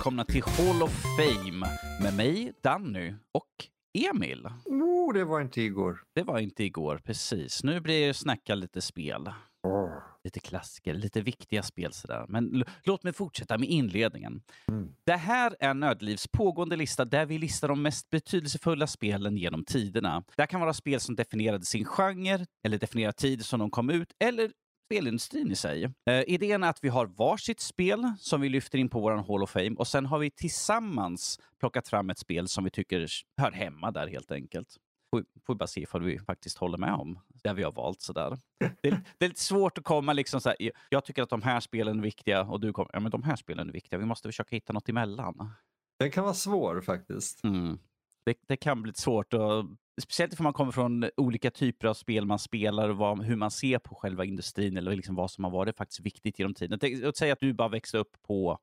välkomna 0.00 0.24
till 0.24 0.42
Hall 0.42 0.82
of 0.82 1.04
Fame 1.16 1.66
med 2.02 2.16
mig, 2.16 2.52
Danny 2.62 3.14
och 3.32 3.68
Emil. 4.10 4.48
Oh, 4.64 5.14
det 5.14 5.24
var 5.24 5.40
inte 5.40 5.62
igår. 5.62 6.02
Det 6.14 6.22
var 6.22 6.38
inte 6.38 6.64
igår, 6.64 7.00
precis. 7.04 7.64
Nu 7.64 7.80
blir 7.80 8.06
det 8.06 8.14
snacka 8.14 8.54
lite 8.54 8.80
spel. 8.80 9.30
Oh. 9.62 9.90
Lite 10.24 10.40
klassiker, 10.40 10.94
lite 10.94 11.20
viktiga 11.20 11.62
spel 11.62 11.92
sådär. 11.92 12.24
Men 12.28 12.64
låt 12.84 13.02
mig 13.02 13.12
fortsätta 13.12 13.58
med 13.58 13.68
inledningen. 13.68 14.42
Mm. 14.68 14.88
Det 15.04 15.16
här 15.16 15.56
är 15.60 15.74
Nödlivs 15.74 16.28
pågående 16.28 16.76
lista 16.76 17.04
där 17.04 17.26
vi 17.26 17.38
listar 17.38 17.68
de 17.68 17.82
mest 17.82 18.10
betydelsefulla 18.10 18.86
spelen 18.86 19.36
genom 19.36 19.64
tiderna. 19.64 20.24
Det 20.36 20.46
kan 20.46 20.60
vara 20.60 20.72
spel 20.72 21.00
som 21.00 21.16
definierade 21.16 21.64
sin 21.64 21.84
genre, 21.84 22.46
eller 22.64 22.78
definierar 22.78 23.12
tid 23.12 23.44
som 23.44 23.60
de 23.60 23.70
kom 23.70 23.90
ut, 23.90 24.12
eller 24.18 24.50
spelindustrin 24.90 25.52
i 25.52 25.56
sig. 25.56 25.84
Eh, 25.84 26.22
idén 26.26 26.62
är 26.62 26.68
att 26.68 26.84
vi 26.84 26.88
har 26.88 27.06
varsitt 27.06 27.60
spel 27.60 28.12
som 28.18 28.40
vi 28.40 28.48
lyfter 28.48 28.78
in 28.78 28.88
på 28.88 29.00
vår 29.00 29.10
Hall 29.10 29.42
of 29.42 29.50
Fame 29.50 29.74
och 29.76 29.86
sen 29.86 30.06
har 30.06 30.18
vi 30.18 30.30
tillsammans 30.30 31.40
plockat 31.60 31.88
fram 31.88 32.10
ett 32.10 32.18
spel 32.18 32.48
som 32.48 32.64
vi 32.64 32.70
tycker 32.70 33.06
hör 33.36 33.52
hemma 33.52 33.90
där 33.90 34.06
helt 34.06 34.30
enkelt. 34.30 34.76
Får, 35.10 35.24
får 35.46 35.54
bara 35.54 35.66
se 35.66 35.80
ifall 35.80 36.02
vi 36.02 36.18
faktiskt 36.18 36.58
håller 36.58 36.78
med 36.78 36.94
om 36.94 37.18
det 37.42 37.52
vi 37.52 37.62
har 37.62 37.72
valt. 37.72 38.00
Sådär. 38.00 38.38
Det, 38.82 38.88
är, 38.88 39.00
det 39.18 39.24
är 39.24 39.28
lite 39.28 39.40
svårt 39.40 39.78
att 39.78 39.84
komma 39.84 40.12
liksom 40.12 40.40
så 40.40 40.54
jag 40.88 41.04
tycker 41.04 41.22
att 41.22 41.30
de 41.30 41.42
här 41.42 41.60
spelen 41.60 41.98
är 41.98 42.02
viktiga 42.02 42.42
och 42.42 42.60
du 42.60 42.72
kommer, 42.72 42.90
ja 42.92 43.00
men 43.00 43.10
de 43.10 43.22
här 43.22 43.36
spelen 43.36 43.68
är 43.68 43.72
viktiga. 43.72 43.98
Vi 43.98 44.06
måste 44.06 44.28
försöka 44.28 44.56
hitta 44.56 44.72
något 44.72 44.88
emellan. 44.88 45.50
Den 45.98 46.10
kan 46.10 46.24
vara 46.24 46.34
svår 46.34 46.80
faktiskt. 46.80 47.44
Mm. 47.44 47.78
Det, 48.24 48.38
det, 48.48 48.56
kan 48.56 48.82
bli 48.82 48.92
svårt 48.94 49.34
och 49.34 49.64
speciellt 50.00 50.40
om 50.40 50.44
man 50.44 50.52
kommer 50.52 50.72
från 50.72 51.10
olika 51.16 51.50
typer 51.50 51.88
av 51.88 51.94
spel 51.94 52.26
man 52.26 52.38
spelar 52.38 52.88
och 52.88 52.96
vad, 52.96 53.22
hur 53.22 53.36
man 53.36 53.50
ser 53.50 53.78
på 53.78 53.94
själva 53.94 54.24
industrin 54.24 54.76
eller 54.76 54.96
liksom 54.96 55.14
vad 55.14 55.30
som 55.30 55.44
har 55.44 55.50
varit 55.50 55.76
faktiskt 55.76 56.00
viktigt 56.00 56.38
genom 56.38 56.54
tiden. 56.54 56.78
Låt 56.82 57.16
säga 57.16 57.32
att 57.32 57.40
du 57.40 57.52
bara 57.52 57.68
växte 57.68 57.98
upp 57.98 58.22
på 58.26 58.58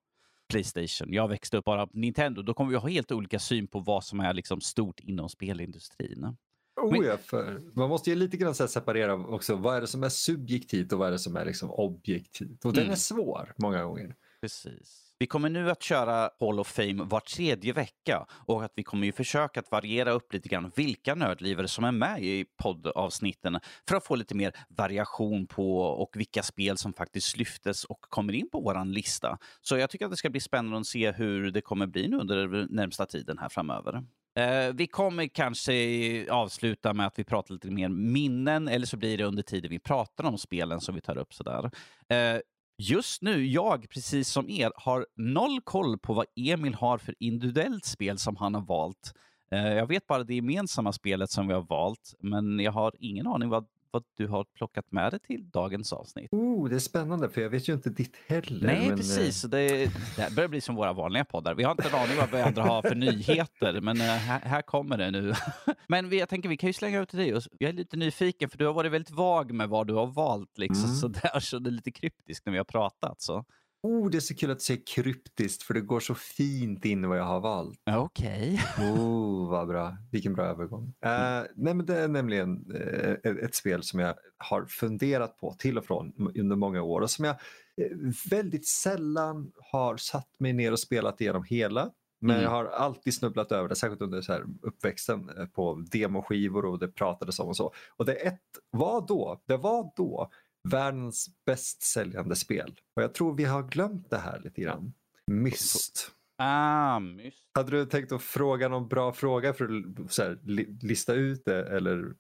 Playstation, 0.49 1.13
jag 1.13 1.27
växte 1.27 1.57
upp 1.57 1.65
bara 1.65 1.87
på 1.87 1.97
Nintendo. 1.97 2.41
Då 2.41 2.53
kommer 2.53 2.71
vi 2.71 2.77
ha 2.77 2.89
helt 2.89 3.11
olika 3.11 3.39
syn 3.39 3.67
på 3.67 3.79
vad 3.79 4.03
som 4.03 4.19
är 4.19 4.33
liksom 4.33 4.61
stort 4.61 4.99
inom 4.99 5.29
spelindustrin. 5.29 6.35
Oh 6.81 7.05
ja, 7.05 7.17
för 7.17 7.61
man 7.73 7.89
måste 7.89 8.09
ju 8.09 8.15
lite 8.15 8.37
grann 8.37 8.55
separera 8.55 9.13
också. 9.13 9.55
Vad 9.55 9.77
är 9.77 9.81
det 9.81 9.87
som 9.87 10.03
är 10.03 10.09
subjektivt 10.09 10.93
och 10.93 10.99
vad 10.99 11.07
är 11.07 11.11
det 11.11 11.19
som 11.19 11.35
är 11.35 11.45
liksom 11.45 11.71
objektivt? 11.71 12.65
Och 12.65 12.71
mm. 12.71 12.83
den 12.83 12.91
är 12.91 12.95
svår 12.95 13.53
många 13.57 13.83
gånger. 13.83 14.15
Precis. 14.41 15.06
Vi 15.19 15.27
kommer 15.27 15.49
nu 15.49 15.69
att 15.69 15.83
köra 15.83 16.29
Hall 16.39 16.59
of 16.59 16.67
Fame 16.67 17.03
var 17.03 17.19
tredje 17.19 17.73
vecka 17.73 18.25
och 18.29 18.63
att 18.63 18.71
vi 18.75 18.83
kommer 18.83 19.05
ju 19.05 19.11
försöka 19.11 19.59
att 19.59 19.71
variera 19.71 20.11
upp 20.11 20.33
lite 20.33 20.49
grann 20.49 20.71
vilka 20.75 21.15
nördlivare 21.15 21.67
som 21.67 21.83
är 21.83 21.91
med 21.91 22.23
i 22.23 22.45
poddavsnitten 22.63 23.59
för 23.89 23.95
att 23.95 24.05
få 24.05 24.15
lite 24.15 24.35
mer 24.35 24.53
variation 24.69 25.47
på 25.47 25.79
och 25.81 26.09
vilka 26.13 26.43
spel 26.43 26.77
som 26.77 26.93
faktiskt 26.93 27.37
lyftes 27.37 27.83
och 27.83 28.01
kommer 28.01 28.33
in 28.33 28.49
på 28.49 28.59
våran 28.59 28.91
lista. 28.91 29.37
Så 29.61 29.77
jag 29.77 29.89
tycker 29.89 30.05
att 30.05 30.11
det 30.11 30.17
ska 30.17 30.29
bli 30.29 30.39
spännande 30.39 30.79
att 30.79 30.87
se 30.87 31.11
hur 31.11 31.51
det 31.51 31.61
kommer 31.61 31.87
bli 31.87 32.07
nu 32.07 32.17
under 32.17 32.47
den 32.47 32.67
närmsta 32.71 33.05
tiden 33.05 33.37
här 33.37 33.49
framöver. 33.49 34.03
Eh, 34.37 34.73
vi 34.73 34.87
kommer 34.87 35.27
kanske 35.27 36.31
avsluta 36.31 36.93
med 36.93 37.07
att 37.07 37.19
vi 37.19 37.23
pratar 37.23 37.53
lite 37.53 37.71
mer 37.71 37.89
minnen 37.89 38.67
eller 38.67 38.85
så 38.85 38.97
blir 38.97 39.17
det 39.17 39.23
under 39.23 39.43
tiden 39.43 39.71
vi 39.71 39.79
pratar 39.79 40.23
om 40.23 40.37
spelen 40.37 40.81
som 40.81 40.95
vi 40.95 41.01
tar 41.01 41.17
upp. 41.17 41.33
Sådär. 41.33 41.71
Eh, 42.09 42.39
Just 42.79 43.21
nu, 43.21 43.45
jag, 43.45 43.89
precis 43.89 44.29
som 44.29 44.49
er, 44.49 44.71
har 44.75 45.07
noll 45.15 45.61
koll 45.61 45.97
på 45.97 46.13
vad 46.13 46.25
Emil 46.35 46.73
har 46.73 46.97
för 46.97 47.15
individuellt 47.19 47.85
spel 47.85 48.17
som 48.17 48.35
han 48.35 48.53
har 48.53 48.61
valt. 48.61 49.13
Eh, 49.51 49.73
jag 49.73 49.87
vet 49.87 50.07
bara 50.07 50.23
det 50.23 50.35
gemensamma 50.35 50.91
spelet 50.93 51.29
som 51.31 51.47
vi 51.47 51.53
har 51.53 51.61
valt, 51.61 52.13
men 52.19 52.59
jag 52.59 52.71
har 52.71 52.93
ingen 52.99 53.27
aning 53.27 53.49
vad 53.49 53.65
vad 53.97 54.03
du 54.15 54.27
har 54.27 54.43
plockat 54.43 54.91
med 54.91 55.11
dig 55.11 55.19
till 55.19 55.49
dagens 55.49 55.93
avsnitt. 55.93 56.33
Oh, 56.33 56.69
det 56.69 56.75
är 56.75 56.79
spännande 56.79 57.29
för 57.29 57.41
jag 57.41 57.49
vet 57.49 57.69
ju 57.69 57.73
inte 57.73 57.89
ditt 57.89 58.15
heller. 58.27 58.67
Nej, 58.67 58.87
men... 58.87 58.97
precis. 58.97 59.43
Eh, 59.43 59.49
det, 59.49 59.91
det 60.17 60.35
börjar 60.35 60.47
bli 60.47 60.61
som 60.61 60.75
våra 60.75 60.93
vanliga 60.93 61.25
poddar. 61.25 61.55
Vi 61.55 61.63
har 61.63 61.71
inte 61.71 61.89
en 61.89 61.95
aning 61.95 62.17
vad 62.17 62.31
vi 62.31 62.41
andra 62.41 62.63
har 62.63 62.81
för 62.81 62.95
nyheter, 63.05 63.81
men 63.81 64.01
eh, 64.01 64.07
här, 64.07 64.39
här 64.39 64.61
kommer 64.61 64.97
det 64.97 65.11
nu. 65.11 65.33
men 65.87 66.09
vi, 66.09 66.19
jag 66.19 66.29
tänker 66.29 66.49
vi 66.49 66.57
kan 66.57 66.67
ju 66.67 66.73
slänga 66.73 67.01
ut 67.01 67.09
till 67.09 67.19
dig. 67.19 67.41
Jag 67.57 67.69
är 67.69 67.73
lite 67.73 67.97
nyfiken 67.97 68.49
för 68.49 68.57
du 68.57 68.65
har 68.65 68.73
varit 68.73 68.91
väldigt 68.91 69.11
vag 69.11 69.51
med 69.51 69.69
vad 69.69 69.87
du 69.87 69.93
har 69.93 70.07
valt. 70.07 70.57
Liksom, 70.57 70.85
mm. 70.85 70.95
så, 70.95 71.07
där, 71.07 71.39
så 71.39 71.59
det 71.59 71.69
är 71.69 71.71
lite 71.71 71.91
kryptiskt 71.91 72.45
när 72.45 72.51
vi 72.51 72.57
har 72.57 72.65
pratat. 72.65 73.21
Så. 73.21 73.45
Oh, 73.83 74.09
det 74.09 74.17
är 74.17 74.19
så 74.19 74.35
kul 74.35 74.51
att 74.51 74.61
säga 74.61 74.79
kryptiskt 74.95 75.63
för 75.63 75.73
det 75.73 75.81
går 75.81 75.99
så 75.99 76.15
fint 76.15 76.85
in 76.85 77.09
vad 77.09 77.17
jag 77.17 77.23
har 77.23 77.39
valt. 77.39 77.79
Okej. 77.85 78.61
Okay. 78.75 78.91
oh, 78.91 79.49
vad 79.49 79.67
bra. 79.67 79.97
Vilken 80.11 80.33
bra 80.33 80.45
övergång. 80.45 80.83
Uh, 80.83 81.43
nej, 81.55 81.73
men 81.73 81.85
det 81.85 81.97
är 81.97 82.07
nämligen 82.07 82.71
uh, 82.71 83.43
ett 83.43 83.55
spel 83.55 83.83
som 83.83 83.99
jag 83.99 84.15
har 84.37 84.65
funderat 84.65 85.37
på 85.37 85.53
till 85.53 85.77
och 85.77 85.85
från 85.85 86.31
under 86.35 86.55
många 86.55 86.81
år 86.81 87.01
och 87.01 87.09
som 87.09 87.25
jag 87.25 87.35
uh, 87.81 88.11
väldigt 88.29 88.67
sällan 88.67 89.51
har 89.57 89.97
satt 89.97 90.39
mig 90.39 90.53
ner 90.53 90.71
och 90.71 90.79
spelat 90.79 91.21
igenom 91.21 91.43
hela. 91.43 91.91
Men 92.19 92.35
mm. 92.35 92.43
jag 92.43 92.49
har 92.49 92.65
alltid 92.65 93.13
snubblat 93.13 93.51
över 93.51 93.69
det, 93.69 93.75
särskilt 93.75 94.01
under 94.01 94.21
så 94.21 94.33
här 94.33 94.45
uppväxten 94.61 95.29
på 95.53 95.85
demoskivor 95.91 96.65
och 96.65 96.79
det 96.79 96.87
pratades 96.87 97.39
om 97.39 97.47
och 97.47 97.57
så. 97.57 97.73
Och 97.97 98.05
det 98.05 98.13
ett 98.13 98.41
var 98.71 99.07
då, 99.07 99.41
det 99.45 99.57
var 99.57 99.91
då 99.95 100.29
världens 100.63 101.27
bäst 101.45 101.81
säljande 101.81 102.35
spel. 102.35 102.79
Och 102.95 103.03
jag 103.03 103.13
tror 103.13 103.35
vi 103.35 103.43
har 103.43 103.63
glömt 103.63 104.09
det 104.09 104.17
här 104.17 104.39
lite 104.39 104.61
grann. 104.61 104.93
Myst. 105.27 106.11
Ah, 106.37 106.99
myst. 106.99 107.43
Hade 107.53 107.71
du 107.71 107.85
tänkt 107.85 108.11
att 108.11 108.21
fråga 108.21 108.69
någon 108.69 108.87
bra 108.87 109.13
fråga 109.13 109.53
för 109.53 109.65
att 109.65 110.17
här, 110.17 110.39
lista 110.85 111.13
ut 111.13 111.45
det? 111.45 111.77
Eller? 111.77 112.13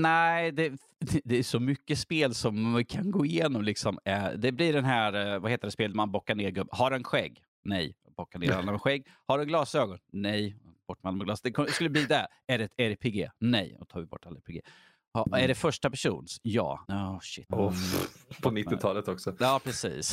Nej, 0.00 0.52
det, 0.52 0.72
det 1.24 1.38
är 1.38 1.42
så 1.42 1.60
mycket 1.60 1.98
spel 1.98 2.34
som 2.34 2.62
man 2.62 2.84
kan 2.84 3.10
gå 3.10 3.26
igenom. 3.26 3.62
Liksom. 3.62 3.98
Det 4.36 4.52
blir 4.52 4.72
den 4.72 4.84
här, 4.84 5.34
eh, 5.34 5.38
vad 5.38 5.50
heter 5.50 5.66
det 5.66 5.70
spelet 5.70 5.96
man 5.96 6.12
bockar 6.12 6.34
ner 6.34 6.50
gubben? 6.50 6.68
Har 6.72 6.90
en 6.90 7.04
skägg? 7.04 7.42
Nej. 7.64 7.94
Bockar 8.16 8.38
ner 8.38 8.52
alla 8.52 8.72
med 8.72 8.80
skägg. 8.80 9.06
Har 9.26 9.38
du 9.38 9.44
glasögon? 9.44 9.98
Nej. 10.12 10.56
Bort 10.88 11.02
med 11.02 11.08
alla 11.08 11.16
med 11.16 11.26
glas. 11.26 11.40
Det 11.40 11.70
skulle 11.70 11.90
bli 11.90 12.04
det. 12.04 12.26
Är 12.46 12.58
det 12.58 12.64
ett 12.64 12.74
RPG? 12.76 13.28
Nej. 13.38 13.76
Då 13.78 13.84
tar 13.84 14.00
vi 14.00 14.06
bort 14.06 14.26
alla 14.26 14.38
RPG. 14.38 14.60
Ja, 15.12 15.26
är 15.38 15.48
det 15.48 15.54
första 15.54 15.90
persons? 15.90 16.38
Ja. 16.42 16.84
Oh, 16.88 17.18
shit. 17.20 17.46
Oh, 17.52 17.74
på 18.42 18.50
90-talet 18.50 19.08
också. 19.08 19.36
Ja, 19.38 19.60
precis. 19.64 20.12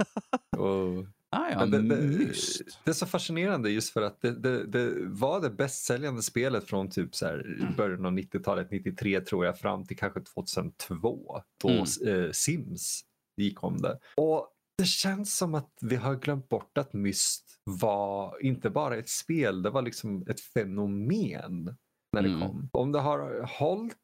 oh. 0.56 1.04
Ah, 1.36 1.50
ja, 1.50 1.66
det, 1.66 1.82
det, 1.82 1.96
det, 2.84 2.90
är 2.90 2.92
så 2.92 3.06
fascinerande 3.06 3.70
just 3.70 3.92
för 3.92 4.02
att 4.02 4.20
det, 4.20 4.64
det, 4.66 4.92
var 5.06 5.40
det 5.40 5.50
bäst 5.50 5.84
säljande 5.84 6.22
spelet 6.22 6.64
från 6.64 6.90
typ 6.90 7.14
så 7.14 7.26
här, 7.26 7.72
början 7.76 8.06
av 8.06 8.12
90-talet, 8.12 8.70
93 8.70 9.20
tror 9.20 9.46
jag, 9.46 9.58
fram 9.58 9.86
till 9.86 9.96
kanske 9.96 10.20
2002 10.20 11.42
då 11.62 11.68
mm. 11.68 12.24
eh, 12.24 12.30
Sims 12.32 13.00
gick 13.36 13.64
om 13.64 13.82
det. 13.82 13.98
Och 14.16 14.48
det 14.78 14.86
känns 14.86 15.36
som 15.36 15.54
att 15.54 15.70
vi 15.80 15.96
har 15.96 16.14
glömt 16.14 16.48
bort 16.48 16.78
att 16.78 16.92
Myst 16.92 17.60
var 17.64 18.44
inte 18.44 18.70
bara 18.70 18.96
ett 18.96 19.08
spel, 19.08 19.62
det 19.62 19.70
var 19.70 19.82
liksom 19.82 20.26
ett 20.28 20.40
fenomen 20.40 21.76
när 22.14 22.22
det 22.22 22.28
mm. 22.28 22.40
kom. 22.40 22.68
Om 22.72 22.92
det 22.92 23.00
har 23.00 23.48
hållit 23.58 23.96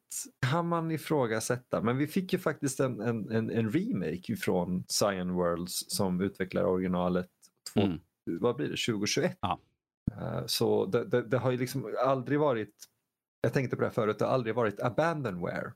kan 0.49 0.67
man 0.67 0.91
ifrågasätta. 0.91 1.81
Men 1.81 1.97
vi 1.97 2.07
fick 2.07 2.33
ju 2.33 2.39
faktiskt 2.39 2.79
en, 2.79 3.01
en, 3.01 3.31
en, 3.31 3.49
en 3.49 3.71
remake 3.71 4.35
från 4.35 4.83
Cyan 4.87 5.33
Worlds 5.33 5.89
som 5.89 6.21
utvecklar 6.21 6.63
originalet 6.63 7.29
två, 7.73 7.81
mm. 7.81 7.99
vad 8.25 8.55
blir 8.55 8.67
det, 8.67 8.93
2021. 8.93 9.37
Ja. 9.41 9.59
Uh, 10.11 10.45
så 10.45 10.85
det, 10.85 11.05
det, 11.05 11.21
det, 11.21 11.37
har 11.37 11.51
ju 11.51 11.57
liksom 11.57 11.95
aldrig 12.05 12.39
varit, 12.39 12.75
jag 13.41 13.53
tänkte 13.53 13.75
på 13.75 13.81
det 13.81 13.87
här 13.87 13.93
förut, 13.93 14.19
det 14.19 14.25
har 14.25 14.31
aldrig 14.31 14.55
varit 14.55 14.79
abandonware. 14.79 15.73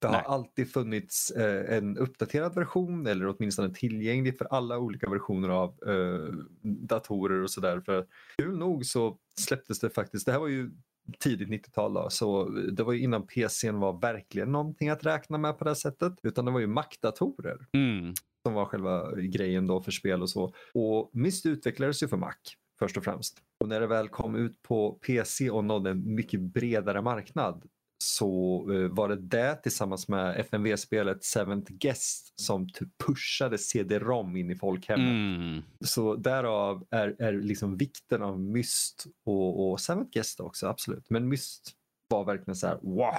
Det 0.00 0.06
har 0.06 0.14
Nej. 0.14 0.24
alltid 0.26 0.72
funnits 0.72 1.30
eh, 1.30 1.76
en 1.76 1.98
uppdaterad 1.98 2.54
version 2.54 3.06
eller 3.06 3.28
åtminstone 3.28 3.74
tillgänglig 3.74 4.38
för 4.38 4.44
alla 4.44 4.78
olika 4.78 5.10
versioner 5.10 5.48
av 5.48 5.74
eh, 5.86 6.34
datorer 6.62 7.42
och 7.42 7.50
sådär. 7.50 8.06
Kul 8.36 8.58
nog 8.58 8.86
så 8.86 9.18
släpptes 9.40 9.80
det 9.80 9.90
faktiskt, 9.90 10.26
det 10.26 10.32
här 10.32 10.38
var 10.38 10.48
ju 10.48 10.70
tidigt 11.18 11.48
90-tal 11.48 12.10
så 12.10 12.48
det 12.48 12.82
var 12.82 12.92
ju 12.92 13.02
innan 13.02 13.26
PCn 13.26 13.78
var 13.78 14.00
verkligen 14.00 14.52
någonting 14.52 14.88
att 14.88 15.06
räkna 15.06 15.38
med 15.38 15.58
på 15.58 15.64
det 15.64 15.74
sättet. 15.74 16.12
Utan 16.22 16.44
det 16.44 16.50
var 16.50 16.60
ju 16.60 16.66
Mac-datorer. 16.66 17.58
Mm. 17.72 18.14
Som 18.46 18.54
var 18.54 18.64
själva 18.64 19.14
grejen 19.14 19.66
då 19.66 19.82
för 19.82 19.92
spel 19.92 20.22
och 20.22 20.30
så. 20.30 20.54
Och 20.74 21.10
Myst 21.12 21.46
utvecklades 21.46 22.02
ju 22.02 22.08
för 22.08 22.16
Mac 22.16 22.34
först 22.78 22.96
och 22.96 23.04
främst. 23.04 23.38
Och 23.60 23.68
när 23.68 23.80
det 23.80 23.86
väl 23.86 24.08
kom 24.08 24.36
ut 24.36 24.62
på 24.62 24.92
PC 24.92 25.50
och 25.50 25.64
nådde 25.64 25.90
en 25.90 26.14
mycket 26.14 26.40
bredare 26.40 27.02
marknad 27.02 27.64
så 27.98 28.64
uh, 28.70 28.90
var 28.90 29.08
det 29.08 29.16
det 29.16 29.54
tillsammans 29.62 30.08
med 30.08 30.40
FMV-spelet 30.40 31.24
Seventh 31.24 31.72
Guest 31.72 32.40
som 32.40 32.68
typ 32.68 32.88
pushade 33.06 33.58
CD-ROM 33.58 34.36
in 34.36 34.50
i 34.50 34.56
folkhemmet. 34.56 35.08
Mm. 35.08 35.62
Så 35.80 36.16
därav 36.16 36.86
är, 36.90 37.16
är 37.18 37.32
liksom 37.32 37.76
vikten 37.76 38.22
av 38.22 38.40
Myst 38.40 39.06
och, 39.24 39.70
och 39.70 39.80
Seventh 39.80 40.10
Guest 40.10 40.40
också, 40.40 40.66
absolut. 40.66 41.10
Men 41.10 41.28
Myst 41.28 41.72
var 42.08 42.24
verkligen 42.24 42.56
så 42.56 42.66
här, 42.66 42.78
wow! 42.82 43.14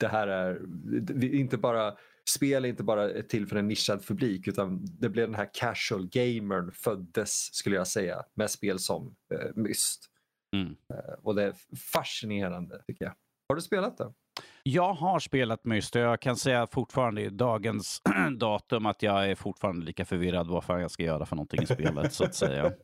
Det 0.00 0.08
här 0.08 0.28
är 0.28 0.66
inte 1.34 1.58
bara 1.58 1.94
spel 2.28 2.64
är 2.64 2.68
inte 2.68 2.82
bara 2.82 3.22
till 3.22 3.46
för 3.46 3.56
en 3.56 3.68
nischad 3.68 4.06
publik 4.06 4.48
utan 4.48 4.80
det 4.84 5.08
blev 5.08 5.26
den 5.26 5.34
här 5.34 5.50
casual 5.54 6.08
gamern 6.08 6.72
föddes 6.72 7.54
skulle 7.54 7.76
jag 7.76 7.86
säga 7.86 8.24
med 8.34 8.50
spel 8.50 8.78
som 8.78 9.16
eh, 9.34 9.50
Myst. 9.54 10.10
Mm. 10.56 10.76
Eh, 10.90 11.14
och 11.22 11.34
det 11.34 11.42
är 11.42 11.54
fascinerande 11.76 12.82
tycker 12.86 13.04
jag. 13.04 13.14
Har 13.54 13.56
du 13.56 13.62
spelat 13.62 13.98
det? 13.98 14.12
Jag 14.62 14.94
har 14.94 15.18
spelat 15.18 15.64
Myst 15.64 15.96
och 15.96 16.02
jag 16.02 16.20
kan 16.20 16.36
säga 16.36 16.66
fortfarande 16.66 17.22
i 17.22 17.28
dagens 17.28 18.02
datum 18.38 18.86
att 18.86 19.02
jag 19.02 19.30
är 19.30 19.34
fortfarande 19.34 19.86
lika 19.86 20.04
förvirrad 20.04 20.48
vad 20.48 20.64
fan 20.64 20.80
jag 20.80 20.90
ska 20.90 21.02
göra 21.02 21.26
för 21.26 21.36
någonting 21.36 21.62
i 21.62 21.66
spelet 21.66 22.12
så 22.12 22.24
att 22.24 22.34
säga. 22.34 22.72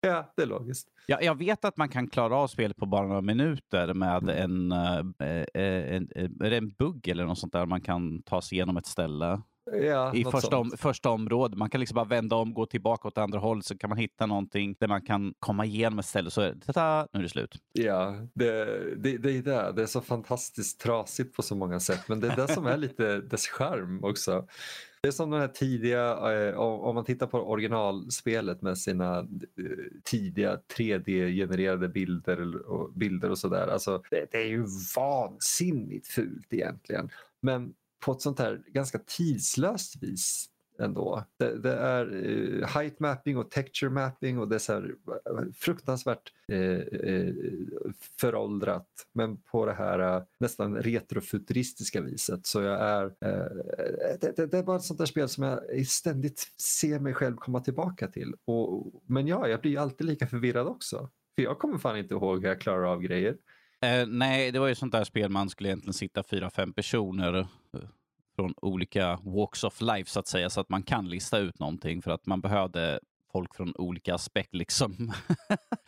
Ja, 0.00 0.32
det 0.36 0.42
är 0.42 0.46
logiskt. 0.46 0.88
Ja, 1.06 1.18
jag 1.22 1.38
vet 1.38 1.64
att 1.64 1.76
man 1.76 1.88
kan 1.88 2.08
klara 2.08 2.36
av 2.36 2.46
spelet 2.46 2.76
på 2.76 2.86
bara 2.86 3.06
några 3.06 3.20
minuter 3.20 3.94
med 3.94 4.28
en, 4.28 4.72
äh, 4.72 4.98
en, 5.54 6.08
en, 6.14 6.52
en 6.52 6.70
bugg 6.70 7.08
eller 7.08 7.24
något 7.24 7.38
sånt 7.38 7.52
där. 7.52 7.66
Man 7.66 7.80
kan 7.80 8.22
ta 8.22 8.42
sig 8.42 8.56
igenom 8.56 8.76
ett 8.76 8.86
ställe. 8.86 9.42
Ja, 9.72 10.14
I 10.14 10.24
första, 10.24 10.56
om, 10.56 10.70
första 10.76 11.10
området. 11.10 11.58
Man 11.58 11.70
kan 11.70 11.80
liksom 11.80 11.94
bara 11.94 12.04
vända 12.04 12.36
om, 12.36 12.54
gå 12.54 12.66
tillbaka 12.66 13.08
åt 13.08 13.18
andra 13.18 13.38
hållet 13.38 13.64
så 13.64 13.78
kan 13.78 13.90
man 13.90 13.98
hitta 13.98 14.26
någonting 14.26 14.76
där 14.80 14.88
man 14.88 15.02
kan 15.02 15.34
komma 15.38 15.64
igenom 15.64 15.98
ett 15.98 16.06
ställe 16.06 16.30
så 16.30 16.40
är 16.40 16.54
det, 16.54 16.72
tada, 16.72 17.08
nu 17.12 17.18
är 17.18 17.22
det 17.22 17.28
slut. 17.28 17.54
Ja, 17.72 18.14
det, 18.34 18.64
det, 18.96 19.18
det 19.18 19.32
är 19.32 19.42
det. 19.42 19.72
Det 19.76 19.82
är 19.82 19.86
så 19.86 20.00
fantastiskt 20.00 20.80
trasigt 20.80 21.36
på 21.36 21.42
så 21.42 21.54
många 21.54 21.80
sätt 21.80 22.08
men 22.08 22.20
det 22.20 22.28
är 22.28 22.36
det 22.36 22.48
som 22.48 22.66
är 22.66 22.76
lite 22.76 23.20
dess 23.30 23.46
charm 23.46 24.04
också. 24.04 24.46
Det 25.00 25.08
är 25.08 25.12
som 25.12 25.30
den 25.30 25.40
här 25.40 25.48
tidiga, 25.48 26.32
eh, 26.32 26.58
om 26.58 26.94
man 26.94 27.04
tittar 27.04 27.26
på 27.26 27.38
originalspelet 27.38 28.62
med 28.62 28.78
sina 28.78 29.18
eh, 29.18 29.24
tidiga 30.04 30.60
3D-genererade 30.76 31.88
bilder 31.88 32.66
och, 32.70 32.92
bilder 32.92 33.30
och 33.30 33.38
sådär. 33.38 33.66
Alltså, 33.66 34.02
det, 34.10 34.26
det 34.30 34.38
är 34.38 34.46
ju 34.46 34.64
vansinnigt 34.96 36.06
fult 36.06 36.52
egentligen. 36.52 37.10
Men 37.42 37.74
på 38.04 38.12
ett 38.12 38.20
sånt 38.20 38.38
här 38.38 38.62
ganska 38.66 38.98
tidslöst 38.98 40.02
vis 40.02 40.50
ändå. 40.78 41.24
Det, 41.36 41.58
det 41.58 41.72
är 41.72 42.14
uh, 42.14 42.66
height 42.66 43.00
mapping 43.00 43.36
och 43.36 43.50
texture 43.50 43.90
mapping 43.90 44.38
och 44.38 44.48
det 44.48 44.54
är 44.54 44.58
så 44.58 44.72
här, 44.72 44.94
eh, 45.08 45.44
fruktansvärt 45.54 46.32
uh, 46.52 47.32
föråldrat 48.20 48.88
men 49.12 49.36
på 49.36 49.66
det 49.66 49.72
här 49.72 50.24
nästan 50.38 50.76
retrofuturistiska 50.76 52.00
viset. 52.00 52.46
Så 52.46 52.62
jag 52.62 52.80
är, 52.80 53.12
det, 54.20 54.36
det, 54.36 54.46
det, 54.46 54.58
är 54.58 54.62
bara 54.62 54.76
ett 54.76 54.82
sånt 54.82 54.98
där 54.98 55.06
spel 55.06 55.28
som 55.28 55.44
jag 55.44 55.86
ständigt 55.86 56.52
ser 56.60 56.98
mig 56.98 57.14
själv 57.14 57.36
komma 57.36 57.60
tillbaka 57.60 58.08
till. 58.08 58.34
Och, 58.44 58.92
men 59.06 59.26
ja, 59.26 59.48
jag 59.48 59.60
blir 59.60 59.78
alltid 59.78 60.06
lika 60.06 60.26
förvirrad 60.26 60.66
också. 60.66 61.10
För 61.36 61.42
jag 61.42 61.58
kommer 61.58 61.78
fan 61.78 61.98
inte 61.98 62.14
ihåg 62.14 62.42
hur 62.42 62.48
jag 62.48 62.60
klarar 62.60 62.92
av 62.92 63.00
grejer. 63.00 63.36
Nej, 64.06 64.52
det 64.52 64.58
var 64.58 64.68
ju 64.68 64.74
sånt 64.74 64.92
där 64.92 65.04
spel 65.04 65.30
man 65.30 65.50
skulle 65.50 65.68
egentligen 65.68 65.94
sitta 65.94 66.22
fyra, 66.22 66.50
fem 66.50 66.72
personer 66.72 67.46
från 68.36 68.54
olika 68.56 69.18
walks 69.22 69.64
of 69.64 69.80
life 69.80 70.10
så 70.10 70.20
att 70.20 70.26
säga, 70.26 70.50
så 70.50 70.60
att 70.60 70.68
man 70.68 70.82
kan 70.82 71.08
lista 71.08 71.38
ut 71.38 71.58
någonting 71.58 72.02
för 72.02 72.10
att 72.10 72.26
man 72.26 72.40
behövde 72.40 73.00
folk 73.32 73.54
från 73.54 73.76
olika 73.76 74.14
aspekter 74.14 74.58
liksom. 74.58 75.12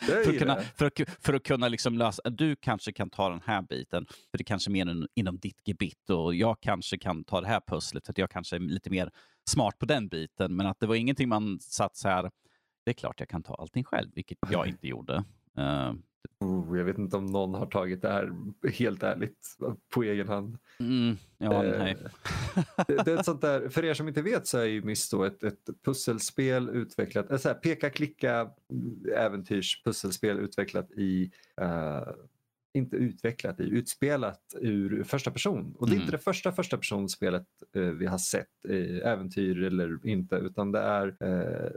för, 0.01 0.31
att 0.31 0.39
kunna, 0.39 0.61
för, 0.61 0.87
att, 0.87 1.01
för 1.21 1.35
att 1.35 1.43
kunna 1.43 1.69
liksom 1.69 1.99
lösa, 1.99 2.31
du 2.31 2.57
kanske 2.57 2.93
kan 2.93 3.11
ta 3.11 3.29
den 3.29 3.41
här 3.45 3.63
biten, 3.63 4.07
för 4.31 4.39
det 4.39 4.45
kanske 4.45 4.71
är 4.71 4.73
mer 4.73 5.07
inom 5.15 5.39
ditt 5.39 5.69
gebit 5.69 6.11
och 6.11 6.35
jag 6.35 6.61
kanske 6.61 6.99
kan 6.99 7.25
ta 7.25 7.41
det 7.41 7.49
här 7.49 7.61
pusslet 7.67 8.07
för 8.07 8.13
att 8.13 8.19
jag 8.19 8.31
kanske 8.31 8.57
är 8.57 8.61
lite 8.61 8.91
mer 8.91 9.11
smart 9.51 9.79
på 9.79 9.87
den 9.87 10.09
biten. 10.09 10.57
Men 10.57 10.67
att 10.67 10.81
det 10.81 10.87
var 10.87 10.95
ingenting 10.95 11.29
man 11.29 11.61
satt 11.61 11.97
så 11.97 12.09
här, 12.09 12.31
det 12.85 12.91
är 12.91 12.95
klart 12.95 13.21
jag 13.21 13.29
kan 13.29 13.43
ta 13.43 13.55
allting 13.55 13.85
själv, 13.85 14.11
vilket 14.15 14.39
jag 14.51 14.69
inte 14.69 14.89
gjorde. 14.89 15.25
Uh, 15.59 15.93
jag 16.77 16.85
vet 16.85 16.99
inte 16.99 17.17
om 17.17 17.27
någon 17.27 17.55
har 17.55 17.67
tagit 17.67 18.03
det 18.03 18.09
här 18.09 18.33
helt 18.73 19.03
ärligt 19.03 19.57
på 19.95 20.03
egen 20.03 20.29
hand. 20.29 20.59
Mm, 20.81 21.17
ja, 21.39 21.65
eh, 21.65 21.97
det, 22.89 23.05
det, 23.05 23.13
är 23.13 23.19
ett 23.19 23.25
sånt 23.25 23.41
där, 23.41 23.69
för 23.69 23.85
er 23.85 23.95
som 23.95 24.09
inte 24.09 24.23
vet 24.23 24.47
så 24.47 24.59
är 24.59 24.65
ju 24.65 24.83
Myst 24.83 25.13
ett, 25.15 25.45
ett 25.45 25.69
pusselspel 25.85 26.69
utvecklat, 26.69 27.31
ett 27.31 27.41
så 27.41 27.49
här 27.49 27.55
peka-klicka 27.55 28.51
äventyrspusselspel 29.17 30.39
utvecklat 30.39 30.91
i 30.91 31.31
uh, 31.61 32.13
inte 32.73 32.97
utvecklat 32.97 33.61
i, 33.61 33.63
utspelat 33.63 34.55
ur 34.61 35.03
första 35.03 35.31
person. 35.31 35.75
Och 35.79 35.87
det 35.87 35.93
är 35.93 35.95
mm. 35.95 36.03
inte 36.03 36.17
det 36.17 36.23
första 36.23 36.53
första 36.53 36.77
personspelet 36.77 37.47
eh, 37.75 37.83
vi 37.83 38.07
har 38.07 38.19
sett, 38.19 38.65
eh, 38.69 39.11
äventyr 39.13 39.63
eller 39.63 40.07
inte, 40.07 40.37
utan 40.37 40.73
det 40.73 40.81
är, 40.81 41.17
eh, 41.21 41.71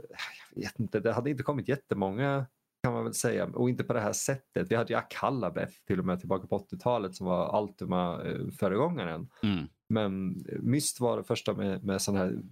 jag 0.54 0.62
vet 0.62 0.80
inte, 0.80 1.00
det 1.00 1.12
hade 1.12 1.30
inte 1.30 1.42
kommit 1.42 1.68
jättemånga 1.68 2.46
kan 2.82 2.92
man 2.92 3.04
väl 3.04 3.14
säga. 3.14 3.46
Och 3.46 3.68
inte 3.68 3.84
på 3.84 3.92
det 3.92 4.00
här 4.00 4.12
sättet. 4.12 4.70
Vi 4.70 4.74
hade 4.74 4.92
ju 4.92 4.98
Akallabeth 4.98 5.72
till 5.86 5.98
och 5.98 6.04
med 6.04 6.20
tillbaka 6.20 6.46
på 6.46 6.58
80-talet 6.58 7.14
som 7.14 7.26
var 7.26 7.62
Ultima-föregångaren. 7.62 9.28
Eh, 9.42 9.50
mm. 9.50 9.68
Men 9.88 10.44
Myst 10.60 11.00
var 11.00 11.16
det 11.16 11.24
första 11.24 11.54
med, 11.54 11.84
med 11.84 12.02
sån 12.02 12.16
här 12.16 12.42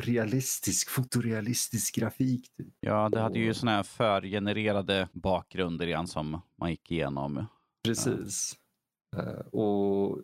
realistisk, 0.00 0.90
fotorealistisk 0.90 1.94
grafik. 1.94 2.56
Typ. 2.56 2.74
Ja, 2.80 3.08
det 3.08 3.20
hade 3.20 3.38
ju 3.38 3.54
såna 3.54 3.70
här 3.70 3.82
förgenererade 3.82 5.08
bakgrunder 5.12 5.86
igen 5.86 6.06
som 6.06 6.40
man 6.56 6.70
gick 6.70 6.90
igenom. 6.90 7.46
Precis. 7.84 8.56
Ja. 9.16 9.42
Och 9.58 10.20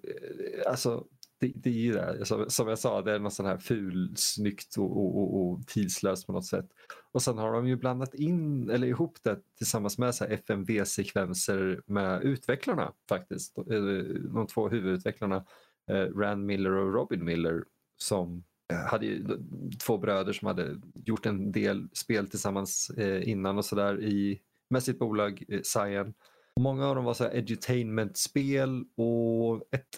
alltså 0.67 1.05
det, 1.39 1.53
det 1.55 1.71
är 1.71 1.75
ju 1.75 1.93
det, 1.93 2.25
som, 2.25 2.51
som 2.51 2.69
jag 2.69 2.79
sa, 2.79 3.03
det 3.03 3.13
är 3.13 3.19
något 3.19 3.33
sån 3.33 3.47
här 3.47 3.59
fulsnyggt 3.59 4.77
och, 4.77 4.97
och, 4.97 5.19
och, 5.19 5.53
och 5.53 5.67
tidslöst 5.67 6.27
på 6.27 6.33
något 6.33 6.47
sätt. 6.47 6.67
Och 7.13 7.23
sen 7.23 7.39
har 7.39 7.53
de 7.53 7.69
ju 7.69 7.77
blandat 7.77 8.15
in, 8.15 8.71
eller 8.71 8.87
ihop 8.87 9.19
det 9.23 9.41
tillsammans 9.59 9.99
med 9.99 10.15
FMV-sekvenser 10.31 11.83
med 11.87 12.23
utvecklarna 12.23 12.93
faktiskt. 13.09 13.55
De, 13.55 14.31
de 14.35 14.47
två 14.47 14.69
huvudutvecklarna, 14.69 15.45
eh, 15.91 16.19
Rand 16.19 16.47
Miller 16.47 16.71
och 16.71 16.95
Robin 16.95 17.25
Miller, 17.25 17.65
som 17.97 18.45
eh, 18.73 18.79
hade 18.79 19.07
ju 19.07 19.27
två 19.87 19.99
bröder 19.99 20.33
som 20.33 20.47
hade 20.47 20.81
gjort 20.95 21.27
en 21.27 21.53
del 21.53 21.89
spel 21.93 22.29
tillsammans 22.29 22.91
eh, 22.91 23.29
innan 23.29 23.59
och 23.59 23.65
sådär 23.65 23.99
med 24.69 24.83
sitt 24.83 24.99
bolag 24.99 25.45
Cyan. 25.63 26.15
Många 26.61 26.87
av 26.87 26.95
dem 26.95 27.05
var 27.05 27.15
så 27.15 27.25
edutainment-spel 27.25 28.85
och 28.97 29.69
ett, 29.75 29.89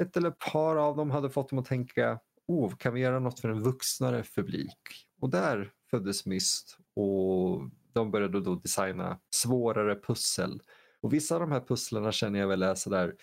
ett 0.00 0.16
eller 0.16 0.28
ett 0.28 0.38
par 0.38 0.76
av 0.76 0.96
dem 0.96 1.10
hade 1.10 1.30
fått 1.30 1.50
dem 1.50 1.58
att 1.58 1.66
tänka 1.66 2.20
oh, 2.48 2.76
kan 2.76 2.94
vi 2.94 3.00
göra 3.00 3.18
något 3.18 3.40
för 3.40 3.48
en 3.48 3.60
vuxnare 3.60 4.22
publik? 4.34 4.78
Och 5.20 5.30
där 5.30 5.70
föddes 5.90 6.26
Myst 6.26 6.78
och 6.96 7.62
de 7.92 8.10
började 8.10 8.40
då 8.40 8.54
designa 8.54 9.18
svårare 9.34 10.00
pussel. 10.06 10.62
Och 11.00 11.12
vissa 11.12 11.34
av 11.34 11.40
de 11.40 11.52
här 11.52 11.60
pusslerna 11.60 12.12
känner 12.12 12.38
jag 12.38 12.48
väl 12.48 12.62
är 12.62 12.74
sådär, 12.74 13.14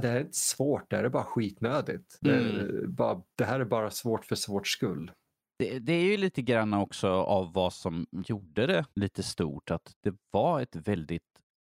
det 0.00 0.08
här 0.08 0.16
är 0.16 0.20
inte 0.20 0.36
svårt, 0.36 0.90
det 0.90 0.96
här 0.96 1.04
är 1.04 1.08
bara 1.08 1.24
skitnödigt. 1.24 2.18
Mm. 2.24 2.56
Det, 2.56 2.88
bara, 2.88 3.22
det 3.34 3.44
här 3.44 3.60
är 3.60 3.64
bara 3.64 3.90
svårt 3.90 4.24
för 4.24 4.34
svårt 4.34 4.68
skull. 4.68 5.10
Det, 5.58 5.78
det, 5.78 5.92
är 5.92 6.04
ju 6.04 6.16
lite 6.16 6.42
grann 6.42 6.74
också 6.74 7.08
av 7.08 7.52
vad 7.52 7.72
som 7.72 8.06
gjorde 8.12 8.66
det 8.66 8.84
lite 8.94 9.22
stort, 9.22 9.70
att 9.70 9.92
det 10.00 10.14
var 10.30 10.60
ett 10.60 10.76
väldigt 10.76 11.31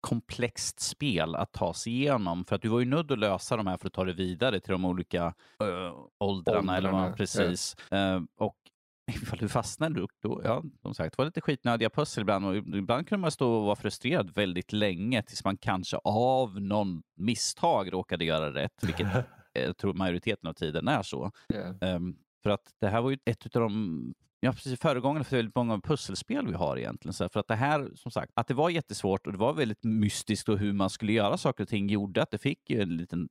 komplext 0.08 0.80
spel 0.80 1.36
att 1.36 1.54
ta 1.54 1.74
sig 1.74 1.94
igenom. 1.94 2.46
För 2.46 2.56
att 2.56 2.62
du 2.62 2.70
var 2.70 2.80
ju 2.80 2.86
nödd 2.86 3.12
att 3.12 3.20
lösa 3.20 3.58
de 3.58 3.68
här 3.68 3.78
för 3.78 3.88
att 3.88 3.94
ta 3.94 4.06
det 4.06 4.14
vidare 4.14 4.60
till 4.60 4.72
de 4.72 4.86
olika 4.86 5.26
äh, 5.26 5.66
åldrarna. 5.68 6.08
åldrarna 6.20 6.78
eller 6.78 6.92
vad, 6.92 7.18
precis. 7.18 7.76
Ja. 7.90 8.16
Uh, 8.16 8.24
och 8.38 8.58
ifall 9.12 9.40
du 9.40 9.50
fastnade 9.50 10.02
upp 10.02 10.12
då, 10.22 10.42
ja, 10.44 10.64
som 10.82 10.94
sagt, 10.94 11.18
det 11.18 11.22
var 11.22 11.26
lite 11.26 11.42
skitnödiga 11.42 11.90
pussel 11.90 12.22
ibland 12.22 12.46
och 12.46 12.56
ibland 12.56 13.08
kunde 13.08 13.22
man 13.22 13.32
stå 13.32 13.54
och 13.54 13.66
vara 13.66 13.76
frustrerad 13.76 14.36
väldigt 14.36 14.74
länge 14.74 15.24
tills 15.24 15.46
man 15.46 15.58
kanske 15.58 15.98
av 16.04 16.62
någon 16.62 17.04
misstag 17.16 17.94
råkade 17.94 18.26
göra 18.26 18.54
rätt, 18.54 18.84
vilket 18.84 19.08
jag 19.54 19.78
tror 19.78 19.94
majoriteten 19.94 20.50
av 20.50 20.54
tiden 20.54 20.88
är 20.88 21.04
så. 21.04 21.32
Yeah. 21.54 21.96
Um, 21.96 22.18
för 22.44 22.50
att 22.50 22.74
det 22.82 22.88
här 22.88 23.02
var 23.02 23.10
ju 23.10 23.18
ett 23.26 23.56
av 23.56 23.62
de 23.62 24.14
Ja, 24.40 24.52
precis. 24.52 24.80
Föregångaren 24.80 25.26
för 25.26 25.36
väldigt 25.36 25.56
många 25.56 25.80
pusselspel 25.80 26.48
vi 26.48 26.54
har 26.54 26.78
egentligen. 26.78 27.14
Så 27.14 27.30
för 27.30 27.40
att 27.40 27.48
det 27.48 27.56
här, 27.56 27.92
som 27.96 28.12
sagt, 28.12 28.32
att 28.36 28.48
det 28.48 28.54
var 28.54 28.70
jättesvårt 28.70 29.28
och 29.28 29.34
det 29.34 29.40
var 29.40 29.54
väldigt 29.54 29.84
mystiskt 29.84 30.50
och 30.50 30.58
hur 30.58 30.74
man 30.74 30.90
skulle 30.90 31.14
göra 31.14 31.38
saker 31.38 31.64
och 31.64 31.70
ting 31.70 31.90
gjorde 31.90 32.22
att 32.22 32.32
det 32.32 32.38
fick 32.38 32.70
ju 32.70 32.82
en 32.82 32.98
liten 32.98 33.30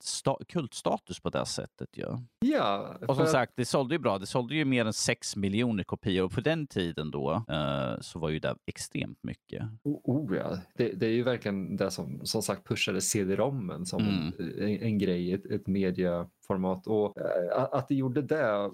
kultstatus 0.48 1.20
på 1.20 1.30
det 1.30 1.46
sättet. 1.46 1.88
Ja, 1.92 2.22
ja 2.40 2.96
och 3.08 3.16
som 3.16 3.26
sagt, 3.26 3.52
det 3.56 3.64
sålde 3.64 3.94
ju 3.94 3.98
bra. 3.98 4.18
Det 4.18 4.26
sålde 4.26 4.54
ju 4.54 4.64
mer 4.64 4.84
än 4.84 4.92
6 4.92 5.36
miljoner 5.36 5.84
kopior 5.84 6.24
och 6.24 6.32
på 6.32 6.40
den 6.40 6.66
tiden 6.66 7.10
då 7.10 7.44
uh, 7.50 8.00
så 8.00 8.18
var 8.18 8.28
ju 8.28 8.38
det 8.38 8.56
extremt 8.66 9.18
mycket. 9.22 9.62
Oh, 9.82 10.00
oh 10.04 10.36
ja, 10.36 10.58
det, 10.74 10.92
det, 10.92 11.06
är 11.06 11.10
ju 11.10 11.22
verkligen 11.22 11.76
det 11.76 11.90
som 11.90 12.20
som 12.26 12.42
sagt 12.42 12.68
pushade 12.68 13.00
CD-rommen 13.00 13.86
som 13.86 14.02
mm. 14.02 14.32
en, 14.58 14.82
en, 14.82 14.98
grej, 14.98 15.32
ett, 15.32 15.46
ett 15.46 15.66
mediaformat 15.66 16.86
och 16.86 17.16
uh, 17.20 17.66
att 17.72 17.88
det 17.88 17.94
gjorde 17.94 18.22
det 18.22 18.70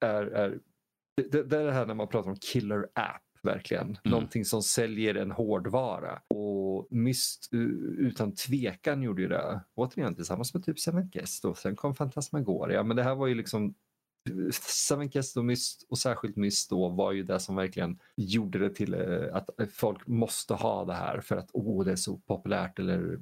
är, 0.00 0.26
är 0.26 0.58
det, 1.16 1.42
det 1.42 1.58
är 1.58 1.64
det 1.64 1.72
här 1.72 1.86
när 1.86 1.94
man 1.94 2.08
pratar 2.08 2.30
om 2.30 2.36
killer 2.36 2.88
app 2.94 3.22
verkligen. 3.42 3.86
Mm. 3.86 3.98
Någonting 4.04 4.44
som 4.44 4.62
säljer 4.62 5.14
en 5.14 5.30
hårdvara. 5.30 6.20
Och 6.34 6.88
Myst 6.90 7.48
utan 7.98 8.34
tvekan 8.34 9.02
gjorde 9.02 9.22
ju 9.22 9.28
det. 9.28 9.60
Återigen 9.74 10.14
tillsammans 10.14 10.54
med 10.54 10.64
typ 10.64 10.78
Seven 10.78 11.08
Guest 11.08 11.44
och 11.44 11.58
sen 11.58 11.76
kom 11.76 11.94
Fantasmagoria. 11.94 12.82
Men 12.82 12.96
det 12.96 13.02
här 13.02 13.14
var 13.14 13.26
ju 13.26 13.34
liksom 13.34 13.74
Seven 14.88 15.08
Guest 15.08 15.36
och 15.36 15.44
Myst 15.44 15.86
och 15.88 15.98
särskilt 15.98 16.36
Myst 16.36 16.70
då 16.70 16.88
var 16.88 17.12
ju 17.12 17.22
det 17.22 17.40
som 17.40 17.56
verkligen 17.56 17.98
gjorde 18.16 18.58
det 18.58 18.70
till 18.70 18.94
eh, 18.94 19.36
att 19.36 19.50
folk 19.72 20.06
måste 20.06 20.54
ha 20.54 20.84
det 20.84 20.94
här 20.94 21.20
för 21.20 21.36
att 21.36 21.50
oh, 21.52 21.84
det 21.84 21.92
är 21.92 21.96
så 21.96 22.16
populärt 22.16 22.78
eller 22.78 23.20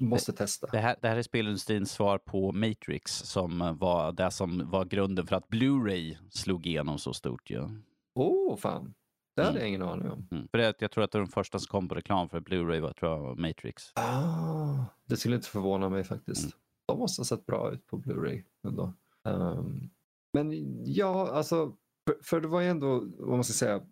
måste 0.00 0.32
testa. 0.32 0.66
Det 0.66 0.78
här, 0.78 0.96
det 1.02 1.08
här 1.08 1.16
är 1.16 1.22
spelindustrins 1.22 1.92
svar 1.92 2.18
på 2.18 2.52
Matrix 2.52 3.12
som 3.12 3.76
var 3.80 4.12
det 4.12 4.30
som 4.30 4.70
var 4.70 4.84
grunden 4.84 5.26
för 5.26 5.36
att 5.36 5.48
Blu-ray 5.48 6.16
slog 6.30 6.66
igenom 6.66 6.98
så 6.98 7.12
stort. 7.12 7.50
Åh, 7.50 7.56
ja. 7.56 7.70
oh, 8.14 8.56
fan. 8.56 8.94
Det 9.36 9.42
hade 9.42 9.50
mm. 9.50 9.60
jag 9.60 9.68
ingen 9.68 9.82
aning 9.82 10.10
om. 10.10 10.28
Mm. 10.30 10.48
För 10.48 10.58
det, 10.58 10.74
jag 10.78 10.90
tror 10.90 11.04
att 11.04 11.12
det 11.12 11.18
var 11.18 11.26
de 11.26 11.32
första 11.32 11.58
som 11.58 11.66
kom 11.66 11.88
på 11.88 11.94
reklam 11.94 12.28
för 12.28 12.40
Blu-ray 12.40 12.80
var, 12.80 12.92
tror 12.92 13.12
jag, 13.12 13.38
Matrix. 13.38 13.92
Ah, 13.94 14.84
det 15.04 15.16
skulle 15.16 15.36
inte 15.36 15.48
förvåna 15.48 15.88
mig 15.88 16.04
faktiskt. 16.04 16.42
Mm. 16.42 16.52
De 16.86 16.98
måste 16.98 17.20
ha 17.20 17.24
sett 17.24 17.46
bra 17.46 17.72
ut 17.72 17.86
på 17.86 17.98
Blu-ray 17.98 18.42
ändå. 18.66 18.94
Um, 19.24 19.90
men 20.32 20.50
ja, 20.84 21.30
alltså, 21.32 21.76
för, 22.06 22.16
för, 22.22 22.40
det 22.40 22.48
var 22.48 22.60
ju 22.60 22.68
ändå, 22.68 23.04
vad 23.18 23.30
man 23.36 23.44
ska 23.44 23.52
säga, 23.52 23.82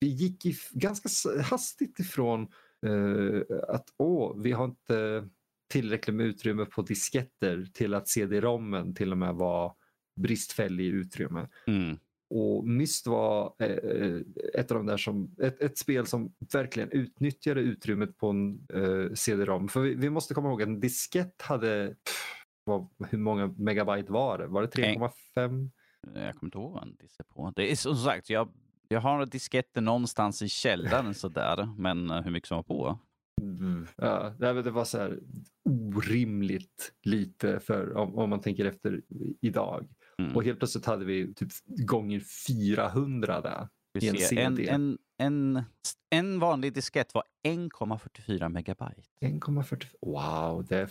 vi 0.00 0.06
gick 0.06 0.46
i, 0.46 0.54
ganska 0.72 1.08
hastigt 1.42 2.00
ifrån 2.00 2.48
uh, 2.86 3.42
att 3.68 3.86
åh, 3.96 4.36
vi 4.36 4.52
har 4.52 4.64
inte 4.64 5.28
tillräckligt 5.68 6.16
med 6.16 6.26
utrymme 6.26 6.64
på 6.64 6.82
disketter 6.82 7.66
till 7.74 7.94
att 7.94 8.08
CD-rommen 8.08 8.94
till 8.94 9.12
och 9.12 9.18
med 9.18 9.34
var 9.34 9.74
bristfällig 10.20 10.84
i 10.84 10.88
utrymme. 10.88 11.48
Mm. 11.66 11.98
Och 12.30 12.68
Myst 12.68 13.06
var 13.06 13.54
eh, 13.58 14.20
ett 14.54 14.70
av 14.70 14.76
de 14.76 14.86
där 14.86 14.96
som, 14.96 15.34
ett, 15.42 15.60
ett, 15.60 15.78
spel 15.78 16.06
som 16.06 16.34
verkligen 16.52 16.90
utnyttjade 16.90 17.60
utrymmet 17.60 18.16
på 18.18 18.28
en 18.28 18.66
eh, 18.74 19.14
CD-rom. 19.14 19.68
För 19.68 19.80
vi, 19.80 19.94
vi, 19.94 20.10
måste 20.10 20.34
komma 20.34 20.48
ihåg 20.48 20.62
att 20.62 20.68
en 20.68 20.80
diskett 20.80 21.42
hade, 21.42 21.86
pff, 21.88 22.46
vad, 22.64 22.88
hur 23.10 23.18
många 23.18 23.46
megabyte 23.46 24.12
var 24.12 24.38
det? 24.38 24.46
Var 24.46 24.62
det 24.62 24.68
3,5? 24.68 25.70
Jag 26.14 26.34
kommer 26.34 26.46
inte 26.46 26.58
ihåg 26.58 26.72
vad 26.72 26.82
en 26.82 26.96
diskett 26.96 27.28
på. 27.28 27.52
Det 27.56 27.72
är 27.72 27.76
som 27.76 27.96
sagt, 27.96 28.30
jag, 28.30 28.48
jag 28.88 29.00
har 29.00 29.26
disketter 29.26 29.80
någonstans 29.80 30.42
i 30.42 30.48
källaren 30.48 31.14
sådär, 31.14 31.68
men 31.78 32.10
eh, 32.10 32.22
hur 32.22 32.30
mycket 32.30 32.48
som 32.48 32.56
var 32.56 32.62
på? 32.62 32.98
Mm. 33.40 33.86
Ja, 33.96 34.34
det 34.38 34.70
var 34.70 34.84
så 34.84 34.98
här 34.98 35.18
orimligt 35.64 36.92
lite 37.02 37.60
för 37.60 37.96
om, 37.96 38.14
om 38.14 38.30
man 38.30 38.40
tänker 38.40 38.64
efter 38.64 39.02
idag. 39.40 39.88
Mm. 40.22 40.36
Och 40.36 40.44
helt 40.44 40.58
plötsligt 40.58 40.86
hade 40.86 41.04
vi 41.04 41.34
typ 41.34 41.48
gånger 41.66 42.22
400 42.48 43.40
där. 43.40 43.68
I 44.00 44.08
en, 44.08 44.16
CD. 44.16 44.68
En, 44.68 44.98
en, 45.18 45.62
en, 46.10 46.38
vanlig 46.38 46.72
diskett 46.72 47.14
var 47.14 47.24
1,44 47.46 48.48
megabyte. 48.48 49.02
1,44. 49.20 49.86
Wow, 50.00 50.66
det 50.66 50.76
är 50.76 50.90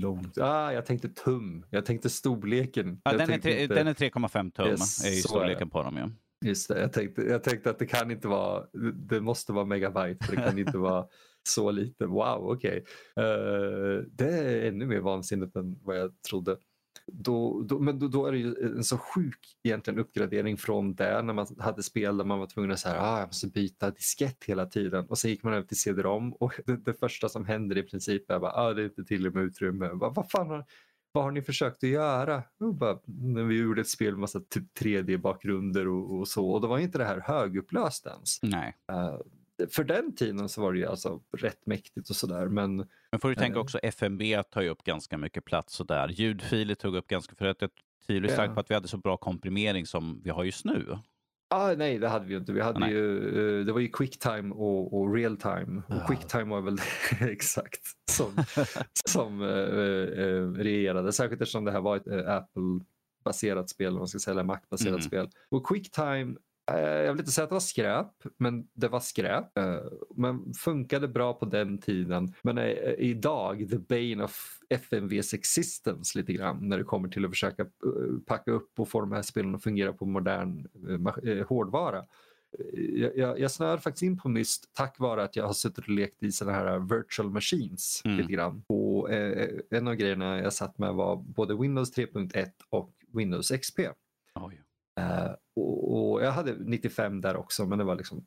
långt. 0.00 0.38
Ah, 0.38 0.72
jag 0.72 0.86
tänkte 0.86 1.08
tum. 1.08 1.66
Jag 1.70 1.86
tänkte 1.86 2.10
storleken. 2.10 3.00
Ja, 3.04 3.12
den, 3.12 3.30
är 3.30 3.34
inte... 3.34 3.66
den 3.74 3.86
är 3.86 3.94
3,5 3.94 4.50
tum. 4.50 4.66
Yes, 4.66 5.04
är 5.04 5.10
ju 5.10 5.16
storleken 5.16 5.68
är 5.68 5.70
på 5.70 5.82
dem. 5.82 5.96
Ja. 5.96 6.10
Just 6.44 6.68
det, 6.68 6.80
jag 6.80 6.92
tänkte, 6.92 7.22
jag 7.22 7.42
tänkte 7.42 7.70
att 7.70 7.78
det 7.78 7.86
kan 7.86 8.10
inte 8.10 8.28
vara, 8.28 8.66
det 8.94 9.20
måste 9.20 9.52
vara 9.52 9.64
megabyte 9.64 10.26
för 10.26 10.36
det 10.36 10.42
kan 10.42 10.58
inte 10.58 10.78
vara 10.78 11.06
så 11.46 11.70
lite. 11.70 12.06
Wow, 12.06 12.50
okej. 12.50 12.84
Okay. 13.16 13.24
Uh, 13.24 13.98
eh, 13.98 14.02
det 14.12 14.28
är 14.28 14.68
ännu 14.68 14.86
mer 14.86 15.00
vansinnigt 15.00 15.56
än 15.56 15.78
vad 15.82 15.98
jag 15.98 16.22
trodde. 16.22 16.56
Då, 17.06 17.62
då, 17.62 17.78
men 17.78 17.98
då, 17.98 18.08
då, 18.08 18.26
är 18.26 18.32
det 18.32 18.38
ju 18.38 18.54
en 18.76 18.84
så 18.84 18.98
sjuk 18.98 19.38
egentligen 19.62 20.00
uppgradering 20.00 20.56
från 20.56 20.94
det 20.94 21.22
när 21.22 21.32
man 21.32 21.46
hade 21.58 21.82
spel 21.82 22.16
där 22.16 22.24
man 22.24 22.38
var 22.38 22.46
tvungen 22.46 22.70
att 22.70 22.78
säga 22.78 23.00
ah, 23.00 23.18
jag 23.18 23.28
måste 23.28 23.46
byta 23.46 23.90
diskett 23.90 24.44
hela 24.44 24.66
tiden 24.66 25.06
och 25.06 25.18
sen 25.18 25.30
gick 25.30 25.42
man 25.42 25.52
över 25.52 25.66
till 25.66 25.80
CD-ROM 25.80 26.32
och 26.32 26.52
det, 26.66 26.76
det, 26.76 26.94
första 26.94 27.28
som 27.28 27.46
händer 27.46 27.78
i 27.78 27.82
princip 27.82 28.30
är 28.30 28.34
att 28.34 28.56
ah, 28.56 28.72
det 28.72 28.82
är 28.82 28.84
inte 28.84 29.04
tillräckligt 29.04 29.34
med 29.34 29.44
utrymme. 29.44 29.90
Vad, 29.92 30.14
vad 30.14 30.30
fan 30.30 30.50
har, 30.50 30.64
vad 31.12 31.24
har 31.24 31.30
ni 31.30 31.42
försökt 31.42 31.84
att 31.84 31.90
göra? 31.90 32.42
Bara, 32.58 32.98
när 33.06 33.42
vi 33.44 33.58
gjorde 33.58 33.80
ett 33.80 33.88
spel 33.88 34.12
med 34.12 34.20
massa 34.20 34.40
typ 34.40 34.78
3D-bakgrunder 34.80 35.86
och, 35.88 36.18
och, 36.18 36.28
så 36.28 36.50
och 36.50 36.60
då 36.60 36.68
var 36.68 36.78
inte 36.78 36.98
det 36.98 37.04
här 37.04 37.20
högupplöst 37.20 38.06
ens. 38.06 38.42
Nej. 38.42 38.76
Uh, 38.92 39.20
för 39.70 39.84
den 39.84 40.14
tiden 40.14 40.48
så 40.48 40.60
var 40.60 40.72
det 40.72 40.78
ju 40.78 40.86
alltså 40.86 41.20
rätt 41.36 41.66
mäktigt 41.66 42.10
och 42.10 42.16
sådär. 42.16 42.46
Men, 42.46 42.76
men 43.10 43.20
får 43.20 43.28
du 43.28 43.34
tänka 43.34 43.56
eh, 43.56 43.62
också 43.62 43.78
FMB 43.78 44.22
tar 44.50 44.62
ju 44.62 44.68
upp 44.68 44.84
ganska 44.84 45.18
mycket 45.18 45.44
plats 45.44 45.74
sådär. 45.74 46.08
Ljudfiler 46.08 46.74
tog 46.74 46.96
upp 46.96 47.06
ganska, 47.06 47.34
för 47.34 47.46
att 47.46 47.60
jag 47.60 47.70
tvivlar 48.06 48.28
starkt 48.28 48.54
på 48.54 48.60
att 48.60 48.70
vi 48.70 48.74
hade 48.74 48.88
så 48.88 48.96
bra 48.96 49.16
komprimering 49.16 49.86
som 49.86 50.20
vi 50.24 50.30
har 50.30 50.44
just 50.44 50.64
nu. 50.64 50.98
Ah, 51.48 51.74
nej, 51.74 51.98
det 51.98 52.08
hade 52.08 52.26
vi 52.26 52.36
inte. 52.36 52.52
Vi 52.52 52.60
hade 52.60 52.90
ju, 52.90 53.28
eh, 53.60 53.64
det 53.66 53.72
var 53.72 53.80
ju 53.80 53.88
quicktime 53.88 54.54
och, 54.54 55.00
och 55.00 55.14
realtime. 55.14 55.82
Och 55.88 55.94
ja. 55.94 56.06
quicktime 56.06 56.44
var 56.44 56.60
väl 56.60 56.78
exakt 57.20 57.82
som, 58.10 58.32
som 59.08 59.40
uh, 59.40 59.48
uh, 59.48 60.52
regerade. 60.52 61.12
Särskilt 61.12 61.42
eftersom 61.42 61.64
det 61.64 61.72
här 61.72 61.80
var 61.80 61.96
ett 61.96 62.08
uh, 62.08 62.30
Apple-baserat 62.30 63.70
spel, 63.70 63.94
man 63.94 64.08
ska 64.08 64.18
säga, 64.18 64.32
eller 64.32 64.44
Mac-baserat 64.44 64.90
mm. 64.90 65.02
spel. 65.02 65.28
Och 65.50 65.66
quicktime 65.66 66.36
jag 66.74 67.12
vill 67.12 67.20
inte 67.20 67.32
säga 67.32 67.44
att 67.44 67.50
det 67.50 67.54
var 67.54 67.60
skräp, 67.60 68.12
men 68.36 68.68
det 68.74 68.88
var 68.88 69.00
skräp. 69.00 69.58
Eh, 69.58 69.78
men 70.16 70.54
funkade 70.54 71.08
bra 71.08 71.34
på 71.34 71.44
den 71.44 71.78
tiden. 71.78 72.34
Men 72.42 72.58
är 72.58 73.00
idag 73.00 73.66
the 73.70 73.78
bane 73.78 74.24
of 74.24 74.60
FMVs 74.68 75.34
existence 75.34 76.18
lite 76.18 76.32
grann 76.32 76.68
när 76.68 76.78
det 76.78 76.84
kommer 76.84 77.08
till 77.08 77.24
att 77.24 77.30
försöka 77.30 77.62
eh, 77.62 78.18
packa 78.26 78.50
upp 78.50 78.80
och 78.80 78.88
få 78.88 79.00
de 79.00 79.12
här 79.12 79.22
spelen 79.22 79.54
att 79.54 79.62
fungera 79.62 79.92
på 79.92 80.06
modern 80.06 80.68
hårdvara. 81.48 82.04
Jag, 82.72 83.16
jag, 83.16 83.40
jag 83.40 83.50
snör 83.50 83.78
faktiskt 83.78 84.02
in 84.02 84.18
på 84.18 84.28
Myst 84.28 84.70
tack 84.74 84.98
vare 84.98 85.22
att 85.22 85.36
jag 85.36 85.46
har 85.46 85.52
suttit 85.52 85.78
och 85.78 85.88
lekt 85.88 86.22
i 86.22 86.32
sådana 86.32 86.58
här 86.58 86.78
virtual 86.78 87.30
machines 87.30 88.02
mm. 88.04 88.16
lite 88.16 88.32
grann. 88.32 88.62
Och, 88.66 89.12
eh, 89.12 89.48
en 89.70 89.88
av 89.88 89.94
grejerna 89.94 90.38
jag 90.40 90.52
satt 90.52 90.78
med 90.78 90.94
var 90.94 91.16
både 91.16 91.56
Windows 91.56 91.96
3.1 91.96 92.50
och 92.70 92.92
Windows 93.12 93.50
XP. 93.50 93.80
Oj. 94.34 94.65
Uh, 95.00 95.34
och, 95.56 96.12
och, 96.12 96.22
jag 96.22 96.32
hade 96.32 96.54
95 96.58 97.20
där 97.20 97.36
också 97.36 97.66
men 97.66 97.78
det 97.78 97.84
var 97.84 97.96
liksom, 97.96 98.26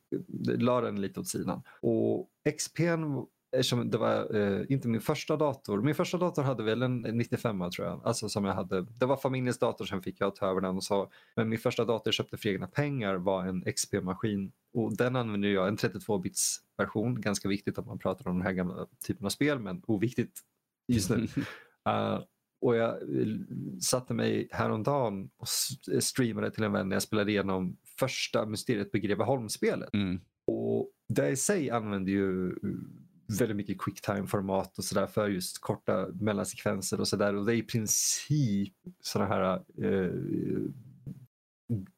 la 0.58 0.80
den 0.80 1.00
lite 1.00 1.20
åt 1.20 1.28
sidan. 1.28 1.62
Och 1.82 2.28
XPn, 2.58 3.18
eftersom 3.56 3.90
det 3.90 3.98
var 3.98 4.36
uh, 4.36 4.64
inte 4.68 4.88
min 4.88 5.00
första 5.00 5.36
dator, 5.36 5.82
min 5.82 5.94
första 5.94 6.18
dator 6.18 6.42
hade 6.42 6.62
väl 6.62 6.82
en 6.82 7.00
95 7.00 7.70
tror 7.70 7.88
jag. 7.88 8.00
Alltså 8.04 8.28
som 8.28 8.44
jag 8.44 8.54
hade, 8.54 8.82
det 8.82 9.06
var 9.06 9.16
familjens 9.16 9.58
dator, 9.58 9.84
sen 9.84 10.02
fick 10.02 10.20
jag 10.20 10.36
ta 10.36 10.46
över 10.46 10.60
den 10.60 10.76
och 10.76 10.84
så. 10.84 11.10
Men 11.36 11.48
min 11.48 11.58
första 11.58 11.84
dator 11.84 12.02
jag 12.04 12.14
köpte 12.14 12.36
för 12.36 12.48
egna 12.48 12.66
pengar 12.66 13.14
var 13.14 13.44
en 13.44 13.64
XP-maskin 13.64 14.52
och 14.74 14.96
den 14.96 15.16
använde 15.16 15.48
jag, 15.48 15.68
en 15.68 15.76
32-bits 15.76 16.58
version. 16.76 17.20
Ganska 17.20 17.48
viktigt 17.48 17.78
att 17.78 17.86
man 17.86 17.98
pratar 17.98 18.30
om 18.30 18.36
den 18.36 18.46
här 18.46 18.52
gamla 18.52 18.86
typen 19.06 19.26
av 19.26 19.30
spel 19.30 19.58
men 19.58 19.82
oviktigt 19.86 20.40
just 20.88 21.10
nu. 21.10 21.16
Uh, 21.16 22.20
Och 22.60 22.76
jag 22.76 22.90
eh, 22.90 23.26
satte 23.80 24.14
mig 24.14 24.48
häromdagen 24.50 25.30
och 25.36 25.48
streamade 26.02 26.50
till 26.50 26.64
en 26.64 26.72
vän 26.72 26.88
när 26.88 26.96
jag 26.96 27.02
spelade 27.02 27.30
igenom 27.30 27.76
första 27.98 28.46
Mysteriet 28.46 28.92
på 28.92 28.98
Greveholm-spelet. 28.98 29.94
Mm. 29.94 30.20
Och 30.46 30.90
det 31.08 31.28
i 31.28 31.36
sig 31.36 31.70
använder 31.70 32.12
ju 32.12 32.48
eh, 32.48 32.54
väldigt 33.38 33.56
mycket 33.56 33.78
quicktime-format 33.78 34.78
och 34.78 34.84
sådär 34.84 35.06
för 35.06 35.28
just 35.28 35.60
korta 35.60 36.08
mellansekvenser 36.20 37.00
och 37.00 37.08
sådär. 37.08 37.34
Och 37.34 37.46
det 37.46 37.54
är 37.54 37.56
i 37.56 37.62
princip 37.62 38.74
sådana 39.00 39.34
här 39.34 39.62
eh, 39.82 40.10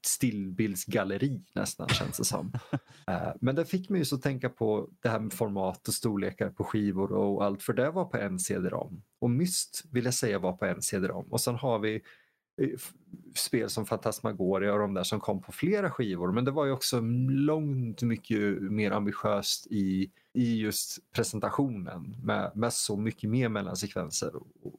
stillbildsgalleri 0.07 1.41
nästan 1.55 1.89
känns 1.89 2.17
det 2.17 2.25
som. 2.25 2.53
uh, 3.11 3.33
men 3.41 3.55
det 3.55 3.65
fick 3.65 3.89
mig 3.89 3.99
just 3.99 4.13
att 4.13 4.23
tänka 4.23 4.49
på 4.49 4.89
det 5.03 5.09
här 5.09 5.21
med 5.21 5.33
format 5.33 5.89
och 5.89 5.95
storlekar 5.95 6.51
på 6.51 6.65
skivor 6.65 7.13
och 7.13 7.45
allt 7.45 7.63
för 7.63 7.73
det 7.73 7.91
var 7.91 8.05
på 8.05 8.17
en 8.17 8.39
CD-ROM. 8.39 9.03
Och 9.19 9.31
Myst 9.31 9.85
vill 9.91 10.05
jag 10.05 10.15
säga 10.15 10.39
var 10.39 10.53
på 10.53 10.65
en 10.65 10.83
CD-ROM 10.83 11.27
och 11.31 11.41
sen 11.41 11.55
har 11.55 11.79
vi 11.79 11.95
eh, 12.63 12.79
spel 13.35 13.71
som 13.71 13.87
Fantasmagoria 13.87 14.73
och 14.73 14.79
de 14.79 14.95
där 14.95 15.03
som 15.03 15.21
kom 15.21 15.43
på 15.43 15.53
flera 15.53 15.91
skivor 15.91 16.33
men 16.33 16.45
det 16.45 16.51
var 16.51 16.65
ju 16.65 16.73
också 16.73 17.01
långt 17.31 18.03
mycket 18.03 18.63
mer 18.63 18.91
ambitiöst 18.91 19.67
i, 19.67 20.11
i 20.35 20.61
just 20.61 20.99
presentationen 21.13 22.17
med, 22.23 22.53
med 22.55 22.73
så 22.73 22.97
mycket 22.97 23.31
mer 23.31 23.49
mellansekvenser. 23.49 24.33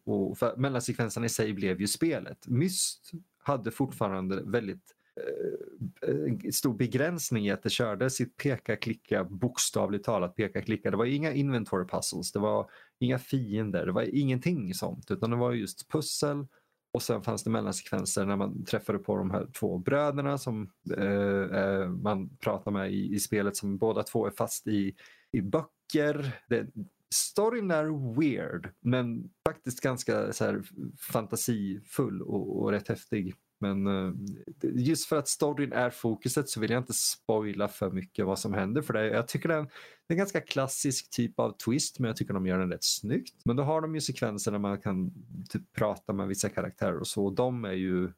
Och, 0.06 0.34
och 0.42 0.60
mellansekvenserna 0.60 1.26
i 1.26 1.30
sig 1.30 1.54
blev 1.54 1.82
ju 1.82 1.88
spelet. 1.88 2.48
Myst 2.48 3.14
hade 3.44 3.72
fortfarande 3.72 4.42
väldigt 4.46 4.84
eh, 5.22 6.10
eh, 6.10 6.52
stor 6.52 6.74
begränsning 6.74 7.48
i 7.48 7.52
att 7.52 7.64
det 7.64 7.70
körde 7.70 8.10
sitt 8.10 8.38
peka-klicka, 8.38 9.24
bokstavligt 9.24 10.06
talat 10.06 10.36
peka-klicka. 10.36 10.92
Det 10.92 10.98
var 10.98 11.06
inga 11.06 11.34
inventory 11.34 11.88
puzzles, 11.88 12.32
det 12.32 12.40
var 12.40 12.70
inga 13.00 13.20
fiender, 13.20 13.86
det 13.86 13.92
var 13.92 14.16
ingenting 14.16 14.74
sånt 14.74 15.12
utan 15.12 15.30
det 15.30 15.36
var 15.36 15.52
just 15.52 15.92
pussel 15.92 16.48
och 16.94 17.02
sen 17.02 17.22
fanns 17.22 17.44
det 17.44 17.50
mellansekvenser 17.50 18.26
när 18.26 18.36
man 18.36 18.66
träffade 18.66 19.00
på 19.00 19.18
de 19.18 19.32
här 19.32 19.48
två 19.60 19.78
bröderna 19.78 20.38
som 20.38 20.70
eh, 20.98 21.60
eh 21.60 21.88
man 21.88 22.38
pratar 22.38 22.72
med 22.72 22.94
i, 22.94 23.14
i, 23.14 23.20
spelet 23.20 23.56
som 23.56 23.78
båda 23.78 24.04
två 24.04 24.28
är 24.28 24.32
fast 24.32 24.68
i, 24.68 24.96
i 25.32 25.42
böcker. 25.42 26.42
Det, 26.50 26.68
storyn 27.14 27.72
är 27.72 28.16
weird 28.20 28.70
men 28.80 29.30
faktiskt 29.48 29.82
ganska 29.82 30.34
så 30.34 30.46
här, 30.46 30.64
fantasifull 31.12 32.22
och, 32.22 32.62
och 32.62 32.72
rätt 32.72 32.88
häftig. 32.88 33.36
Men 33.60 33.88
uh, 33.88 34.14
just 34.62 35.06
för 35.06 35.16
att 35.16 35.28
storyn 35.28 35.74
är 35.74 35.90
fokuset 35.90 36.50
så 36.50 36.60
vill 36.60 36.72
jag 36.72 36.82
inte 36.82 36.94
spoila 36.94 37.68
för 37.68 37.92
mycket 37.92 38.26
vad 38.26 38.40
som 38.40 38.54
händer. 38.54 38.82
För 38.82 38.94
det, 38.94 39.08
jag 39.08 39.28
tycker 39.28 39.50
det 39.50 39.56
är, 39.56 39.60
en, 39.60 39.66
det 40.08 40.12
är 40.12 40.14
en 40.14 40.18
ganska 40.18 40.42
klassisk 40.42 41.10
typ 41.10 41.40
av 41.40 41.52
twist 41.52 42.00
men 42.00 42.08
jag 42.08 42.18
tycker 42.18 42.34
de 42.34 42.48
gör 42.48 42.60
den 42.60 42.72
rätt 42.72 42.84
snyggt. 42.84 43.42
Men 43.46 43.56
då 43.56 43.64
har 43.64 43.82
de 43.82 43.96
ju 43.96 44.02
sekvenser 44.02 44.52
där 44.52 44.60
man 44.60 44.82
kan 44.82 45.12
typ 45.50 45.74
prata 45.74 46.14
med 46.14 46.28
vissa 46.28 46.50
karaktärer 46.50 47.00
och 47.00 47.08
så. 47.08 47.30
De 47.30 47.66
är 47.66 47.72
ju 47.72 48.12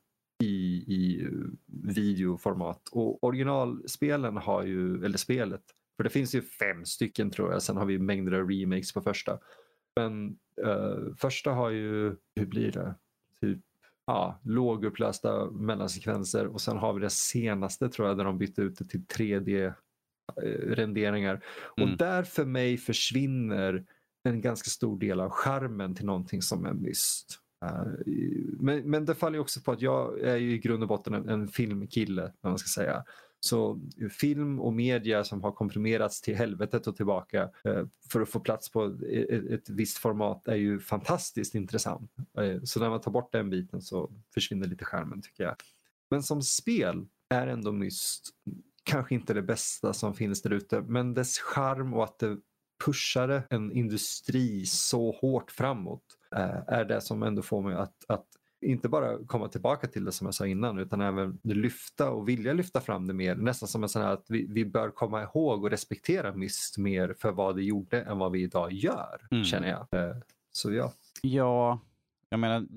i, 0.44 0.84
i 0.88 1.24
eh, 1.24 1.30
videoformat. 1.68 2.88
Och 2.92 3.24
originalspelen 3.24 4.38
har 4.38 4.64
ju, 4.64 5.06
eller 5.06 5.18
spelet, 5.18 5.64
för 5.98 6.04
det 6.04 6.10
finns 6.10 6.36
ju 6.36 6.42
fem 6.42 6.86
stycken 6.86 7.32
tror 7.32 7.52
jag, 7.52 7.62
sen 7.62 7.78
har 7.78 7.86
vi 7.86 8.00
mängder 8.00 8.32
av 8.32 8.50
remakes 8.50 8.94
på 8.94 9.02
första. 9.02 9.40
Men 9.96 10.38
uh, 10.66 11.16
första 11.18 11.52
har 11.52 11.70
ju, 11.70 12.16
hur 12.36 12.46
blir 12.46 12.72
det, 12.72 12.96
typ 13.42 13.60
ja, 14.06 14.40
lågupplösta 14.44 15.52
mellansekvenser 15.52 16.48
och 16.48 16.62
sen 16.62 16.78
har 16.78 16.94
vi 16.94 17.02
det 17.02 17.10
senaste 17.10 17.90
tror 17.90 18.08
jag 18.08 18.18
där 18.18 18.26
de 18.26 18.38
bytte 18.38 18.62
ut 18.62 18.78
det 18.78 18.86
till 18.86 19.06
3D-renderingar. 19.06 21.44
Mm. 21.78 21.92
Och 21.92 21.98
där 21.98 22.24
för 22.24 22.46
mig 22.46 22.78
försvinner 22.78 23.86
en 24.24 24.42
ganska 24.42 24.70
stor 24.70 25.00
del 25.00 25.20
av 25.20 25.30
skärmen 25.30 25.96
till 25.96 26.06
någonting 26.06 26.42
som 26.42 26.66
är 26.66 26.74
myst. 26.74 27.40
Uh, 27.66 27.88
men, 28.60 28.90
men 28.90 29.06
det 29.06 29.16
faller 29.16 29.40
också 29.40 29.62
på 29.62 29.72
att 29.72 29.82
jag 29.82 30.20
är 30.20 30.38
i 30.38 30.58
grund 30.58 30.84
och 30.84 30.90
botten 30.90 31.14
en, 31.14 31.30
en 31.30 31.48
filmkille, 31.48 32.34
man 32.44 32.58
ska 32.58 32.82
säga. 32.82 33.04
Så 33.40 33.80
eh, 34.02 34.10
film 34.10 34.60
och 34.60 34.74
media 34.74 35.24
som 35.24 35.44
har 35.44 35.52
komprimerats 35.52 36.22
till 36.22 36.36
helvetet 36.36 36.88
och 36.88 36.96
tillbaka 36.96 37.50
eh, 37.64 37.86
för 38.10 38.22
att 38.22 38.30
få 38.30 38.40
plats 38.40 38.72
på 38.72 38.86
eh, 38.86 39.54
ett, 39.54 39.70
visst 39.70 39.98
format 39.98 40.48
är 40.48 40.56
ju 40.56 40.80
fantastiskt 40.80 41.56
intressant. 41.56 42.12
Så 42.64 42.80
när 42.80 42.90
man 42.90 43.02
tar 43.02 43.12
bort 43.12 43.32
den 43.32 43.50
biten 43.50 43.82
så 43.82 44.12
försvinner 44.34 44.68
lite 44.68 44.86
skärmen 44.86 45.22
tycker 45.22 45.44
jag. 45.44 45.56
Men 46.10 46.24
som 46.24 46.42
spel 46.42 47.06
är 47.30 47.48
ändå 47.48 47.72
Myst 47.72 48.30
kanske 48.84 49.16
inte 49.16 49.34
det 49.34 49.42
bästa 49.42 49.94
som 49.94 50.14
finns 50.14 50.42
där 50.42 50.54
ute 50.54 50.82
men 50.82 51.14
dess 51.14 51.40
charm 51.40 51.94
och 51.94 52.04
att 52.04 52.20
det 52.20 52.38
pushade 52.86 53.44
en 53.50 53.72
industri 53.72 54.66
så 54.66 55.12
hårt 55.12 55.52
framåt 55.52 56.04
är 56.68 56.86
det 56.86 57.02
som 57.02 57.24
ändå 57.24 57.42
får 57.42 57.62
mig 57.62 57.76
att, 57.76 58.06
att 58.08 58.28
inte 58.66 58.90
bara 58.90 59.18
komma 59.28 59.48
tillbaka 59.48 59.88
till 59.88 60.06
det 60.06 60.12
som 60.12 60.28
jag 60.28 60.34
sa 60.34 60.48
innan 60.48 60.80
utan 60.80 61.02
även 61.02 61.40
lyfta 61.44 62.10
och 62.10 62.30
vilja 62.30 62.54
lyfta 62.54 62.82
fram 62.82 63.08
det 63.08 63.14
mer. 63.14 63.36
Nästan 63.36 63.68
som 63.68 63.84
en 63.84 63.90
sån 63.90 64.02
här 64.02 64.14
att 64.14 64.26
vi, 64.30 64.46
vi 64.50 64.66
bör 64.66 64.90
komma 64.90 65.24
ihåg 65.24 65.64
och 65.64 65.70
respektera 65.70 66.34
Myst 66.34 66.78
mer 66.78 67.16
för 67.20 67.32
vad 67.32 67.56
det 67.56 67.64
gjorde 67.64 68.02
än 68.02 68.18
vad 68.18 68.32
vi 68.32 68.42
idag 68.42 68.74
gör, 68.74 69.28
mm. 69.32 69.44
känner 69.44 69.68
jag. 69.68 70.10
Eh, 70.10 70.16
så 70.52 70.74
ja. 70.74 70.94
Ja, 71.22 71.80
jag 72.30 72.40
menar, 72.40 72.68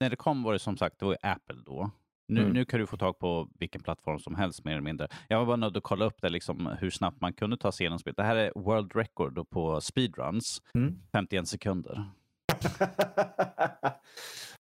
när 0.00 0.10
det 0.10 0.16
kom 0.16 0.42
var 0.42 0.52
det 0.52 0.58
som 0.58 0.76
sagt 0.76 0.98
det 0.98 1.06
var 1.06 1.16
Apple 1.22 1.62
då. 1.66 1.90
Nu, 2.28 2.40
mm. 2.40 2.52
nu 2.52 2.64
kan 2.64 2.80
du 2.80 2.86
få 2.86 2.96
tag 2.96 3.18
på 3.18 3.48
vilken 3.58 3.82
plattform 3.82 4.18
som 4.18 4.34
helst 4.34 4.64
mer 4.64 4.72
eller 4.72 4.82
mindre. 4.82 5.08
Jag 5.28 5.38
var 5.38 5.46
bara 5.46 5.56
nöjd 5.56 5.76
att 5.76 5.82
kolla 5.82 6.04
upp 6.04 6.22
det, 6.22 6.28
liksom, 6.28 6.66
hur 6.66 6.90
snabbt 6.90 7.20
man 7.20 7.32
kunde 7.32 7.56
ta 7.56 7.72
sig 7.72 7.84
igenom 7.84 7.98
spelet. 7.98 8.16
Det 8.16 8.22
här 8.22 8.36
är 8.36 8.52
World 8.54 8.96
Record 8.96 9.50
på 9.50 9.80
speedruns, 9.80 10.62
mm. 10.74 11.00
51 11.12 11.48
sekunder. 11.48 12.04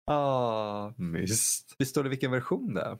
ah, 0.05 0.93
myst. 0.97 1.75
Visst 1.79 1.91
står 1.91 2.03
det 2.03 2.09
vilken 2.09 2.31
version 2.31 2.73
det 2.73 2.81
är? 2.81 2.97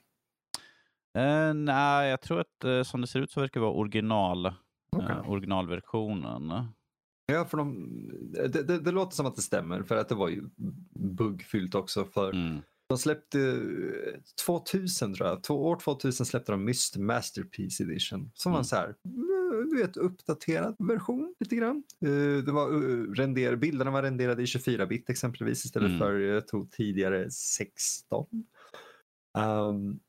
Uh, 1.18 1.54
nej, 1.54 2.10
jag 2.10 2.22
tror 2.22 2.40
att 2.40 2.66
uh, 2.66 2.84
som 2.84 3.02
det 3.02 3.08
ser 3.08 3.20
ut 3.20 3.32
så 3.32 3.40
verkar 3.40 3.60
det 3.60 3.66
vara 3.66 3.76
original, 3.76 4.54
okay. 4.92 5.16
uh, 5.16 5.30
originalversionen. 5.30 6.68
Ja, 7.26 7.46
för 7.46 7.58
de, 7.58 7.90
det, 8.34 8.48
det, 8.48 8.80
det, 8.80 8.92
låter 8.92 9.16
som 9.16 9.26
att 9.26 9.36
det 9.36 9.42
stämmer 9.42 9.84
för 9.84 9.98
att 9.98 10.10
det 10.10 10.16
var 10.16 10.30
ju 10.30 10.44
buggfyllt 10.94 11.76
också 11.76 12.06
för 12.06 12.34
mm. 12.34 12.62
De 12.88 12.98
släppte 12.98 13.62
2000 14.46 15.14
tror 15.14 15.28
jag, 15.28 15.52
år 15.52 15.80
2000 15.80 16.26
släppte 16.26 16.52
de 16.52 16.64
Myst 16.64 16.98
Masterpiece 16.98 17.82
Edition 17.82 18.32
som 18.34 18.52
mm. 18.52 18.58
var 18.58 18.64
så 18.64 18.76
här, 18.76 18.96
du 19.72 19.82
vet, 19.82 19.98
uppdaterad 19.98 20.76
version 20.80 21.36
lite 21.40 21.56
grann. 21.56 21.84
Det 22.46 22.52
var, 22.52 22.70
render, 23.16 23.56
bilderna 23.56 23.92
var 23.92 24.04
renderade 24.04 24.42
i 24.44 24.46
24-bit 24.46 25.10
exempelvis 25.10 25.66
istället 25.66 25.90
mm. 25.90 26.00
för 26.00 26.20
jag 26.20 26.48
tog 26.48 26.72
tidigare 26.72 27.32
16. 27.32 28.26
Um, 29.38 30.00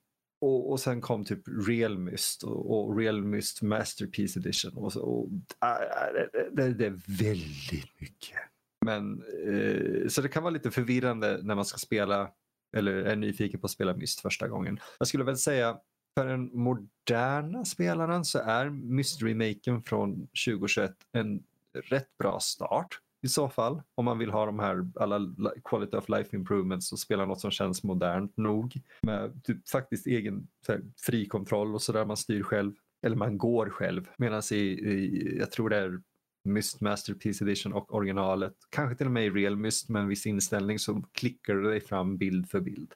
och, 0.40 0.70
och 0.70 0.80
sen 0.80 1.00
kom 1.00 1.24
typ 1.24 1.42
Real 1.68 1.98
Myst 1.98 2.42
och, 2.42 2.88
och 2.88 2.98
Real 2.98 3.24
Myst 3.24 3.62
Masterpiece 3.62 4.36
Edition. 4.36 4.76
Och, 4.76 4.96
och, 4.96 5.28
äh, 5.62 6.28
det, 6.52 6.74
det, 6.74 6.86
är 6.86 7.18
väldigt 7.18 8.00
mycket. 8.00 8.38
Men, 8.84 9.22
eh, 9.22 10.08
så 10.08 10.22
det 10.22 10.28
kan 10.28 10.42
vara 10.42 10.50
lite 10.50 10.70
förvirrande 10.70 11.40
när 11.42 11.54
man 11.54 11.64
ska 11.64 11.78
spela 11.78 12.30
eller 12.76 12.92
är 12.92 13.16
nyfiken 13.16 13.60
på 13.60 13.64
att 13.64 13.70
spela 13.70 13.94
Myst 13.94 14.20
första 14.20 14.48
gången. 14.48 14.80
Jag 14.98 15.08
skulle 15.08 15.24
väl 15.24 15.36
säga 15.36 15.78
för 16.18 16.26
den 16.26 16.50
moderna 16.52 17.64
spelaren 17.64 18.24
så 18.24 18.38
är 18.38 18.70
Myst-remaken 18.70 19.82
från 19.82 20.26
2021 20.46 20.92
en 21.12 21.42
rätt 21.90 22.18
bra 22.18 22.40
start 22.40 23.00
i 23.22 23.28
så 23.28 23.48
fall. 23.48 23.82
Om 23.94 24.04
man 24.04 24.18
vill 24.18 24.30
ha 24.30 24.46
de 24.46 24.58
här 24.58 24.90
alla 24.94 25.20
quality 25.64 25.96
of 25.96 26.08
life 26.08 26.36
improvements 26.36 26.92
och 26.92 26.98
spela 26.98 27.26
något 27.26 27.40
som 27.40 27.50
känns 27.50 27.82
modernt 27.82 28.36
nog. 28.36 28.80
Med 29.02 29.44
typ 29.44 29.68
faktiskt 29.68 30.06
egen 30.06 30.48
här, 30.68 30.82
fri 30.96 31.26
kontroll 31.26 31.74
och 31.74 31.82
sådär 31.82 32.04
man 32.04 32.16
styr 32.16 32.42
själv. 32.42 32.72
Eller 33.02 33.16
man 33.16 33.38
går 33.38 33.70
själv. 33.70 34.08
Medan 34.18 34.42
i, 34.52 34.56
i, 34.56 35.36
jag 35.38 35.50
tror 35.50 35.70
det 35.70 35.76
är 35.76 36.00
Myst 36.46 36.80
Masterpiece 36.80 37.42
Edition 37.42 37.72
och 37.72 37.94
originalet, 37.94 38.54
kanske 38.70 38.96
till 38.96 39.06
och 39.06 39.12
med 39.12 39.26
i 39.26 39.30
Real 39.30 39.56
Myst 39.56 39.88
med 39.88 40.02
en 40.02 40.08
viss 40.08 40.26
inställning 40.26 40.78
så 40.78 41.02
klickar 41.12 41.54
du 41.54 41.62
dig 41.62 41.80
fram 41.80 42.16
bild 42.16 42.50
för 42.50 42.60
bild. 42.60 42.92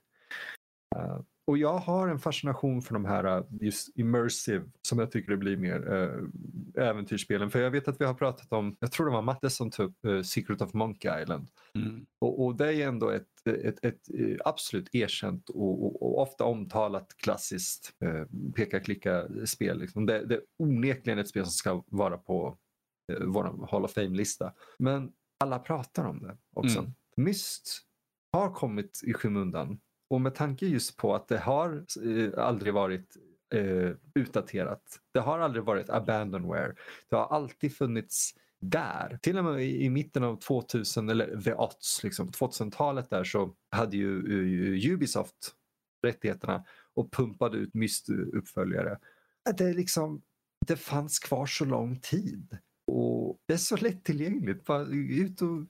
Uh, 0.96 1.20
och 1.50 1.58
jag 1.58 1.78
har 1.78 2.08
en 2.08 2.18
fascination 2.18 2.82
för 2.82 2.94
de 2.94 3.04
här 3.04 3.38
uh, 3.38 3.44
just 3.60 3.98
immersive 3.98 4.64
som 4.82 4.98
jag 4.98 5.10
tycker 5.10 5.30
det 5.30 5.36
blir 5.36 5.56
mer 5.56 5.92
uh, 5.92 6.28
äventyrsspelen. 6.84 7.50
För 7.50 7.60
jag 7.60 7.70
vet 7.70 7.88
att 7.88 8.00
vi 8.00 8.04
har 8.04 8.14
pratat 8.14 8.52
om, 8.52 8.76
jag 8.80 8.92
tror 8.92 9.06
det 9.06 9.12
var 9.12 9.22
Matte 9.22 9.50
som 9.50 9.70
tog 9.70 9.86
upp 9.86 9.96
uh, 10.06 10.22
Secret 10.22 10.62
of 10.62 10.74
Monkey 10.74 11.22
Island. 11.22 11.48
Mm. 11.74 12.06
Och, 12.18 12.44
och, 12.44 12.56
det 12.56 12.74
är 12.74 12.88
ändå 12.88 13.10
ett, 13.10 13.46
ett, 13.46 13.84
ett, 13.84 14.00
absolut 14.44 14.94
erkänt 14.94 15.48
och, 15.48 15.84
och, 15.84 16.02
och, 16.02 16.22
ofta 16.22 16.44
omtalat 16.44 17.16
klassiskt 17.16 17.92
uh, 18.04 18.52
peka-klicka-spel. 18.56 19.78
Liksom. 19.78 20.06
Det, 20.06 20.26
det 20.26 20.34
är 20.34 20.42
onekligen 20.58 21.18
ett 21.18 21.28
spel 21.28 21.44
som 21.44 21.52
ska 21.52 21.82
vara 21.86 22.18
på 22.18 22.58
Eh, 22.58 22.69
vår 23.20 23.66
Hall 23.70 23.84
of 23.84 23.92
Fame-lista. 23.92 24.52
Men 24.78 25.12
alla 25.40 25.58
pratar 25.58 26.04
om 26.04 26.22
det 26.22 26.36
också. 26.54 26.78
Mm. 26.78 26.92
Myst 27.16 27.82
har 28.32 28.54
kommit 28.54 29.00
i 29.04 29.12
skymundan 29.12 29.80
och 30.10 30.20
med 30.20 30.34
tanke 30.34 30.66
just 30.66 30.96
på 30.96 31.14
att 31.14 31.28
det 31.28 31.38
har 31.38 31.84
eh, 32.04 32.44
aldrig 32.44 32.74
varit 32.74 33.16
eh, 33.54 33.90
utdaterat. 34.14 35.00
Det 35.12 35.20
har 35.20 35.38
aldrig 35.38 35.64
varit 35.64 35.90
abandonware. 35.90 36.74
Det 37.08 37.16
har 37.16 37.26
alltid 37.26 37.76
funnits 37.76 38.34
där. 38.60 39.18
Till 39.22 39.38
och 39.38 39.44
med 39.44 39.62
i, 39.62 39.84
i 39.84 39.90
mitten 39.90 40.24
av 40.24 40.36
2000 40.36 41.08
eller 41.08 41.40
the 41.40 41.54
odds, 41.54 42.04
liksom, 42.04 42.30
2000-talet 42.30 43.10
där 43.10 43.24
så 43.24 43.54
hade 43.70 43.96
ju 43.96 44.22
uh, 44.22 44.92
Ubisoft 44.92 45.54
rättigheterna 46.02 46.64
och 46.94 47.12
pumpade 47.12 47.58
ut 47.58 47.74
Myst-uppföljare. 47.74 48.98
Det, 49.58 49.72
liksom, 49.72 50.22
det 50.66 50.76
fanns 50.76 51.18
kvar 51.18 51.46
så 51.46 51.64
lång 51.64 52.00
tid. 52.00 52.58
Och 52.90 53.38
det 53.46 53.52
är 53.52 53.58
så 53.58 53.76
lättillgängligt. 53.76 54.64
Bara 54.64 54.82
ut 54.92 55.42
och 55.42 55.66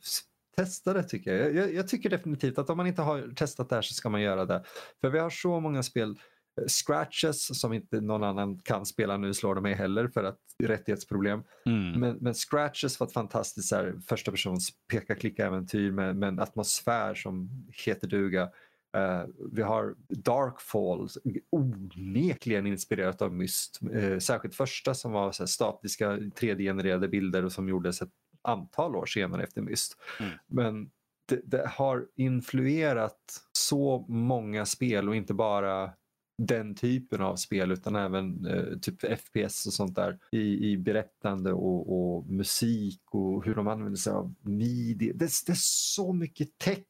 testa 0.56 0.92
det 0.92 1.02
tycker 1.02 1.34
jag. 1.34 1.54
jag. 1.54 1.74
jag. 1.74 1.88
tycker 1.88 2.10
definitivt 2.10 2.58
att 2.58 2.70
om 2.70 2.76
man 2.76 2.86
inte 2.86 3.02
har 3.02 3.34
testat 3.34 3.68
det 3.68 3.74
här 3.74 3.82
så 3.82 3.94
ska 3.94 4.08
man 4.08 4.22
göra 4.22 4.44
det. 4.44 4.64
För 5.00 5.10
vi 5.10 5.18
har 5.18 5.30
så 5.30 5.60
många 5.60 5.82
spel 5.82 6.10
eh, 6.10 6.66
Scratches 6.66 7.60
som 7.60 7.72
inte 7.72 8.00
någon 8.00 8.24
annan 8.24 8.58
kan 8.58 8.86
spela 8.86 9.16
nu 9.16 9.34
slår 9.34 9.54
de 9.54 9.62
mig 9.62 9.74
heller 9.74 10.08
för 10.08 10.24
att 10.24 10.38
rättighetsproblem. 10.62 11.42
Mm. 11.66 12.00
Men, 12.00 12.16
men, 12.20 12.34
Scratches 12.34 13.00
var 13.00 13.06
ett 13.06 13.12
fantastiskt 13.12 13.72
här, 13.72 13.94
första 14.08 14.30
persons 14.30 14.70
peka-klicka-äventyr 14.92 15.92
med, 15.92 16.16
med, 16.16 16.28
en 16.28 16.40
atmosfär 16.40 17.14
som 17.14 17.50
heter 17.86 18.08
duga. 18.08 18.50
Uh, 18.96 19.24
vi 19.52 19.62
har 19.62 19.94
Darkfall, 20.08 21.08
onekligen 21.50 22.66
inspirerat 22.66 23.22
av 23.22 23.34
Myst. 23.34 23.80
Uh, 23.94 24.18
särskilt 24.18 24.54
första 24.54 24.94
som 24.94 25.12
var 25.12 25.32
så 25.32 25.46
statiska 25.46 26.16
3D-genererade 26.16 27.08
bilder 27.08 27.44
och 27.44 27.52
som 27.52 27.68
gjordes 27.68 28.02
ett 28.02 28.12
antal 28.42 28.96
år 28.96 29.06
senare 29.06 29.42
efter 29.42 29.62
Myst. 29.62 29.96
Mm. 30.20 30.32
Men 30.46 30.90
det, 31.28 31.40
det, 31.44 31.66
har 31.68 32.06
influerat 32.16 33.42
så 33.52 34.06
många 34.08 34.66
spel 34.66 35.08
och 35.08 35.16
inte 35.16 35.34
bara 35.34 35.92
den 36.38 36.74
typen 36.74 37.20
av 37.20 37.36
spel 37.36 37.72
utan 37.72 37.96
även 37.96 38.46
uh, 38.46 38.78
typ 38.78 39.00
FPS 39.20 39.66
och 39.66 39.72
sånt 39.72 39.94
där 39.94 40.18
i, 40.32 40.70
i 40.70 40.76
berättande 40.76 41.52
och, 41.52 42.16
och, 42.16 42.26
musik 42.30 43.00
och 43.10 43.44
hur 43.44 43.54
de 43.54 43.68
använder 43.68 43.96
sig 43.96 44.12
av 44.12 44.34
midi. 44.40 45.12
Det, 45.12 45.30
det 45.46 45.52
är 45.52 45.56
så 45.94 46.12
mycket 46.12 46.58
tech 46.58 46.86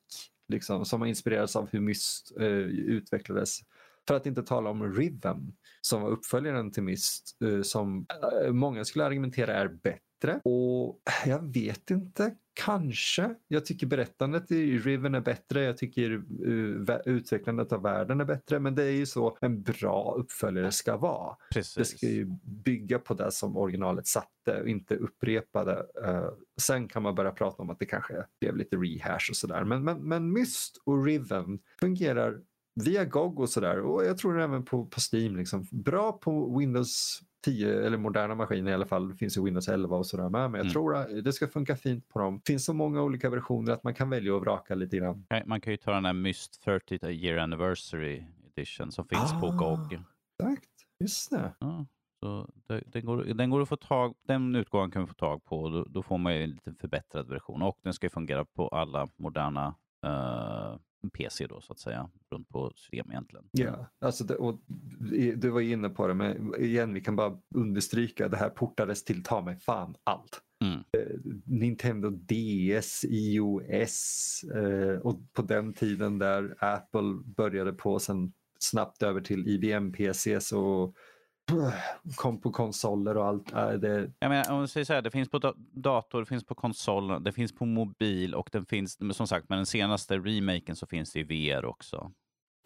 liksom, 0.50 0.84
som 0.84 1.00
har 1.00 1.08
inspirerats 1.08 1.56
av 1.56 1.68
hur 1.72 1.80
Myst 1.80 2.32
eh, 2.40 2.46
utvecklades. 2.46 3.58
För 4.08 4.14
att 4.14 4.26
inte 4.26 4.42
tala 4.42 4.70
om 4.70 4.94
Rhythm, 4.94 5.52
som 5.80 6.02
var 6.02 6.10
uppföljaren 6.10 6.72
till 6.72 6.82
Myst 6.82 7.36
eh, 7.44 7.62
som 7.62 8.06
eh, 8.44 8.52
många 8.52 8.84
skulle 8.84 9.04
argumentera 9.04 9.54
är 9.54 9.68
bättre. 9.68 10.00
Och 10.44 11.00
jag 11.26 11.52
vet 11.52 11.90
inte, 11.90 12.34
kanske. 12.64 13.34
Jag 13.48 13.66
tycker 13.66 13.86
berättandet 13.86 14.50
i 14.50 14.78
Riven 14.78 15.14
är 15.14 15.20
bättre. 15.20 15.62
Jag 15.62 15.76
tycker 15.76 16.10
uh, 16.46 16.96
utvecklandet 17.04 17.72
av 17.72 17.82
världen 17.82 18.20
är 18.20 18.24
bättre. 18.24 18.58
Men 18.58 18.74
det 18.74 18.82
är 18.82 18.90
ju 18.90 19.06
så 19.06 19.38
en 19.40 19.62
bra 19.62 20.14
uppföljare 20.18 20.72
ska 20.72 20.96
vara. 20.96 21.36
Precis. 21.54 21.74
Det 21.74 21.84
ska 21.84 22.06
ju 22.06 22.26
bygga 22.42 22.98
på 22.98 23.14
det 23.14 23.32
som 23.32 23.56
originalet 23.56 24.06
satte 24.06 24.60
och 24.62 24.68
inte 24.68 24.96
upprepa 24.96 25.64
det. 25.64 25.86
Uh, 26.08 26.30
sen 26.60 26.88
kan 26.88 27.02
man 27.02 27.14
börja 27.14 27.30
prata 27.30 27.62
om 27.62 27.70
att 27.70 27.78
det 27.78 27.86
kanske 27.86 28.24
blev 28.40 28.56
lite 28.56 28.76
rehash 28.76 29.30
och 29.30 29.36
sådär. 29.36 29.64
Men, 29.64 29.84
men, 29.84 30.08
men 30.08 30.32
Myst 30.32 30.82
och 30.84 31.04
Riven 31.04 31.58
fungerar 31.80 32.40
via 32.84 33.04
GOG 33.04 33.40
och 33.40 33.48
sådär 33.48 33.80
och 33.80 34.04
jag 34.04 34.18
tror 34.18 34.40
även 34.40 34.64
på, 34.64 34.86
på 34.86 35.00
Steam. 35.12 35.36
Liksom. 35.36 35.66
Bra 35.70 36.12
på 36.12 36.58
Windows 36.58 37.22
10 37.44 37.86
eller 37.86 37.98
moderna 37.98 38.34
maskiner 38.34 38.70
i 38.70 38.74
alla 38.74 38.86
fall. 38.86 39.08
Det 39.08 39.16
finns 39.16 39.36
ju 39.36 39.44
Windows 39.44 39.68
11 39.68 39.96
och 39.96 40.06
sådär 40.06 40.28
med. 40.28 40.50
Men 40.50 40.58
jag 40.58 40.60
mm. 40.60 40.72
tror 40.72 40.96
att 40.96 41.24
det 41.24 41.32
ska 41.32 41.48
funka 41.48 41.76
fint 41.76 42.08
på 42.08 42.18
dem. 42.18 42.36
Det 42.44 42.52
finns 42.52 42.64
så 42.64 42.72
många 42.72 43.02
olika 43.02 43.30
versioner 43.30 43.72
att 43.72 43.84
man 43.84 43.94
kan 43.94 44.10
välja 44.10 44.34
och 44.34 44.40
vraka 44.40 44.74
lite 44.74 44.96
grann. 44.96 45.26
Man 45.46 45.60
kan 45.60 45.72
ju 45.72 45.76
ta 45.76 45.92
den 45.92 46.04
här 46.04 46.12
Myst 46.12 46.62
30 46.62 47.06
year 47.06 47.38
anniversary 47.38 48.24
edition 48.56 48.92
som 48.92 49.08
finns 49.08 49.32
ah, 49.32 49.40
på 49.40 49.50
GOG. 49.50 50.00
Exakt, 50.40 50.70
just 51.00 51.30
det. 51.30 51.52
Ja. 51.58 51.86
Så 52.20 52.48
det, 52.66 52.82
den, 52.86 53.04
går, 53.04 53.16
den 53.16 53.50
går 53.50 53.62
att 53.62 53.68
få 53.68 53.76
tag 53.76 54.14
Den 54.26 54.56
utgåvan 54.56 54.90
kan 54.90 55.02
vi 55.02 55.08
få 55.08 55.14
tag 55.14 55.44
på. 55.44 55.68
Då, 55.68 55.84
då 55.84 56.02
får 56.02 56.18
man 56.18 56.32
en 56.32 56.50
lite 56.50 56.74
förbättrad 56.74 57.28
version 57.28 57.62
och 57.62 57.78
den 57.82 57.92
ska 57.92 58.10
fungera 58.10 58.44
på 58.44 58.68
alla 58.68 59.08
moderna 59.16 59.74
uh, 60.06 60.76
PC 61.08 61.46
då 61.46 61.60
så 61.60 61.72
att 61.72 61.78
säga, 61.78 62.10
runt 62.30 62.48
på 62.48 62.72
system 62.76 63.10
egentligen. 63.10 63.44
Ja, 63.52 63.86
alltså 64.00 64.24
det, 64.24 64.34
och 64.34 64.60
du 65.36 65.48
var 65.50 65.60
inne 65.60 65.88
på 65.88 66.06
det, 66.06 66.14
men 66.14 66.54
igen, 66.58 66.94
vi 66.94 67.00
kan 67.00 67.16
bara 67.16 67.38
understryka, 67.54 68.28
det 68.28 68.36
här 68.36 68.50
portades 68.50 69.04
till 69.04 69.22
ta 69.22 69.42
mig 69.42 69.56
fan 69.56 69.94
allt. 70.04 70.40
Mm. 70.64 70.78
Eh, 70.78 71.32
Nintendo 71.44 72.10
DS, 72.10 73.04
iOS 73.04 74.44
eh, 74.54 74.98
och 74.98 75.32
på 75.32 75.42
den 75.42 75.72
tiden 75.72 76.18
där 76.18 76.56
Apple 76.58 77.22
började 77.36 77.72
på 77.72 77.98
sen 77.98 78.32
snabbt 78.58 79.02
över 79.02 79.20
till 79.20 79.48
IBM-PCs 79.48 80.52
och 80.52 80.94
kom 82.16 82.40
på 82.40 82.52
konsoler 82.52 83.16
och 83.16 83.26
allt. 83.26 83.52
Äh, 83.52 83.72
det... 83.72 84.12
Jag 84.18 84.28
menar, 84.28 84.52
om 84.52 84.60
vi 84.60 84.68
säger 84.68 84.84
så 84.84 84.92
här, 84.92 85.02
det 85.02 85.10
finns 85.10 85.28
på 85.28 85.54
dator, 85.72 86.20
det 86.20 86.26
finns 86.26 86.44
på 86.44 86.54
konsol, 86.54 87.24
det 87.24 87.32
finns 87.32 87.54
på 87.54 87.66
mobil 87.66 88.34
och 88.34 88.48
den 88.52 88.66
finns, 88.66 88.98
som 89.16 89.26
sagt, 89.26 89.48
med 89.48 89.58
den 89.58 89.66
senaste 89.66 90.18
remaken 90.18 90.76
så 90.76 90.86
finns 90.86 91.12
det 91.12 91.20
i 91.20 91.22
VR 91.22 91.64
också. 91.64 92.12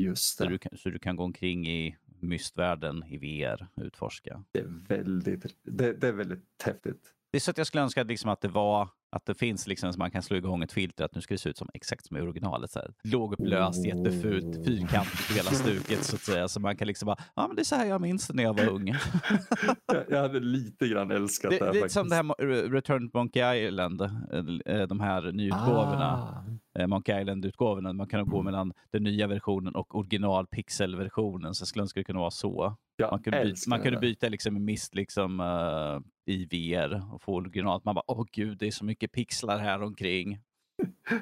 Just 0.02 0.38
det. 0.38 0.44
Så 0.44 0.50
du, 0.50 0.58
kan, 0.58 0.78
så 0.78 0.88
du 0.88 0.98
kan 0.98 1.16
gå 1.16 1.24
omkring 1.24 1.66
i 1.68 1.96
mystvärlden 2.20 3.04
i 3.06 3.16
VR 3.16 3.66
utforska. 3.76 4.44
Det 4.52 4.58
är 4.58 4.86
väldigt, 4.88 5.56
det, 5.62 5.92
det 5.92 6.08
är 6.08 6.12
väldigt 6.12 6.62
häftigt. 6.64 7.14
Det 7.32 7.38
är 7.38 7.40
så 7.40 7.50
att 7.50 7.58
jag 7.58 7.66
skulle 7.66 7.82
önska 7.82 8.00
att, 8.00 8.06
liksom 8.06 8.30
att 8.30 8.40
det 8.40 8.48
var 8.48 8.88
att 9.14 9.26
det 9.26 9.34
finns 9.34 9.66
liksom 9.66 9.92
så 9.92 9.98
man 9.98 10.10
kan 10.10 10.22
slå 10.22 10.36
igång 10.36 10.62
ett 10.62 10.72
filter 10.72 11.04
att 11.04 11.14
nu 11.14 11.20
ska 11.20 11.34
det 11.34 11.38
se 11.38 11.50
ut 11.50 11.58
som 11.58 11.68
exakt 11.74 12.06
som 12.06 12.16
i 12.16 12.20
originalet. 12.20 12.70
Så 12.70 12.78
här. 12.78 12.94
Lågupplöst, 13.04 13.78
oh. 13.78 13.88
jättefult, 13.88 14.64
fyrkantigt 14.66 15.36
hela 15.36 15.50
stuket 15.50 16.04
så 16.04 16.16
att 16.16 16.22
säga. 16.22 16.48
Så 16.48 16.60
man 16.60 16.76
kan 16.76 16.86
liksom 16.86 17.06
bara, 17.06 17.16
ja 17.36 17.46
men 17.46 17.56
det 17.56 17.62
är 17.62 17.64
så 17.64 17.76
här 17.76 17.86
jag 17.86 18.00
minns 18.00 18.26
det 18.26 18.34
när 18.34 18.42
jag 18.42 18.54
var 18.54 18.68
ung. 18.68 18.88
jag, 19.86 20.04
jag 20.08 20.22
hade 20.22 20.40
lite 20.40 20.88
grann 20.88 21.10
älskat 21.10 21.50
det, 21.50 21.58
det 21.58 21.64
här 21.64 21.72
Lite 21.72 21.80
faktiskt. 21.80 21.94
som 21.94 22.08
det 22.08 22.16
här 22.16 22.70
Return 22.70 23.10
to 23.10 23.18
Monkey 23.18 23.66
Island, 23.66 24.00
eh, 24.02 24.82
de 24.88 25.00
här 25.00 25.32
nyutgåvorna. 25.32 26.12
Ah. 26.78 26.86
Monkey 26.86 27.20
Island-utgåvorna. 27.20 27.92
Man 27.92 28.08
kan 28.08 28.28
gå 28.28 28.42
mellan 28.42 28.72
den 28.92 29.02
nya 29.02 29.26
versionen 29.26 29.74
och 29.74 29.94
original 29.94 30.46
pixelversionen. 30.46 31.54
Så 31.54 31.66
skulle 31.66 31.86
det 31.94 32.04
kunde 32.04 32.20
vara 32.20 32.30
så. 32.30 32.76
Jag 32.96 33.12
man 33.12 33.22
kunde 33.22 33.44
byta, 33.44 33.70
man 33.70 33.82
kunde 33.82 33.98
byta 33.98 34.28
liksom 34.28 34.64
mist 34.64 34.94
liksom, 34.94 35.40
uh, 35.40 36.00
i 36.26 36.44
VR 36.44 37.14
och 37.14 37.22
få 37.22 37.34
originalt. 37.34 37.84
Man 37.84 37.94
bara, 37.94 38.04
åh 38.06 38.24
gud, 38.32 38.58
det 38.58 38.66
är 38.66 38.70
så 38.70 38.84
mycket 38.84 39.12
pixlar 39.12 39.58
här 39.58 39.82
omkring. 39.82 40.40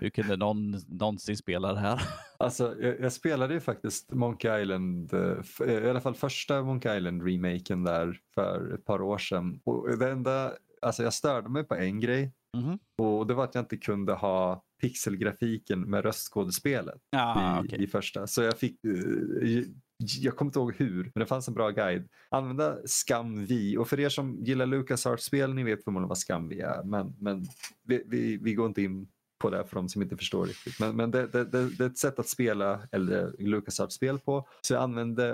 Hur 0.01 0.11
kunde 0.11 0.37
någon 0.37 0.77
någonsin 0.89 1.37
spela 1.37 1.73
det 1.73 1.79
här? 1.79 2.03
Alltså, 2.39 2.77
jag, 2.81 3.01
jag 3.01 3.13
spelade 3.13 3.55
ju 3.55 3.61
faktiskt 3.61 4.13
Monkey 4.13 4.63
Island, 4.63 5.15
uh, 5.15 5.69
i 5.69 5.91
alla 5.91 6.01
fall 6.01 6.15
första 6.15 6.63
Monkey 6.63 6.97
Island-remaken 6.97 7.85
där 7.85 8.21
för 8.35 8.75
ett 8.75 8.85
par 8.85 9.03
år 9.03 9.19
sedan. 9.19 9.61
Och 9.65 9.99
det 9.99 10.11
enda, 10.11 10.53
alltså 10.83 11.03
jag 11.03 11.13
störde 11.13 11.49
mig 11.49 11.65
på 11.65 11.75
en 11.75 12.01
grej. 12.01 12.33
Mm. 12.57 12.79
Och 12.99 13.27
det 13.27 13.35
var 13.35 13.45
att 13.45 13.55
jag 13.55 13.63
inte 13.63 13.77
kunde 13.77 14.13
ha 14.13 14.65
pixelgrafiken 14.81 15.81
med 15.81 16.05
röstskådespelet 16.05 17.01
ah, 17.17 17.59
i, 17.59 17.67
okay. 17.67 17.79
i 17.79 17.87
första. 17.87 18.27
Så 18.27 18.43
jag 18.43 18.59
fick 18.59 18.85
uh, 18.85 19.65
jag 20.21 20.37
kommer 20.37 20.49
inte 20.49 20.59
ihåg 20.59 20.75
hur, 20.75 21.03
men 21.15 21.21
det 21.21 21.27
fanns 21.27 21.49
en 21.49 21.55
bra 21.55 21.71
guide. 21.71 22.09
Använda 22.31 22.79
ScumV 22.87 23.79
och 23.79 23.89
för 23.89 24.01
er 24.01 24.09
som 24.09 24.39
gillar 24.45 24.67
LucasArts-spel, 24.67 25.55
ni 25.55 25.63
vet 25.63 25.85
förmodligen 25.85 26.09
vad 26.09 26.19
ScumV 26.19 26.53
är, 26.53 26.83
men, 26.85 27.17
men 27.19 27.47
vi, 27.85 28.03
vi, 28.07 28.37
vi, 28.37 28.55
går 28.55 28.67
inte 28.67 28.83
in 28.83 29.09
på 29.39 29.51
det 29.51 29.65
för 29.65 29.77
de 29.77 29.89
som 29.89 30.03
inte 30.03 30.17
förstår 30.17 30.47
riktigt. 30.47 30.81
Men, 30.81 30.97
men 30.97 31.11
det, 31.11 31.27
det, 31.27 31.45
det, 31.45 31.77
det 31.77 31.85
är 31.85 31.89
ett 31.89 31.99
sätt 31.99 32.19
att 32.19 32.29
spela 32.29 32.89
eller 32.93 33.35
LucasArts-spel 33.39 34.19
på. 34.19 34.49
Så 34.61 34.75
jag 34.75 34.83
använde 34.83 35.31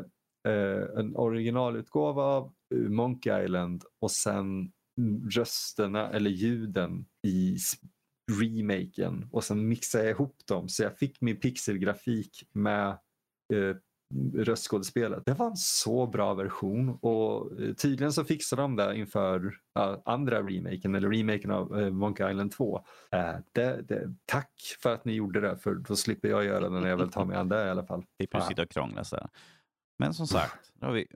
eh, 0.48 0.98
en 0.98 1.16
originalutgåva 1.16 2.22
av 2.22 2.52
eh, 2.74 2.81
Monkey 2.81 3.44
Island 3.44 3.85
och 4.00 4.11
sen 4.11 4.72
rösterna 5.31 6.11
eller 6.11 6.31
ljuden 6.31 7.07
i 7.26 7.57
remaken 8.31 9.28
och 9.33 9.44
sen 9.44 9.68
mixade 9.68 10.04
jag 10.04 10.11
ihop 10.11 10.37
dem 10.48 10.68
så 10.68 10.83
jag 10.83 10.98
fick 10.98 11.20
min 11.20 11.37
pixelgrafik 11.37 12.42
med 12.52 12.88
eh, 13.54 13.76
röstskådespelet. 14.35 15.23
Det 15.27 15.35
var 15.35 15.47
en 15.47 15.57
så 15.57 16.07
bra 16.07 16.35
version 16.35 16.88
och 16.88 17.51
tydligen 17.77 18.12
så 18.12 18.25
fixade 18.25 18.62
de 18.62 18.77
det 18.77 18.97
inför 18.97 19.47
uh, 19.47 19.99
andra 20.05 20.42
remaken 20.42 20.94
eller 20.94 21.11
remaken 21.11 21.51
av 21.51 21.79
uh, 21.79 21.90
Monkey 21.90 22.31
Island 22.31 22.53
2. 22.53 22.77
Uh, 23.14 23.21
det, 23.53 23.83
det, 23.88 24.14
tack 24.25 24.77
för 24.83 24.94
att 24.94 25.05
ni 25.05 25.12
gjorde 25.12 25.40
det 25.40 25.57
för 25.57 25.75
då 25.75 25.97
slipper 25.97 26.29
jag 26.29 26.44
göra 26.44 26.68
det 26.68 26.81
när 26.81 26.88
jag 26.88 26.97
väl 26.97 27.11
tar 27.11 27.25
mig 27.25 27.37
an 27.37 27.49
det 27.49 27.66
i 27.66 27.71
alla 27.71 27.87
fall. 27.87 28.05
Det 28.16 28.35
är 28.35 28.40
sitta 28.40 28.62
och 28.62 28.71
krångla 28.71 29.05
så. 29.05 29.29
Men 29.99 30.14
som 30.14 30.27
sagt, 30.27 30.73
då 30.75 30.87
har 30.87 30.92
vi 30.92 31.07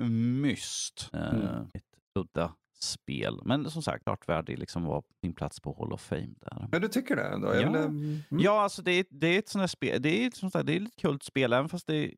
Myst. 0.43 1.11
Mm. 1.13 1.67
Ett 1.75 1.85
udda 2.15 2.55
spel. 2.83 3.41
Men 3.45 3.71
som 3.71 3.83
sagt, 3.83 4.05
klart 4.05 4.29
värdig 4.29 4.59
liksom 4.59 4.85
var 4.85 5.03
din 5.23 5.35
plats 5.35 5.61
på 5.61 5.77
Hall 5.79 5.93
of 5.93 6.01
Fame. 6.01 6.35
Där. 6.41 6.69
Men 6.73 6.81
du 6.81 6.89
tycker 6.89 7.17
det 7.17 7.23
ändå? 7.23 7.55
Ja, 7.55 7.55
vill, 7.55 7.81
mm. 7.81 8.23
ja 8.31 8.63
alltså 8.63 8.83
det, 8.83 8.93
är, 8.93 9.05
det 9.11 9.27
är 9.27 9.39
ett 9.39 9.49
sånt 9.49 9.63
här 9.63 9.67
spel. 9.67 10.03
Det 10.03 10.27
är, 10.27 10.31
som 10.31 10.51
sagt, 10.51 10.67
det 10.67 10.77
är 10.77 10.81
ett 10.83 10.97
kult 10.97 11.23
spel, 11.23 11.53
även 11.53 11.69
fast 11.69 11.87
det 11.87 12.15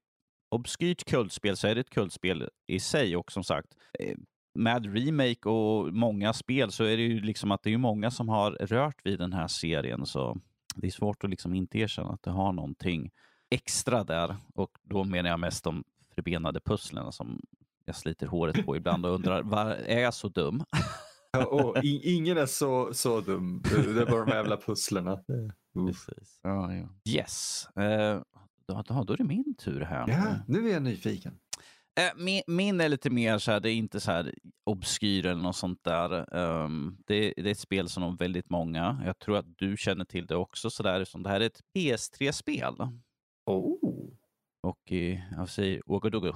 obskyrt 0.55 1.05
kultspel 1.05 1.57
så 1.57 1.67
är 1.67 1.75
det 1.75 1.81
ett 1.81 1.91
kultspel 1.91 2.49
i 2.67 2.81
sig 2.81 3.17
och 3.17 3.33
som 3.33 3.45
sagt 3.45 3.69
med 4.55 4.95
remake 4.95 5.49
och 5.49 5.95
många 5.95 6.33
spel 6.33 6.73
så 6.73 6.85
är 6.85 6.97
det 6.97 7.03
ju 7.03 7.21
liksom 7.21 7.51
att 7.51 7.63
det 7.63 7.73
är 7.73 7.79
många 7.79 8.11
som 8.11 8.29
har 8.29 8.51
rört 8.51 9.07
vid 9.07 9.19
den 9.19 9.33
här 9.33 9.49
serien 9.49 10.07
så 10.07 10.39
det 10.75 10.87
är 10.87 10.91
svårt 10.91 11.25
att 11.25 11.31
liksom 11.31 11.55
inte 11.55 11.79
erkänna 11.79 12.11
att 12.11 12.23
det 12.23 12.31
har 12.31 12.53
någonting 12.53 13.11
extra 13.51 14.05
där 14.05 14.37
och 14.55 14.71
då 14.83 15.05
menar 15.05 15.31
jag 15.31 15.41
mest 15.41 15.65
de 15.65 15.85
förbenade 16.15 16.61
pusslen 16.61 17.13
som 17.13 17.41
jag 17.85 17.97
sliter 17.97 18.27
håret 18.27 18.67
på 18.67 18.77
ibland 18.77 19.07
och 19.07 19.15
undrar, 19.15 19.43
var, 19.43 19.67
är 19.67 20.01
jag 20.01 20.15
så 20.15 20.29
dum? 20.29 20.65
och 21.49 21.77
ingen 21.83 22.39
är 22.39 22.47
så, 22.47 22.95
så 22.95 23.21
dum. 23.21 23.63
Det 23.95 24.03
är 24.03 24.11
bara 24.11 24.25
de 24.25 24.31
jävla 24.31 24.57
pusslerna. 24.57 25.19
Precis. 25.75 26.41
Ja, 26.43 26.75
ja. 26.75 26.89
Yes. 27.13 27.69
Uh, 27.79 28.23
då, 28.67 28.83
då, 28.83 29.05
då 29.05 29.13
är 29.13 29.17
det 29.17 29.25
min 29.25 29.55
tur 29.55 29.81
här. 29.81 30.09
Ja, 30.09 30.37
nu 30.47 30.69
är 30.69 30.73
jag 30.73 30.83
nyfiken. 30.83 31.39
Uh, 32.01 32.25
min, 32.25 32.43
min, 32.47 32.81
är 32.81 32.89
lite 32.89 33.11
mer 33.11 33.39
så 33.39 33.53
här, 33.53 33.61
det 33.61 33.71
är 33.71 33.75
inte 33.75 34.01
så 34.01 34.11
här 34.11 34.35
obskyr 34.65 35.27
eller 35.27 35.43
något 35.43 35.57
sånt 35.57 35.85
där. 35.85 36.35
Um, 36.37 36.97
det, 37.07 37.35
det, 37.37 37.47
är 37.47 37.53
ett 37.53 37.59
spel 37.59 37.89
som 37.89 38.03
har 38.03 38.17
väldigt 38.17 38.51
många. 38.51 39.03
Jag 39.05 39.19
tror 39.19 39.37
att 39.37 39.59
du 39.59 39.77
känner 39.77 40.05
till 40.05 40.27
det 40.27 40.37
också. 40.37 40.71
Så 40.71 40.83
där, 40.83 41.05
som 41.05 41.23
det 41.23 41.29
här 41.29 41.41
är 41.41 41.47
ett 41.47 41.61
PS3-spel. 41.75 42.75
Oh. 43.47 44.09
Och 44.63 44.93
uh, 44.93 45.19
jag 45.37 45.49
säger 45.49 45.91
Ogodogo. 45.91 46.33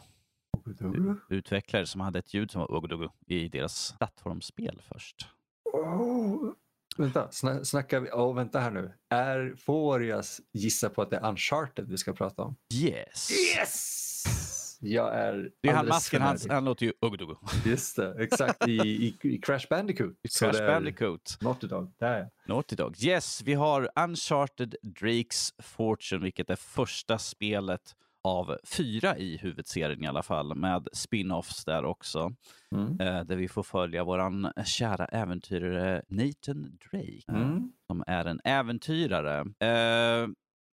Utvecklare 1.28 1.86
som 1.86 2.00
hade 2.00 2.18
ett 2.18 2.34
ljud 2.34 2.50
som 2.50 2.60
var 2.60 2.72
Ogodogo 2.72 3.08
i 3.26 3.48
deras 3.48 3.94
plattformsspel 3.98 4.82
först. 4.84 5.26
Oh. 5.72 6.52
Vänta, 6.98 7.28
snackar 7.64 8.00
vi... 8.00 8.10
Oh, 8.10 8.34
vänta 8.34 8.60
här 8.60 8.70
nu. 8.70 8.92
Är, 9.08 9.54
får 9.58 10.04
jag 10.04 10.24
gissa 10.52 10.90
på 10.90 11.02
att 11.02 11.10
det 11.10 11.16
är 11.16 11.28
Uncharted 11.28 11.88
vi 11.88 11.96
ska 11.96 12.12
prata 12.12 12.42
om? 12.42 12.56
Yes! 12.74 13.30
Yes! 13.30 14.78
Jag 14.80 15.14
är 15.14 15.50
Det 15.62 15.68
är 15.68 15.74
han 15.74 15.88
masken, 15.88 16.22
han, 16.22 16.38
han 16.48 16.64
låter 16.64 16.86
ju 16.86 16.92
Ugdugu. 17.00 17.34
Just 17.64 17.96
det, 17.96 18.22
exakt. 18.22 18.68
I, 18.68 18.72
i, 18.72 19.16
i 19.22 19.38
Crash 19.38 19.66
Bandicoot. 19.70 20.16
I 20.22 20.28
Crash 20.28 20.66
Bandicoot. 20.66 21.38
Naughty 21.40 21.66
Dog, 21.66 21.92
där 21.98 22.12
är 22.12 22.30
Naughty 22.46 22.76
Dog. 22.76 23.02
Yes, 23.02 23.42
vi 23.44 23.54
har 23.54 23.90
Uncharted 23.96 24.74
Drake's 24.82 25.52
Fortune, 25.62 26.22
vilket 26.24 26.50
är 26.50 26.56
första 26.56 27.18
spelet 27.18 27.94
av 28.28 28.56
fyra 28.76 29.18
i 29.18 29.36
huvudserien 29.36 30.04
i 30.04 30.06
alla 30.06 30.22
fall, 30.22 30.54
med 30.54 30.88
spin-offs 30.92 31.64
där 31.64 31.84
också. 31.84 32.32
Mm. 32.74 33.00
Eh, 33.00 33.24
där 33.24 33.36
vi 33.36 33.48
får 33.48 33.62
följa 33.62 34.04
våran 34.04 34.52
kära 34.64 35.04
äventyrare 35.04 36.02
Nathan 36.08 36.78
Drake, 36.90 37.22
mm. 37.28 37.72
som 37.86 38.04
är 38.06 38.24
en 38.24 38.40
äventyrare. 38.44 39.40
Eh, 39.40 40.28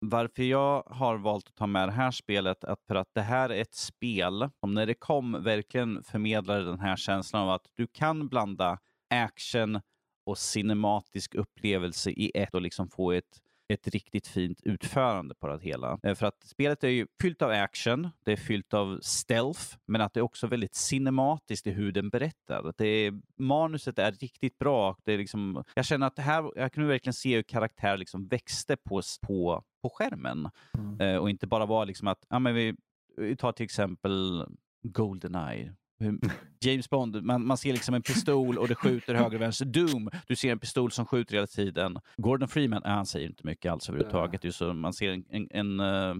varför 0.05 0.43
jag 0.43 0.83
har 0.85 1.17
valt 1.17 1.47
att 1.47 1.55
ta 1.55 1.67
med 1.67 1.87
det 1.87 1.91
här 1.91 2.11
spelet 2.11 2.63
är 2.63 2.75
för 2.87 2.95
att 2.95 3.09
det 3.13 3.21
här 3.21 3.49
är 3.49 3.61
ett 3.61 3.75
spel 3.75 4.49
som 4.59 4.73
när 4.73 4.85
det 4.85 4.93
kom 4.93 5.43
verkligen 5.43 6.03
förmedlade 6.03 6.65
den 6.65 6.79
här 6.79 6.95
känslan 6.95 7.41
av 7.41 7.49
att 7.49 7.65
du 7.75 7.87
kan 7.87 8.27
blanda 8.27 8.79
action 9.09 9.81
och 10.25 10.37
cinematisk 10.37 11.35
upplevelse 11.35 12.09
i 12.09 12.31
ett 12.35 12.53
och 12.53 12.61
liksom 12.61 12.89
få 12.89 13.11
ett 13.11 13.42
ett 13.67 13.87
riktigt 13.87 14.27
fint 14.27 14.61
utförande 14.63 15.35
på 15.35 15.47
det 15.47 15.63
hela. 15.63 15.99
För 16.15 16.25
att 16.25 16.43
spelet 16.43 16.83
är 16.83 16.87
ju 16.87 17.07
fyllt 17.21 17.41
av 17.41 17.51
action, 17.51 18.09
det 18.23 18.31
är 18.31 18.35
fyllt 18.35 18.73
av 18.73 18.99
stealth, 19.01 19.61
men 19.85 20.01
att 20.01 20.13
det 20.13 20.19
är 20.19 20.21
också 20.21 20.47
väldigt 20.47 20.75
cinematiskt 20.75 21.67
i 21.67 21.71
hur 21.71 21.91
den 21.91 22.09
berättar. 22.09 22.73
Det 22.77 22.87
är, 22.87 23.21
manuset 23.37 23.99
är 23.99 24.11
riktigt 24.11 24.59
bra. 24.59 24.97
Det 25.03 25.13
är 25.13 25.17
liksom, 25.17 25.63
jag 25.75 25.85
känner 25.85 26.07
att 26.07 26.19
här, 26.19 26.51
jag 26.55 26.73
kunde 26.73 26.89
verkligen 26.89 27.13
se 27.13 27.35
hur 27.35 27.43
karaktär 27.43 27.97
liksom 27.97 28.27
växte 28.27 28.77
på, 28.77 29.01
på, 29.21 29.63
på 29.81 29.89
skärmen. 29.89 30.49
Mm. 30.77 31.01
Eh, 31.01 31.17
och 31.17 31.29
inte 31.29 31.47
bara 31.47 31.65
vara 31.65 31.85
liksom 31.85 32.07
att, 32.07 32.25
ja 32.29 32.39
men 32.39 32.55
vi, 32.55 32.75
vi 33.17 33.35
tar 33.35 33.51
till 33.51 33.63
exempel 33.63 34.45
Goldeneye. 34.83 35.75
James 36.61 36.89
Bond, 36.89 37.23
man, 37.23 37.45
man 37.45 37.57
ser 37.57 37.73
liksom 37.73 37.95
en 37.95 38.01
pistol 38.01 38.57
och 38.57 38.67
det 38.67 38.75
skjuter 38.75 39.15
höger 39.15 39.35
och 39.35 39.41
vänster. 39.41 39.65
Doom, 39.65 40.09
du 40.27 40.35
ser 40.35 40.51
en 40.51 40.59
pistol 40.59 40.91
som 40.91 41.05
skjuter 41.05 41.33
hela 41.33 41.47
tiden. 41.47 41.97
Gordon 42.17 42.47
Freeman, 42.47 42.83
äh, 42.83 42.91
han 42.91 43.05
säger 43.05 43.27
inte 43.27 43.45
mycket 43.45 43.71
alls 43.71 43.89
överhuvudtaget. 43.89 44.55
Så 44.55 44.73
man 44.73 44.93
ser 44.93 45.11
en, 45.11 45.25
en, 45.29 45.47
en 45.51 45.79
eh, 45.79 45.85
uh, 45.85 46.15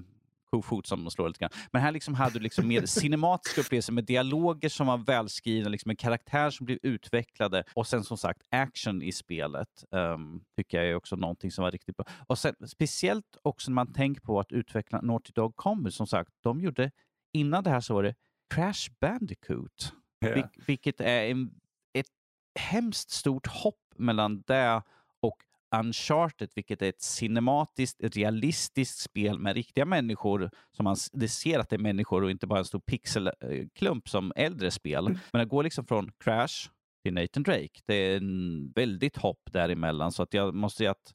kofot 0.54 0.88
som 0.88 1.10
slår 1.10 1.28
lite 1.28 1.40
grann. 1.40 1.52
Men 1.72 1.82
här 1.82 1.92
liksom 1.92 2.14
hade 2.14 2.34
du 2.34 2.40
liksom 2.40 2.68
mer 2.68 2.86
cinematiska 2.86 3.62
upplevelser 3.62 3.94
med 3.94 4.06
dialoger 4.06 4.70
som 4.70 4.88
var 4.88 4.98
välskrivna, 4.98 5.70
liksom 5.70 5.90
en 5.90 5.96
karaktär 5.96 6.50
som 6.50 6.66
blev 6.66 6.78
utvecklade 6.84 7.64
och 7.74 7.88
sen 7.88 8.04
som 8.04 8.18
sagt 8.18 8.42
action 8.52 9.02
i 9.02 9.12
spelet 9.12 9.84
um, 9.92 10.44
tycker 10.58 10.78
jag 10.78 10.88
är 10.88 10.96
också 10.96 11.16
någonting 11.16 11.52
som 11.52 11.64
var 11.64 11.72
riktigt 11.72 11.98
bra. 11.98 12.06
Och 12.28 12.38
sen, 12.38 12.56
speciellt 12.68 13.38
också 13.42 13.72
när 13.72 13.76
man 13.76 13.94
tänker 13.94 14.22
på 14.22 14.40
att 14.40 14.52
utveckla 14.52 15.02
Naughty 15.02 15.32
Dog 15.36 15.56
kommer, 15.56 15.90
som 15.90 16.08
sagt, 16.08 16.32
de 16.44 16.62
gjorde, 16.62 16.92
innan 17.34 17.64
det 17.64 17.70
här 17.70 17.82
så 17.82 17.94
var 17.94 18.04
det 18.04 18.16
Crash 18.50 18.92
Bandicoot, 19.02 19.94
yeah. 20.26 20.36
vil 20.36 20.66
vilket 20.68 21.02
är 21.02 21.24
en, 21.32 21.52
ett 21.94 22.12
hemskt 22.60 23.12
stort 23.12 23.48
hopp 23.48 23.94
mellan 23.98 24.42
det 24.42 24.82
och 25.22 25.44
Uncharted, 25.76 26.50
vilket 26.56 26.82
är 26.82 26.90
ett 26.90 27.02
cinematiskt, 27.02 27.98
realistiskt 28.16 29.00
spel 29.00 29.40
med 29.40 29.56
riktiga 29.56 29.86
människor. 29.86 30.52
Som 30.72 30.84
man 30.84 30.96
det 31.14 31.28
ser 31.28 31.60
att 31.60 31.70
det 31.70 31.76
är 31.76 31.80
människor 31.80 32.24
och 32.24 32.32
inte 32.32 32.48
bara 32.48 32.60
en 32.60 32.66
stor 32.66 32.80
pixelklump 32.80 34.10
som 34.10 34.34
äldre 34.36 34.72
spel. 34.72 35.08
Mm. 35.08 35.20
Men 35.32 35.40
det 35.40 35.46
går 35.46 35.64
liksom 35.64 35.86
från 35.86 36.12
Crash 36.20 36.70
till 37.04 37.14
Nathan 37.14 37.44
Drake. 37.44 37.82
Det 37.86 37.94
är 37.96 38.18
en 38.18 38.72
väldigt 38.72 39.18
hopp 39.18 39.50
däremellan. 39.52 40.12
Så 40.12 40.24
att 40.24 40.34
jag 40.34 40.56
måste 40.56 40.78
säga 40.78 40.92
att 40.92 41.14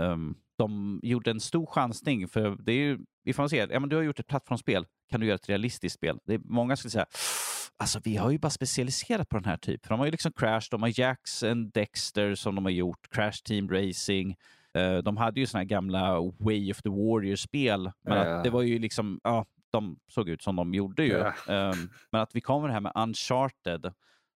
um, 0.00 0.36
de 0.56 1.00
gjorde 1.02 1.30
en 1.30 1.40
stor 1.40 1.66
chansning. 1.66 2.28
För 2.28 2.56
det 2.56 2.72
är 2.72 2.76
ju, 2.76 2.98
ifall 3.24 3.42
man 3.42 3.48
ser, 3.48 3.68
ja, 3.72 3.80
men 3.80 3.88
du 3.88 3.96
har 3.96 4.02
gjort 4.02 4.20
ett 4.20 4.26
plattformsspel, 4.26 4.86
kan 5.10 5.20
du 5.20 5.26
göra 5.26 5.34
ett 5.34 5.48
realistiskt 5.48 5.94
spel? 5.94 6.18
Det 6.24 6.34
är, 6.34 6.40
många 6.44 6.76
skulle 6.76 6.90
säga 6.90 7.06
Alltså, 7.76 8.00
vi 8.04 8.16
har 8.16 8.30
ju 8.30 8.38
bara 8.38 8.50
specialiserat 8.50 9.28
på 9.28 9.36
den 9.36 9.44
här 9.44 9.56
typen. 9.56 9.88
De 9.88 9.98
har 9.98 10.06
ju 10.06 10.12
liksom 10.12 10.32
Crash, 10.32 10.68
de 10.70 10.82
har 10.82 11.00
Jackson, 11.00 11.70
Dexter 11.70 12.34
som 12.34 12.54
de 12.54 12.64
har 12.64 12.72
gjort, 12.72 13.08
Crash 13.10 13.42
Team 13.44 13.68
Racing. 13.68 14.36
Uh, 14.78 14.98
de 14.98 15.16
hade 15.16 15.40
ju 15.40 15.46
såna 15.46 15.60
här 15.60 15.64
gamla 15.64 16.20
Way 16.38 16.70
of 16.70 16.82
the 16.82 16.88
Warrior-spel. 16.88 17.92
Men 18.02 18.28
ja, 18.28 18.42
det 18.42 18.50
var 18.50 18.62
ju 18.62 18.78
liksom, 18.78 19.20
ja, 19.24 19.46
de 19.72 19.98
såg 20.08 20.28
ut 20.28 20.42
som 20.42 20.56
de 20.56 20.74
gjorde 20.74 21.04
ju. 21.04 21.16
Um, 21.18 21.90
men 22.10 22.20
att 22.20 22.36
vi 22.36 22.40
kommer 22.40 22.68
här 22.68 22.80
med 22.80 22.92
Uncharted 22.94 23.92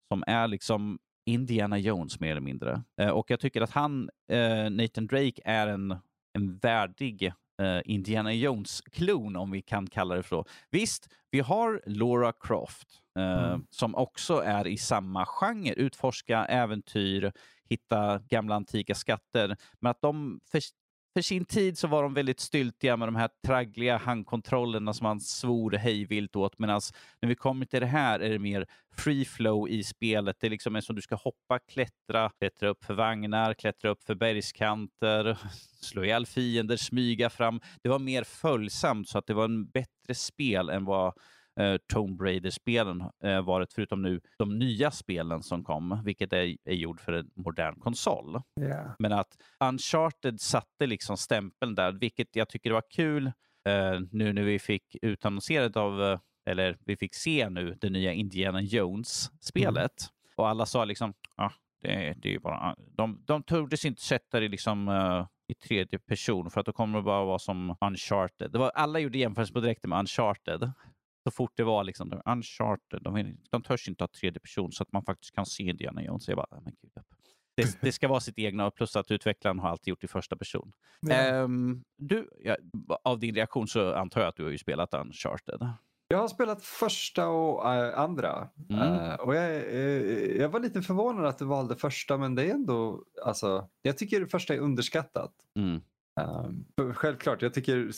som 0.08 0.24
är 0.26 0.48
liksom 0.48 0.98
Indiana 1.26 1.78
Jones 1.78 2.20
mer 2.20 2.30
eller 2.30 2.40
mindre. 2.40 2.82
Uh, 3.00 3.08
och 3.08 3.30
jag 3.30 3.40
tycker 3.40 3.60
att 3.60 3.70
han, 3.70 4.10
uh, 4.32 4.70
Nathan 4.70 5.06
Drake, 5.06 5.42
är 5.44 5.66
en, 5.66 5.96
en 6.32 6.58
värdig 6.58 7.32
Indiana 7.84 8.32
Jones-klon 8.32 9.36
om 9.36 9.50
vi 9.50 9.62
kan 9.62 9.86
kalla 9.86 10.14
det 10.14 10.22
så. 10.22 10.44
Visst, 10.70 11.08
vi 11.30 11.40
har 11.40 11.82
Laura 11.86 12.32
Croft 12.40 13.02
Eh, 13.18 13.44
mm. 13.44 13.66
som 13.70 13.94
också 13.94 14.34
är 14.40 14.66
i 14.66 14.76
samma 14.76 15.26
genre. 15.26 15.72
Utforska 15.72 16.44
äventyr, 16.44 17.32
hitta 17.64 18.18
gamla 18.18 18.54
antika 18.54 18.94
skatter. 18.94 19.56
Men 19.80 19.90
att 19.90 20.00
de 20.00 20.40
för, 20.50 20.60
för 21.14 21.22
sin 21.22 21.44
tid 21.44 21.78
så 21.78 21.88
var 21.88 22.02
de 22.02 22.14
väldigt 22.14 22.40
styltiga 22.40 22.96
med 22.96 23.08
de 23.08 23.16
här 23.16 23.30
traggliga 23.46 23.96
handkontrollerna 23.96 24.94
som 24.94 25.04
man 25.04 25.20
svor 25.20 25.70
hejvilt 25.70 26.36
åt. 26.36 26.58
Medan 26.58 26.80
när 27.22 27.28
vi 27.28 27.34
kommer 27.34 27.66
till 27.66 27.80
det 27.80 27.86
här 27.86 28.20
är 28.20 28.30
det 28.30 28.38
mer 28.38 28.66
free 28.96 29.24
flow 29.24 29.68
i 29.68 29.84
spelet. 29.84 30.36
Det 30.40 30.46
är 30.46 30.50
liksom 30.50 30.82
som 30.82 30.96
du 30.96 31.02
ska 31.02 31.14
hoppa, 31.14 31.58
klättra, 31.58 32.30
klättra 32.38 32.68
upp 32.68 32.84
för 32.84 32.94
vagnar, 32.94 33.54
klättra 33.54 33.90
upp 33.90 34.04
för 34.04 34.14
bergskanter, 34.14 35.38
slå 35.80 36.04
ihjäl 36.04 36.26
fiender, 36.26 36.76
smyga 36.76 37.30
fram. 37.30 37.60
Det 37.82 37.88
var 37.88 37.98
mer 37.98 38.24
följsamt 38.24 39.08
så 39.08 39.18
att 39.18 39.26
det 39.26 39.34
var 39.34 39.44
en 39.44 39.66
bättre 39.66 40.14
spel 40.14 40.68
än 40.68 40.84
vad 40.84 41.14
eh, 41.58 41.76
Tomb 41.92 42.20
Raider-spelen 42.20 43.04
eh, 43.24 43.42
varit, 43.42 43.72
förutom 43.72 44.02
nu 44.02 44.20
de 44.38 44.58
nya 44.58 44.90
spelen 44.90 45.42
som 45.42 45.64
kom, 45.64 46.02
vilket 46.04 46.32
är, 46.32 46.56
är 46.64 46.74
gjord 46.74 47.00
för 47.00 47.12
en 47.12 47.30
modern 47.36 47.80
konsol. 47.80 48.40
Yeah. 48.60 48.90
Men 48.98 49.12
att 49.12 49.36
Uncharted 49.60 50.40
satte 50.40 50.86
liksom 50.86 51.16
stämpeln 51.16 51.74
där, 51.74 51.92
vilket 51.92 52.36
jag 52.36 52.48
tycker 52.48 52.70
var 52.70 52.82
kul 52.90 53.26
eh, 53.66 54.00
nu 54.10 54.32
när 54.32 54.42
vi 54.42 54.58
fick 54.58 54.96
utannonserat 55.02 55.76
av, 55.76 56.02
eh, 56.02 56.18
eller 56.46 56.78
vi 56.84 56.96
fick 56.96 57.14
se 57.14 57.48
nu 57.50 57.78
det 57.80 57.90
nya 57.90 58.12
Indiana 58.12 58.62
Jones-spelet. 58.62 59.76
Mm. 59.76 60.34
Och 60.36 60.48
alla 60.48 60.66
sa 60.66 60.84
liksom, 60.84 61.14
ah, 61.36 61.50
det, 61.82 62.14
det 62.16 62.28
är 62.28 62.32
ju 62.32 62.38
bara, 62.38 62.76
de, 62.78 63.22
de 63.26 63.42
tordes 63.42 63.84
inte 63.84 64.02
sätta 64.02 64.40
det 64.40 64.48
liksom 64.48 64.88
uh, 64.88 65.26
i 65.48 65.54
tredje 65.54 65.98
person 65.98 66.50
för 66.50 66.60
att 66.60 66.66
då 66.66 66.72
kommer 66.72 66.98
det 66.98 67.02
bara 67.02 67.24
vara 67.24 67.38
som 67.38 67.76
Uncharted. 67.80 68.50
Det 68.52 68.58
var, 68.58 68.70
alla 68.74 68.98
gjorde 68.98 69.18
jämförelse 69.18 69.52
på 69.52 69.60
direkt 69.60 69.86
med 69.86 69.98
Uncharted 69.98 70.72
så 71.30 71.32
fort 71.36 71.52
det 71.56 71.64
var 71.64 71.84
liksom 71.84 72.22
uncharted, 72.24 73.02
de, 73.02 73.36
de 73.50 73.62
törs 73.62 73.88
inte 73.88 74.04
ha 74.04 74.08
tredje 74.08 74.40
person 74.40 74.72
så 74.72 74.82
att 74.82 74.92
man 74.92 75.04
faktiskt 75.04 75.34
kan 75.34 75.46
se 75.46 75.62
Indiana 75.62 76.02
Jones. 76.02 76.28
Jag 76.28 76.36
bara, 76.36 76.60
men 76.64 76.74
gud. 76.82 76.92
Det, 77.56 77.78
det, 77.80 77.92
ska 77.92 78.08
vara 78.08 78.20
sitt 78.20 78.38
egna, 78.38 78.70
plus 78.70 78.96
att 78.96 79.10
utvecklaren 79.10 79.58
har 79.58 79.68
alltid 79.68 79.88
gjort 79.88 80.04
i 80.04 80.08
första 80.08 80.36
person. 80.36 80.72
Mm. 81.10 81.44
Um, 81.44 81.84
du, 81.96 82.28
ja, 82.44 82.56
av 83.04 83.18
din 83.18 83.34
reaktion 83.34 83.68
så 83.68 83.94
antar 83.94 84.20
jag 84.20 84.28
att 84.28 84.36
du 84.36 84.44
har 84.44 84.50
ju 84.50 84.58
spelat 84.58 84.94
Uncharted. 84.94 85.68
Jag 86.08 86.18
har 86.18 86.28
spelat 86.28 86.62
första 86.62 87.28
och 87.28 87.64
uh, 87.64 87.98
andra. 87.98 88.48
Mm. 88.70 88.92
Uh, 88.92 89.14
och 89.14 89.34
jag, 89.34 89.62
uh, 89.74 90.36
jag 90.36 90.48
var 90.48 90.60
lite 90.60 90.82
förvånad 90.82 91.26
att 91.26 91.38
du 91.38 91.44
valde 91.44 91.76
första, 91.76 92.16
men 92.16 92.34
det 92.34 92.44
är 92.44 92.50
ändå... 92.50 93.04
Alltså, 93.24 93.68
jag 93.82 93.98
tycker 93.98 94.26
första 94.26 94.54
är 94.54 94.58
underskattat. 94.58 95.32
Mm. 95.56 95.80
Um, 96.18 96.64
självklart, 96.94 97.42
jag 97.42 97.54
tycker 97.54 97.90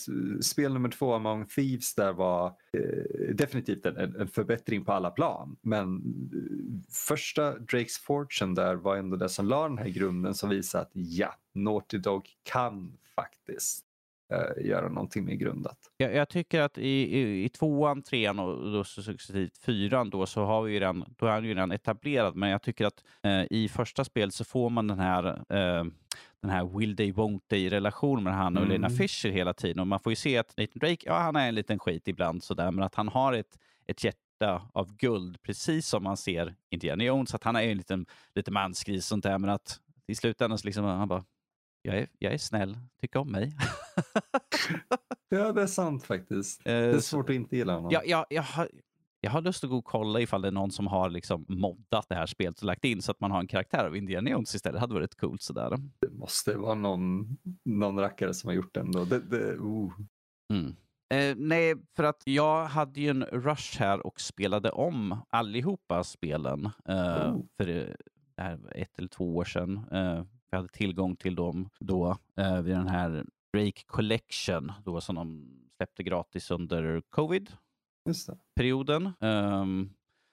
spel 0.42 0.72
nummer 0.72 0.88
två, 0.88 1.14
Among 1.14 1.46
Thieves, 1.46 1.94
där 1.94 2.12
var 2.12 2.46
eh, 2.46 3.34
definitivt 3.34 3.86
en, 3.86 3.96
en, 3.96 4.28
förbättring 4.28 4.84
på 4.84 4.92
alla 4.92 5.10
plan. 5.10 5.56
Men 5.62 5.96
eh, 5.96 6.92
första 6.92 7.56
Drake's 7.56 8.00
Fortune 8.02 8.54
där 8.54 8.74
var 8.74 8.96
ändå 8.96 9.16
det 9.16 9.28
som 9.28 9.46
la 9.46 9.68
den 9.68 9.78
här 9.78 9.88
grunden 9.88 10.34
som 10.34 10.50
visade 10.50 10.82
att 10.82 10.90
ja, 10.92 11.34
Naughty 11.54 11.98
Dog 11.98 12.28
kan 12.42 12.98
faktiskt 13.14 13.84
eh, 14.32 14.66
göra 14.66 14.88
någonting 14.88 15.24
mer 15.24 15.34
grundat. 15.34 15.78
Jag, 15.96 16.14
jag 16.14 16.28
tycker 16.28 16.60
att 16.60 16.78
i, 16.78 17.18
i, 17.18 17.44
i 17.44 17.48
tvåan, 17.48 18.02
trean 18.02 18.38
och 18.38 18.72
då 18.72 18.84
successivt 18.84 19.58
fyran 19.58 20.10
då 20.10 20.26
så 20.26 20.44
har 20.44 20.62
vi 20.62 20.78
den, 20.78 21.04
då 21.16 21.26
är 21.26 21.34
den 21.34 21.44
ju 21.44 21.54
redan 21.54 21.72
etablerad. 21.72 22.36
Men 22.36 22.50
jag 22.50 22.62
tycker 22.62 22.86
att 22.86 23.04
eh, 23.22 23.44
i 23.50 23.68
första 23.68 24.04
spelet 24.04 24.34
så 24.34 24.44
får 24.44 24.70
man 24.70 24.86
den 24.86 24.98
här 24.98 25.26
eh, 25.48 25.84
den 26.42 26.50
här 26.50 26.78
will 26.78 26.96
they, 26.96 27.12
won't 27.12 27.40
they-relationen 27.48 28.24
med 28.24 28.34
han 28.34 28.56
och 28.56 28.62
mm. 28.62 28.72
Lena 28.72 28.90
Fischer 28.90 29.30
hela 29.30 29.54
tiden. 29.54 29.80
Och 29.80 29.86
man 29.86 30.00
får 30.00 30.12
ju 30.12 30.16
se 30.16 30.38
att 30.38 30.56
Nathan 30.56 30.78
Drake, 30.80 31.06
ja 31.06 31.18
han 31.18 31.36
är 31.36 31.48
en 31.48 31.54
liten 31.54 31.78
skit 31.78 32.08
ibland 32.08 32.42
sådär, 32.42 32.70
men 32.70 32.84
att 32.84 32.94
han 32.94 33.08
har 33.08 33.32
ett, 33.32 33.58
ett 33.86 34.04
hjärta 34.04 34.70
av 34.72 34.96
guld, 34.96 35.42
precis 35.42 35.86
som 35.86 36.02
man 36.02 36.16
ser 36.16 36.54
Indiana 36.70 37.04
Jones, 37.04 37.34
att 37.34 37.44
han 37.44 37.56
är 37.56 37.62
en 37.62 37.76
liten, 37.76 38.06
liten 38.34 38.54
mansgris 38.54 39.06
sånt 39.06 39.22
där, 39.22 39.38
men 39.38 39.50
att 39.50 39.80
i 40.06 40.14
slutändan 40.14 40.58
så 40.58 40.66
liksom, 40.66 40.84
han 40.84 41.08
bara, 41.08 41.24
jag 41.82 41.98
är, 41.98 42.08
jag 42.18 42.32
är 42.32 42.38
snäll, 42.38 42.78
tycker 43.00 43.20
om 43.20 43.32
mig. 43.32 43.56
ja, 45.28 45.52
det 45.52 45.62
är 45.62 45.66
sant 45.66 46.04
faktiskt. 46.04 46.64
det 46.64 46.72
är 46.72 46.98
svårt 46.98 47.30
att 47.30 47.36
inte 47.36 47.56
gilla 47.56 47.74
honom. 47.74 47.90
Ja, 47.92 48.02
ja, 48.04 48.26
jag, 48.30 48.42
har, 48.42 48.68
jag 49.20 49.30
har 49.30 49.42
lust 49.42 49.64
att 49.64 49.70
gå 49.70 49.76
och 49.76 49.84
kolla 49.84 50.20
ifall 50.20 50.42
det 50.42 50.48
är 50.48 50.52
någon 50.52 50.70
som 50.70 50.86
har 50.86 51.10
liksom 51.10 51.44
moddat 51.48 52.08
det 52.08 52.14
här 52.14 52.26
spelet 52.26 52.58
och 52.58 52.64
lagt 52.64 52.84
in 52.84 53.02
så 53.02 53.10
att 53.10 53.20
man 53.20 53.30
har 53.30 53.40
en 53.40 53.46
karaktär 53.46 53.84
av 53.84 53.96
Indiana 53.96 54.30
Jones 54.30 54.54
istället. 54.54 54.74
Det 54.74 54.80
hade 54.80 54.94
varit 54.94 55.14
coolt 55.14 55.42
sådär. 55.42 55.76
Det 56.00 56.10
måste 56.10 56.56
vara 56.56 56.74
någon, 56.74 57.36
någon 57.64 57.98
rackare 57.98 58.34
som 58.34 58.48
har 58.48 58.54
gjort 58.54 58.74
den 58.74 58.92
då. 58.92 59.04
Det, 59.04 59.20
det, 59.20 59.56
oh. 59.56 59.92
mm. 60.52 60.76
eh, 61.14 61.36
nej, 61.36 61.74
för 61.96 62.04
att 62.04 62.22
jag 62.24 62.64
hade 62.64 63.00
ju 63.00 63.08
en 63.08 63.24
rush 63.24 63.78
här 63.80 64.06
och 64.06 64.20
spelade 64.20 64.70
om 64.70 65.18
allihopa 65.28 66.04
spelen 66.04 66.68
eh, 66.88 67.34
oh. 67.34 67.42
för 67.56 67.68
eh, 68.36 68.54
ett 68.74 68.98
eller 68.98 69.08
två 69.08 69.36
år 69.36 69.44
sedan. 69.44 69.80
Eh, 69.92 70.24
jag 70.50 70.58
hade 70.58 70.68
tillgång 70.68 71.16
till 71.16 71.34
dem 71.34 71.68
då 71.80 72.16
eh, 72.36 72.62
vid 72.62 72.74
den 72.74 72.88
här 72.88 73.24
Drake 73.52 73.82
Collection 73.86 74.72
då 74.84 75.00
som 75.00 75.14
de 75.14 75.56
släppte 75.76 76.02
gratis 76.02 76.50
under 76.50 77.02
covid 77.10 77.50
perioden. 78.56 79.12
Um, 79.20 79.92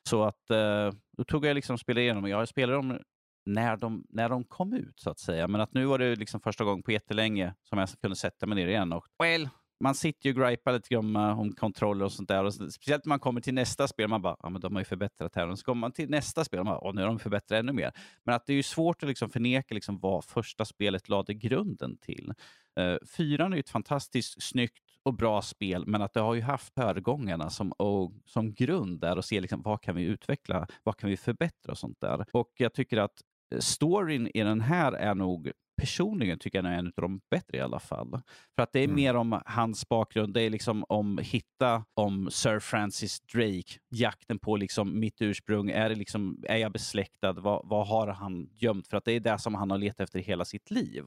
så 0.10 0.24
att 0.24 0.52
uh, 0.52 0.92
då 1.18 1.24
tog 1.28 1.46
jag 1.46 1.56
liksom 1.56 1.78
spela 1.78 2.02
igenom. 2.02 2.30
Jag 2.30 2.48
spelade 2.48 2.78
dem 2.78 3.00
när 3.46 3.78
de, 3.78 4.06
när 4.10 4.30
de 4.30 4.44
kom 4.44 4.74
ut 4.74 5.00
så 5.00 5.10
att 5.10 5.20
säga. 5.20 5.48
Men 5.48 5.62
att 5.62 5.74
nu 5.74 5.86
var 5.86 6.00
det 6.00 6.16
liksom 6.16 6.42
första 6.42 6.64
gången 6.64 6.84
på 6.84 6.92
jättelänge 6.92 7.54
som 7.64 7.80
jag 7.80 7.90
kunde 8.02 8.16
sätta 8.16 8.46
mig 8.46 8.56
ner 8.56 8.68
igen. 8.68 8.94
Och, 8.94 9.06
well, 9.24 9.50
man 9.80 9.96
sitter 9.96 10.30
ju 10.30 10.36
och 10.36 10.48
gripar 10.48 10.74
lite 10.74 10.90
grann 10.90 11.16
om 11.16 11.52
kontroller 11.52 12.06
och 12.06 12.12
sånt 12.12 12.30
där. 12.30 12.44
Och 12.44 12.54
speciellt 12.54 13.06
när 13.06 13.10
man 13.10 13.20
kommer 13.20 13.42
till 13.42 13.54
nästa 13.54 13.88
spel, 13.88 14.08
man 14.08 14.22
bara, 14.22 14.36
ja 14.40 14.50
men 14.50 14.62
de 14.62 14.76
har 14.76 14.82
ju 14.82 14.86
förbättrat 14.86 15.36
här. 15.36 15.48
Och 15.48 15.60
så 15.60 15.66
kommer 15.66 15.80
man 15.80 15.92
till 15.92 16.10
nästa 16.10 16.46
spel, 16.46 16.60
och 16.60 16.66
man 16.66 16.80
bara, 16.82 16.92
nu 16.92 17.02
har 17.02 17.08
de 17.08 17.20
förbättrat 17.20 17.60
ännu 17.60 17.74
mer. 17.74 17.92
Men 18.24 18.36
att 18.36 18.46
det 18.46 18.54
är 18.54 18.58
ju 18.58 18.64
svårt 18.64 19.04
att 19.04 19.10
liksom 19.10 19.30
förneka 19.30 19.76
liksom 19.76 20.00
vad 20.00 20.26
första 20.26 20.66
spelet 20.66 21.10
lade 21.10 21.34
grunden 21.34 21.98
till. 21.98 22.34
Uh, 22.80 22.98
fyran 23.18 23.54
är 23.54 23.58
ju 23.58 23.60
ett 23.60 23.70
fantastiskt 23.70 24.44
snyggt 24.44 24.87
och 25.08 25.14
bra 25.14 25.42
spel, 25.42 25.84
men 25.88 26.02
att 26.02 26.14
det 26.14 26.20
har 26.20 26.36
ju 26.36 26.42
haft 26.42 26.74
föregångarna 26.74 27.50
som, 27.50 27.72
och, 27.72 28.14
som 28.26 28.54
grund 28.54 29.00
där 29.00 29.18
och 29.18 29.26
se 29.26 29.42
liksom, 29.42 29.62
vad 29.62 29.82
kan 29.82 29.96
vi 29.96 30.04
utveckla, 30.04 30.68
vad 30.84 30.98
kan 30.98 31.10
vi 31.10 31.18
förbättra 31.18 31.72
och 31.72 31.78
sånt 31.78 32.02
där. 32.02 32.26
Och 32.32 32.52
jag 32.58 32.74
tycker 32.74 32.98
att 32.98 33.22
eh, 33.54 33.60
storyn 33.60 34.28
i 34.34 34.44
den 34.44 34.62
här 34.62 34.92
är 34.92 35.16
nog 35.16 35.52
personligen 35.82 36.40
tycker 36.40 36.64
jag 36.64 36.74
är 36.74 36.78
en 36.78 36.88
av 36.88 36.94
de 36.96 37.22
bättre 37.32 37.58
i 37.58 37.62
alla 37.62 37.80
fall. 37.80 38.22
För 38.56 38.64
att 38.64 38.74
det 38.74 38.80
är 38.80 38.84
mm. 38.84 38.96
mer 38.96 39.16
om 39.16 39.42
hans 39.46 39.90
bakgrund, 39.90 40.34
det 40.34 40.42
är 40.42 40.50
liksom 40.50 40.86
om 40.90 41.18
hitta 41.18 41.86
om 41.94 42.30
Sir 42.32 42.60
Francis 42.60 43.20
Drake, 43.20 43.80
jakten 43.90 44.40
på 44.40 44.56
liksom 44.56 45.00
mitt 45.00 45.22
ursprung, 45.22 45.70
är, 45.70 45.90
det 45.90 45.96
liksom, 45.96 46.44
är 46.48 46.58
jag 46.58 46.72
besläktad, 46.72 47.34
vad, 47.34 47.68
vad 47.68 47.88
har 47.88 48.08
han 48.08 48.50
gömt? 48.58 48.88
För 48.88 48.98
att 48.98 49.06
det 49.06 49.12
är 49.12 49.20
det 49.20 49.40
som 49.40 49.56
han 49.56 49.72
har 49.72 49.78
letat 49.78 50.00
efter 50.00 50.20
hela 50.20 50.46
sitt 50.46 50.72
liv. 50.72 51.04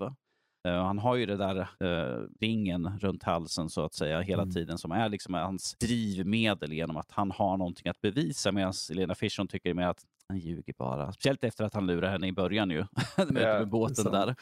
Uh, 0.68 0.74
han 0.74 0.98
har 0.98 1.16
ju 1.16 1.26
det 1.26 1.36
där 1.36 1.68
uh, 1.84 2.26
ringen 2.40 2.98
runt 3.00 3.22
halsen 3.22 3.70
så 3.70 3.84
att 3.84 3.94
säga 3.94 4.20
hela 4.20 4.42
mm. 4.42 4.54
tiden 4.54 4.78
som 4.78 4.92
är 4.92 5.08
liksom 5.08 5.34
hans 5.34 5.74
drivmedel 5.74 6.72
genom 6.72 6.96
att 6.96 7.10
han 7.10 7.30
har 7.30 7.56
någonting 7.56 7.88
att 7.90 8.00
bevisa 8.00 8.52
medan 8.52 8.72
Lena 8.90 9.14
Fishon 9.14 9.48
tycker 9.48 9.74
med 9.74 9.90
att 9.90 10.04
han 10.28 10.38
ljuger 10.38 10.74
bara. 10.78 11.12
Speciellt 11.12 11.44
efter 11.44 11.64
att 11.64 11.74
han 11.74 11.86
lurar 11.86 12.10
henne 12.10 12.26
i 12.26 12.32
början 12.32 12.70
ju. 12.70 12.84
med, 13.16 13.32
med 13.32 13.68
båten 13.68 14.04
där. 14.04 14.34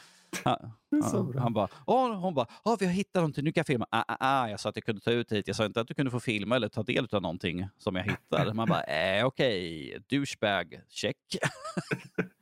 Han, 0.45 0.73
han, 1.39 1.53
bara, 1.53 1.69
Åh, 1.87 2.15
hon 2.15 2.35
bara, 2.35 2.47
Åh, 2.65 2.77
vi 2.81 2.87
har 2.87 2.93
hittat 2.93 3.15
någonting, 3.15 3.45
nu 3.45 3.53
kan 3.53 3.61
jag 3.61 3.67
filma. 3.67 3.87
Ah, 3.91 4.05
ah, 4.09 4.17
ah. 4.21 4.49
Jag 4.49 4.61
sa 4.61 4.69
att 4.69 4.77
jag 4.77 4.85
kunde 4.85 5.01
ta 5.01 5.11
ut 5.11 5.33
hit, 5.33 5.47
jag 5.47 5.57
sa 5.57 5.65
inte 5.65 5.81
att 5.81 5.89
du 5.89 5.95
kunde 5.95 6.11
få 6.11 6.21
filma 6.21 6.57
eller 6.57 6.69
ta 6.69 6.83
del 6.83 7.09
av 7.13 7.23
någonting 7.23 7.69
som 7.79 7.97
jag 7.97 8.05
hittar. 8.05 8.53
Man 8.53 8.69
bara, 8.69 8.83
eh, 8.83 9.25
okej, 9.25 9.87
okay. 9.87 10.19
douchebag, 10.19 10.81
check. 10.89 11.17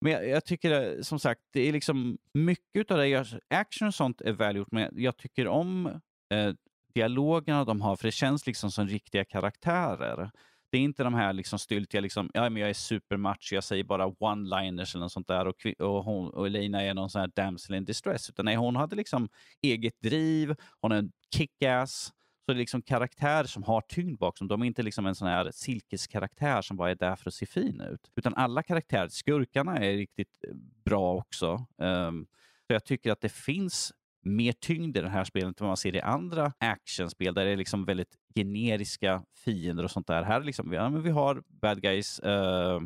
Men 0.00 0.12
jag, 0.12 0.28
jag, 0.28 0.44
tycker 0.44 0.96
eh, 0.96 1.02
som 1.02 1.18
sagt, 1.18 1.40
det 1.52 1.60
är 1.60 1.72
liksom 1.72 2.18
mycket 2.34 2.90
av 2.90 2.98
det, 2.98 3.40
action 3.48 3.88
och 3.88 3.94
sånt 3.94 4.20
är 4.20 4.32
välgjort, 4.32 4.72
men 4.72 4.90
jag 4.92 5.16
tycker 5.16 5.48
om 5.48 5.86
eh, 6.34 6.52
dialogerna 6.94 7.64
de 7.64 7.80
har, 7.80 7.96
för 7.96 8.08
det 8.08 8.12
känns 8.12 8.46
liksom 8.46 8.70
som 8.70 8.88
riktiga 8.88 9.24
karaktärer. 9.24 10.30
Det 10.70 10.78
är 10.78 10.82
inte 10.82 11.04
de 11.04 11.14
här 11.14 11.32
liksom 11.32 11.58
styltiga, 11.58 12.00
liksom, 12.00 12.30
ja, 12.34 12.50
men 12.50 12.60
jag 12.60 12.70
är 12.70 12.74
supermacho, 12.74 13.54
jag 13.54 13.64
säger 13.64 13.84
bara 13.84 14.06
one-liners 14.06 14.94
eller 14.94 15.04
något 15.04 15.12
sånt 15.12 15.28
där 15.28 15.46
och, 15.46 15.66
och, 15.78 16.04
hon, 16.04 16.30
och 16.30 16.46
Elina 16.46 16.82
är 16.82 16.94
någon 16.94 17.10
sån 17.10 17.20
här 17.20 17.30
damsel 17.36 17.74
in 17.74 17.84
distress. 17.84 18.30
Utan 18.30 18.44
nej, 18.44 18.56
hon 18.56 18.76
hade 18.76 18.96
liksom 18.96 19.28
eget 19.62 20.00
driv, 20.02 20.54
hon 20.80 20.92
är 20.92 20.96
en 20.96 21.12
kick-ass. 21.34 22.12
Så 22.46 22.52
det 22.52 22.56
är 22.56 22.58
liksom 22.58 22.82
karaktär 22.82 23.44
som 23.44 23.62
har 23.62 23.80
tyngd 23.80 24.18
bakom. 24.18 24.48
De 24.48 24.62
är 24.62 24.66
inte 24.66 24.82
liksom 24.82 25.06
en 25.06 25.14
sån 25.14 25.28
här 25.28 25.50
silkeskaraktär 25.50 26.62
som 26.62 26.76
bara 26.76 26.90
är 26.90 26.94
där 26.94 27.16
för 27.16 27.30
att 27.30 27.34
se 27.34 27.46
fin 27.46 27.80
ut. 27.80 28.10
Utan 28.16 28.34
alla 28.34 28.62
karaktärer, 28.62 29.08
skurkarna 29.08 29.76
är 29.78 29.96
riktigt 29.96 30.44
eh, 30.48 30.54
bra 30.84 31.14
också. 31.14 31.66
Um, 31.76 32.26
så 32.66 32.72
jag 32.72 32.84
tycker 32.84 33.12
att 33.12 33.20
det 33.20 33.32
finns 33.32 33.92
mer 34.22 34.52
tyngd 34.52 34.96
i 34.96 35.00
det 35.00 35.08
här 35.08 35.24
spelet 35.24 35.60
än 35.60 35.64
vad 35.64 35.68
man 35.68 35.76
ser 35.76 35.94
i 35.94 36.00
andra 36.00 36.52
actionspel 36.58 37.34
där 37.34 37.44
det 37.44 37.50
är 37.50 37.56
liksom 37.56 37.84
väldigt 37.84 38.16
generiska 38.34 39.22
fiender 39.44 39.84
och 39.84 39.90
sånt 39.90 40.06
där. 40.06 40.22
Här 40.22 40.40
liksom, 40.40 40.72
ja, 40.72 40.90
men 40.90 41.02
vi 41.02 41.10
har 41.10 41.42
bad 41.48 41.82
guys, 41.82 42.20
uh, 42.24 42.80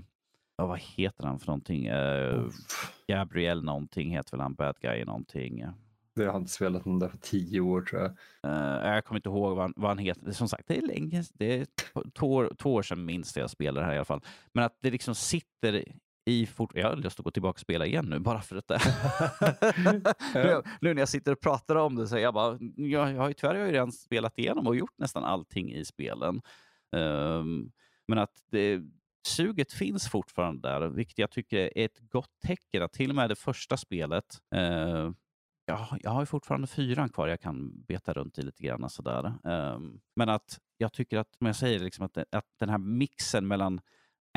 vad 0.57 0.79
heter 0.79 1.25
han 1.25 1.39
för 1.39 1.47
någonting? 1.47 1.91
Uh, 1.91 2.51
Gabriel 3.09 3.65
någonting 3.65 4.11
heter 4.11 4.31
väl 4.31 4.41
han, 4.41 4.55
bad 4.55 4.77
guy 4.81 5.05
någonting. 5.05 5.65
Det 6.15 6.25
har 6.25 6.37
inte 6.37 6.51
spelat 6.51 6.85
någon 6.85 6.99
där 6.99 7.09
för 7.09 7.19
tio 7.19 7.61
år 7.61 7.83
tror 7.83 8.03
jag. 8.03 8.11
Uh, 8.53 8.95
jag 8.95 9.05
kommer 9.05 9.19
inte 9.19 9.29
ihåg 9.29 9.57
vad 9.57 9.65
han, 9.65 9.73
vad 9.77 9.91
han 9.91 9.99
heter. 9.99 10.33
Som 10.33 10.49
sagt, 10.49 10.69
det 10.69 10.77
är 10.77 10.83
länge, 10.83 11.25
det 11.35 11.61
är 11.61 11.67
två, 12.15 12.49
två 12.59 12.75
år 12.75 12.83
sedan 12.83 13.05
minst 13.05 13.37
jag 13.37 13.51
spelade 13.51 13.87
här 13.87 13.93
i 13.93 13.97
alla 13.97 14.05
fall. 14.05 14.25
Men 14.53 14.65
att 14.65 14.77
det 14.81 14.91
liksom 14.91 15.15
sitter 15.15 15.85
i 16.25 16.47
fort... 16.47 16.73
Jag 16.75 16.89
har 16.89 16.97
lust 16.97 17.21
att 17.21 17.25
gå 17.25 17.31
tillbaka 17.31 17.57
och 17.57 17.61
spela 17.61 17.87
igen 17.87 18.07
nu 18.07 18.19
bara 18.19 18.41
för 18.41 18.55
detta. 18.55 18.79
nu, 20.35 20.63
nu 20.81 20.95
när 20.95 21.03
jag 21.03 21.09
sitter 21.09 21.33
och 21.33 21.41
pratar 21.41 21.77
om 21.77 21.97
det 21.97 22.09
så 22.09 22.19
jag 22.19 22.35
bara, 22.35 22.59
jag, 22.77 23.13
jag 23.13 23.21
har 23.21 23.29
ju 23.29 23.35
tyvärr 23.35 23.55
jag 23.55 23.61
har 23.61 23.67
ju 23.67 23.73
redan 23.73 23.93
spelat 23.93 24.39
igenom 24.39 24.67
och 24.67 24.77
gjort 24.77 24.99
nästan 24.99 25.25
allting 25.25 25.73
i 25.73 25.85
spelen. 25.85 26.43
Um, 26.97 27.73
men 28.09 28.19
att 28.19 28.35
det, 28.51 28.81
suget 29.27 29.73
finns 29.73 30.09
fortfarande 30.09 30.69
där, 30.69 30.89
vilket 30.89 31.19
jag 31.19 31.31
tycker 31.31 31.79
är 31.79 31.85
ett 31.85 31.99
gott 32.11 32.41
tecken. 32.47 32.83
Att 32.83 32.93
till 32.93 33.11
och 33.11 33.17
med 33.17 33.29
det 33.29 33.37
första 33.37 33.77
spelet, 33.77 34.39
uh, 34.57 35.11
jag, 35.71 35.99
jag 36.03 36.11
har 36.11 36.23
ju 36.23 36.27
fortfarande 36.27 36.67
fyran 36.67 37.09
kvar 37.09 37.29
jag 37.29 37.41
kan 37.41 37.83
beta 37.83 38.13
runt 38.13 38.39
i 38.39 38.43
lite 38.43 38.63
grann. 38.63 38.91
Sådär. 38.91 39.33
Um, 39.45 40.01
men 40.17 40.29
att 40.29 40.59
jag 40.79 40.93
tycker 40.93 41.19
att, 41.19 41.29
om 41.41 41.47
jag 41.47 41.57
säger, 41.57 41.79
liksom 41.79 42.05
att, 42.05 42.17
eh, 42.17 42.25
att 42.33 42.47
den 42.59 42.69
här 42.69 42.79
mixen 42.79 43.49
mellan 43.49 43.81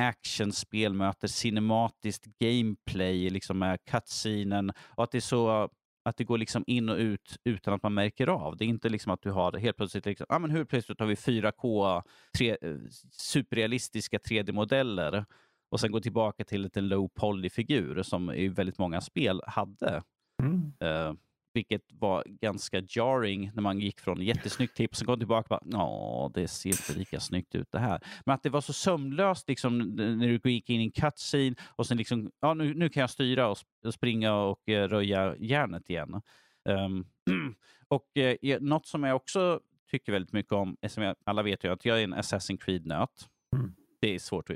actionspel 0.01 0.93
möter 0.93 1.27
cinematiskt 1.27 2.25
gameplay 2.39 3.29
liksom 3.29 3.59
med 3.59 3.79
cutscenen 3.85 4.71
och 4.95 5.03
att 5.03 5.11
det 5.11 5.17
är 5.17 5.21
så 5.21 5.69
att 6.05 6.17
det 6.17 6.23
går 6.23 6.37
liksom 6.37 6.63
in 6.67 6.89
och 6.89 6.97
ut 6.97 7.37
utan 7.43 7.73
att 7.73 7.83
man 7.83 7.93
märker 7.93 8.27
av. 8.27 8.57
Det 8.57 8.65
är 8.65 8.67
inte 8.67 8.89
liksom 8.89 9.11
att 9.11 9.21
du 9.21 9.31
har 9.31 9.57
helt 9.57 9.77
plötsligt, 9.77 10.05
liksom, 10.05 10.25
ah, 10.29 10.39
men 10.39 10.51
hur 10.51 10.65
plötsligt 10.65 10.99
har 10.99 11.07
vi 11.07 11.15
4K, 11.15 12.01
tre, 12.37 12.57
eh, 12.61 12.77
superrealistiska 13.11 14.17
3D-modeller 14.17 15.25
och 15.69 15.79
sen 15.79 15.91
gå 15.91 15.99
tillbaka 15.99 16.43
till 16.43 16.69
en 16.73 16.87
low 16.87 17.07
poly-figur 17.07 18.03
som 18.03 18.31
i 18.31 18.47
väldigt 18.47 18.77
många 18.77 19.01
spel 19.01 19.41
hade. 19.47 20.03
Mm. 20.45 20.73
Uh, 20.83 21.15
vilket 21.53 21.81
var 21.91 22.23
ganska 22.27 22.81
jarring 22.81 23.51
när 23.53 23.61
man 23.61 23.79
gick 23.79 23.99
från 23.99 24.21
jättesnyggt 24.21 24.77
tips 24.77 25.01
och 25.01 25.07
kom 25.07 25.19
tillbaka 25.19 25.55
och 25.55 25.61
bara, 25.61 25.77
ja, 25.77 26.31
det 26.33 26.47
ser 26.47 26.69
inte 26.69 26.93
lika 26.99 27.19
snyggt 27.19 27.55
ut 27.55 27.71
det 27.71 27.79
här. 27.79 28.01
Men 28.25 28.35
att 28.35 28.43
det 28.43 28.49
var 28.49 28.61
så 28.61 28.73
sömlöst 28.73 29.49
liksom, 29.49 29.77
när 29.79 30.39
du 30.43 30.51
gick 30.51 30.69
in 30.69 30.81
i 30.81 30.83
en 30.83 30.91
cutscene 30.91 31.55
och 31.75 31.87
sen 31.87 31.97
liksom, 31.97 32.31
ja, 32.39 32.53
nu, 32.53 32.73
nu 32.73 32.89
kan 32.89 33.01
jag 33.01 33.09
styra 33.09 33.47
och, 33.47 33.57
springa 33.93 34.35
och 34.35 34.59
uh, 34.69 34.75
röja 34.75 35.35
järnet 35.39 35.89
igen. 35.89 36.21
Um, 36.69 37.07
och 37.87 38.07
uh, 38.43 38.59
något 38.59 38.87
som 38.87 39.03
jag 39.03 39.15
också 39.15 39.59
tycker 39.91 40.11
väldigt 40.11 40.33
mycket 40.33 40.53
om, 40.53 40.77
som 40.87 41.03
jag, 41.03 41.15
alla 41.25 41.43
vet 41.43 41.63
ju 41.63 41.71
att 41.71 41.85
jag 41.85 41.99
är 41.99 42.03
en 42.03 42.15
Assassin's 42.15 42.57
Creed-nöt. 42.57 43.29
Mm. 43.55 43.75
Det 44.01 44.15
är 44.15 44.19
svårt, 44.19 44.47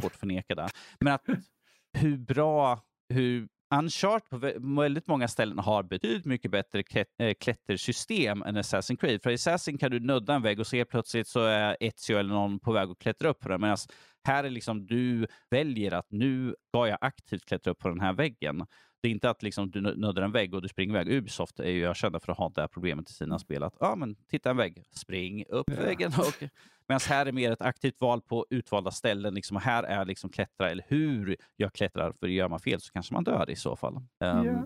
svårt 0.00 0.12
att 0.12 0.20
förneka 0.20 0.54
det. 0.54 0.68
Men 1.00 1.12
att 1.12 1.26
hur 1.92 2.16
bra, 2.16 2.80
hur 3.08 3.48
Uncharted 3.78 4.30
på 4.30 4.36
väldigt 4.76 5.06
många 5.06 5.28
ställen 5.28 5.58
har 5.58 5.82
betydligt 5.82 6.24
mycket 6.24 6.50
bättre 6.50 6.82
eh, 7.18 7.34
klättersystem 7.40 8.42
än 8.42 8.56
Assassin's 8.56 8.96
Creed. 8.96 9.22
För 9.22 9.30
i 9.30 9.34
Assassin 9.34 9.78
kan 9.78 9.90
du 9.90 10.00
nudda 10.00 10.34
en 10.34 10.42
vägg 10.42 10.60
och 10.60 10.66
se 10.66 10.84
plötsligt 10.84 11.28
så 11.28 11.40
är 11.40 11.76
Ezio 11.80 12.18
eller 12.18 12.34
någon 12.34 12.60
på 12.60 12.72
väg 12.72 12.90
att 12.90 12.98
klättra 12.98 13.28
upp 13.28 13.40
på 13.40 13.48
den. 13.48 13.60
Medan 13.60 13.76
här 14.26 14.44
är 14.44 14.50
liksom 14.50 14.86
du 14.86 15.26
väljer 15.50 15.92
att 15.92 16.06
nu 16.10 16.54
ska 16.68 16.88
jag 16.88 16.98
aktivt 17.00 17.44
klättra 17.44 17.70
upp 17.70 17.78
på 17.78 17.88
den 17.88 18.00
här 18.00 18.12
väggen. 18.12 18.66
Det 19.02 19.08
är 19.08 19.12
inte 19.12 19.30
att 19.30 19.42
liksom 19.42 19.70
du 19.70 19.80
nuddar 19.80 20.22
en 20.22 20.32
vägg 20.32 20.54
och 20.54 20.62
du 20.62 20.68
springer 20.68 20.94
iväg. 20.94 21.08
Ubisoft 21.12 21.60
är 21.60 21.70
ju 21.70 21.94
kända 21.94 22.20
för 22.20 22.32
att 22.32 22.38
ha 22.38 22.48
det 22.48 22.60
här 22.60 22.68
problemet 22.68 23.10
i 23.10 23.12
sina 23.12 23.38
spel. 23.38 23.62
Att, 23.62 23.76
ja, 23.80 23.96
men 23.96 24.14
titta 24.14 24.50
en 24.50 24.56
vägg, 24.56 24.84
spring 24.90 25.44
upp 25.48 25.70
ja. 25.70 25.82
väggen. 25.82 26.12
Och, 26.18 26.42
Medan 26.88 27.00
här 27.08 27.26
är 27.26 27.32
mer 27.32 27.52
ett 27.52 27.62
aktivt 27.62 28.00
val 28.00 28.20
på 28.20 28.46
utvalda 28.50 28.90
ställen. 28.90 29.34
Liksom, 29.34 29.56
här 29.56 29.82
är 29.82 30.04
liksom 30.04 30.30
klättra, 30.30 30.70
eller 30.70 30.84
hur 30.88 31.36
jag 31.56 31.72
klättrar. 31.72 32.12
För 32.12 32.26
gör 32.26 32.48
man 32.48 32.60
fel 32.60 32.80
så 32.80 32.92
kanske 32.92 33.14
man 33.14 33.24
dör 33.24 33.50
i 33.50 33.56
så 33.56 33.76
fall. 33.76 33.94
Um, 33.94 34.02
yeah. 34.20 34.64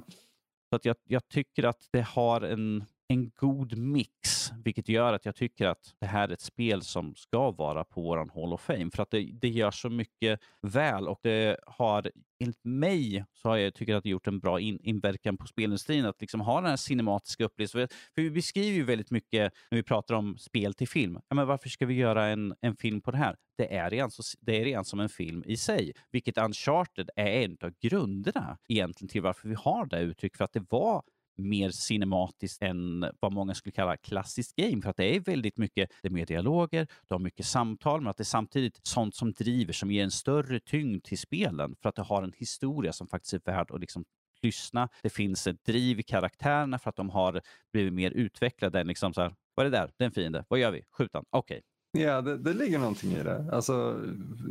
Så 0.71 0.77
att 0.77 0.85
jag, 0.85 0.97
jag 1.05 1.29
tycker 1.29 1.65
att 1.65 1.89
det 1.91 2.03
har 2.03 2.41
en 2.41 2.85
en 3.11 3.31
god 3.37 3.79
mix, 3.79 4.51
vilket 4.65 4.89
gör 4.89 5.13
att 5.13 5.25
jag 5.25 5.35
tycker 5.35 5.67
att 5.67 5.95
det 6.01 6.07
här 6.07 6.29
är 6.29 6.33
ett 6.33 6.41
spel 6.41 6.83
som 6.83 7.15
ska 7.15 7.51
vara 7.51 7.85
på 7.85 8.03
våran 8.03 8.31
Hall 8.35 8.53
of 8.53 8.61
Fame. 8.61 8.91
För 8.95 9.03
att 9.03 9.11
det, 9.11 9.31
det 9.41 9.49
gör 9.49 9.71
så 9.71 9.91
mycket 9.91 10.41
väl 10.63 11.09
och 11.09 11.19
det 11.23 11.57
har, 11.67 12.11
enligt 12.41 12.65
mig, 12.65 13.25
så 13.33 13.49
har 13.49 13.57
jag 13.57 13.75
tycker 13.75 13.95
att 13.95 14.03
det 14.03 14.09
gjort 14.09 14.27
en 14.27 14.41
bra 14.41 14.61
in, 14.61 14.79
inverkan 14.83 15.37
på 15.37 15.47
spelindustrin 15.47 16.05
att 16.05 16.21
liksom 16.21 16.41
ha 16.41 16.61
den 16.61 16.71
här 16.71 16.77
cinematiska 16.77 17.45
upplevelsen. 17.45 17.89
För 18.15 18.23
vi 18.23 18.31
beskriver 18.31 18.77
ju 18.77 18.85
väldigt 18.85 19.11
mycket 19.11 19.53
när 19.71 19.77
vi 19.77 19.83
pratar 19.83 20.15
om 20.15 20.39
spel 20.39 20.75
till 20.75 20.89
film. 20.89 21.19
Ja, 21.29 21.35
men 21.35 21.47
varför 21.47 21.69
ska 21.69 21.87
vi 21.87 21.95
göra 21.95 22.27
en, 22.27 22.55
en 22.61 22.77
film 22.77 23.01
på 23.01 23.11
det 23.11 23.19
här? 23.19 23.37
Det 23.57 23.77
är, 23.77 23.91
redan 23.91 24.11
så, 24.11 24.23
det 24.41 24.61
är 24.61 24.65
redan 24.65 24.85
som 24.85 25.01
en 25.01 25.09
film 25.09 25.43
i 25.47 25.57
sig, 25.57 25.93
vilket 26.11 26.39
Uncharted 26.39 27.11
är 27.17 27.45
en 27.45 27.57
av 27.63 27.73
grunderna 27.81 28.59
egentligen 28.69 29.09
till 29.09 29.23
varför 29.23 29.49
vi 29.49 29.55
har 29.55 29.87
det 29.87 30.01
uttryck. 30.01 30.37
För 30.37 30.45
att 30.45 30.53
det 30.53 30.65
var 30.71 31.03
mer 31.41 31.71
cinematiskt 31.71 32.63
än 32.63 33.05
vad 33.21 33.33
många 33.33 33.55
skulle 33.55 33.73
kalla 33.73 33.97
klassiskt 33.97 34.57
game. 34.57 34.83
För 34.83 34.91
att 34.91 34.97
det 34.97 35.17
är 35.17 35.21
väldigt 35.21 35.57
mycket, 35.59 35.91
det 36.03 36.09
är 36.09 36.13
mer 36.13 36.27
dialoger, 36.27 36.87
du 37.09 37.15
har 37.15 37.19
mycket 37.19 37.47
samtal, 37.47 38.01
men 38.01 38.11
att 38.11 38.17
det 38.17 38.23
är 38.23 38.25
samtidigt 38.25 38.81
sånt 38.83 39.15
som 39.15 39.33
driver, 39.33 39.73
som 39.73 39.91
ger 39.91 40.05
en 40.05 40.11
större 40.11 40.61
tyngd 40.61 41.05
till 41.05 41.19
spelen. 41.19 41.77
För 41.83 41.89
att 41.89 41.95
det 41.95 42.03
har 42.03 42.23
en 42.23 42.33
historia 42.37 42.93
som 42.93 43.07
faktiskt 43.07 43.33
är 43.33 43.41
värd 43.45 43.71
att 43.71 43.81
liksom 43.81 44.05
lyssna. 44.43 44.89
Det 45.03 45.11
finns 45.11 45.47
ett 45.47 45.65
driv 45.65 46.01
i 46.01 46.03
karaktärerna 46.03 46.79
för 46.79 46.91
att 46.91 46.97
de 46.97 47.11
har 47.11 47.41
blivit 47.73 47.93
mer 47.93 48.11
utvecklade. 48.11 48.85
Liksom 48.85 49.15
så 49.15 49.21
här, 49.21 49.35
vad 49.55 49.67
är 49.67 49.71
det 49.71 49.77
där? 49.77 49.91
Det 49.97 50.05
är 50.05 50.07
en 50.07 50.13
fiende. 50.13 50.45
Vad 50.49 50.61
gör 50.61 50.71
vi? 50.71 50.83
Skjut 50.91 51.11
Okej. 51.15 51.27
Okay. 51.31 51.61
Ja, 51.93 52.21
det, 52.21 52.39
det 52.39 52.53
ligger 52.53 52.79
någonting 52.79 53.13
i 53.13 53.23
det. 53.23 53.49
Alltså, 53.53 54.01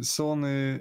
Sony 0.02 0.80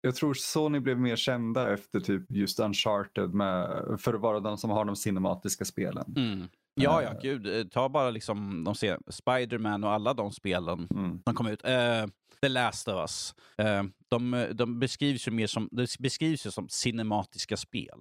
jag 0.00 0.14
tror 0.14 0.34
Sony 0.34 0.80
blev 0.80 0.98
mer 0.98 1.16
kända 1.16 1.72
efter 1.72 2.00
typ 2.00 2.30
just 2.30 2.60
Uncharted 2.60 3.34
med, 3.34 3.84
för 4.00 4.14
att 4.14 4.20
vara 4.20 4.40
de 4.40 4.58
som 4.58 4.70
har 4.70 4.84
de 4.84 4.96
cinematiska 4.96 5.64
spelen. 5.64 6.14
Mm. 6.16 6.48
Ja, 6.74 7.02
ja, 7.02 7.10
uh, 7.10 7.20
gud. 7.22 7.46
Eh, 7.46 7.64
ta 7.64 7.88
bara 7.88 8.10
liksom 8.10 8.64
de 8.64 8.74
Spiderman 9.10 9.84
och 9.84 9.92
alla 9.92 10.14
de 10.14 10.32
spelen 10.32 10.88
mm. 10.90 11.22
som 11.24 11.34
kom 11.34 11.46
ut. 11.46 11.64
Uh, 11.64 12.10
The 12.40 12.48
Last 12.48 12.88
of 12.88 12.94
Us. 12.94 13.34
Uh, 13.62 13.90
de, 14.08 14.46
de 14.54 14.78
beskrivs 14.78 15.28
ju 15.28 15.32
mer 15.32 15.46
som, 15.46 15.68
det 15.72 15.98
beskrivs 15.98 16.46
ju 16.46 16.50
som 16.50 16.68
cinematiska 16.68 17.56
spel. 17.56 17.98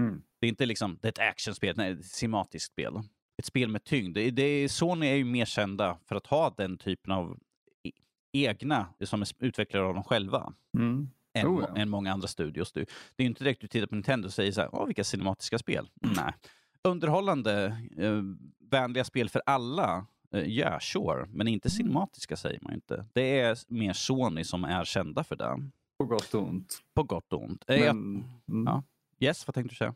Mm. 0.00 0.22
Det 0.40 0.46
är 0.46 0.48
inte 0.48 0.66
liksom 0.66 0.98
det 1.02 1.08
är 1.08 1.12
ett 1.12 1.30
actionspel, 1.30 1.76
nej, 1.76 1.92
ett 1.92 2.06
cinematiskt 2.06 2.72
spel. 2.72 2.94
Ett 3.38 3.46
spel 3.46 3.68
med 3.68 3.84
tyngd. 3.84 4.14
Det, 4.14 4.30
det, 4.30 4.68
Sony 4.68 5.06
är 5.06 5.14
ju 5.14 5.24
mer 5.24 5.44
kända 5.44 5.98
för 6.08 6.16
att 6.16 6.26
ha 6.26 6.54
den 6.56 6.78
typen 6.78 7.12
av 7.12 7.38
e, 7.82 7.90
egna, 8.32 8.86
som 9.00 9.22
är 9.22 9.28
utvecklare 9.38 9.84
av 9.84 9.94
dem 9.94 10.04
själva. 10.04 10.52
Mm 10.78 11.08
än, 11.34 11.46
oh, 11.46 11.64
ja. 11.68 11.80
än 11.80 11.90
många 11.90 12.12
andra 12.12 12.28
studios. 12.28 12.72
Du. 12.72 12.86
Det 13.16 13.22
är 13.22 13.26
inte 13.26 13.44
direkt 13.44 13.60
du 13.60 13.66
tittar 13.66 13.86
på 13.86 13.94
Nintendo 13.94 14.26
och 14.26 14.32
säger 14.32 14.52
så 14.52 14.60
här, 14.60 14.70
Åh, 14.72 14.86
vilka 14.86 15.04
cinematiska 15.04 15.58
spel. 15.58 15.88
Mm. 16.02 16.16
Nej. 16.16 16.34
Underhållande, 16.82 17.76
eh, 17.98 18.22
vänliga 18.70 19.04
spel 19.04 19.28
för 19.28 19.42
alla, 19.46 20.06
ja, 20.30 20.38
eh, 20.38 20.48
yeah, 20.48 20.78
sure. 20.80 21.26
Men 21.28 21.48
inte 21.48 21.68
mm. 21.68 21.76
cinematiska 21.76 22.36
säger 22.36 22.58
man 22.62 22.74
inte. 22.74 23.06
Det 23.12 23.40
är 23.40 23.58
mer 23.68 23.92
Sony 23.92 24.44
som 24.44 24.64
är 24.64 24.84
kända 24.84 25.24
för 25.24 25.36
det. 25.36 25.70
På 25.98 26.04
gott 26.04 26.34
och 26.34 26.48
ont. 26.48 26.78
På 26.94 27.02
gott 27.02 27.32
och 27.32 27.42
ont. 27.42 27.64
Eh, 27.66 27.76
Men, 27.76 27.84
jag, 27.84 27.90
mm. 27.90 28.64
ja. 28.66 28.82
Yes, 29.20 29.46
vad 29.46 29.54
tänkte 29.54 29.72
du 29.72 29.76
säga? 29.76 29.94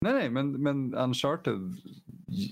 Nej, 0.00 0.12
nej, 0.12 0.30
men, 0.30 0.52
men 0.52 0.94
Uncharted 0.94 1.76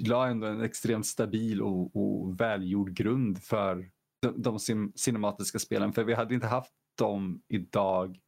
la 0.07 0.29
ändå 0.29 0.47
en 0.47 0.61
extremt 0.61 1.07
stabil 1.07 1.63
och, 1.63 1.97
och 1.97 2.41
välgjord 2.41 2.91
grund 2.91 3.43
för 3.43 3.91
de, 4.23 4.43
de 4.43 4.59
cinematiska 4.95 5.59
spelen. 5.59 5.93
För 5.93 6.05
vi 6.05 6.15
hade 6.15 6.35
inte 6.35 6.47
haft 6.47 6.73
dem 6.99 7.43
idag 7.49 8.19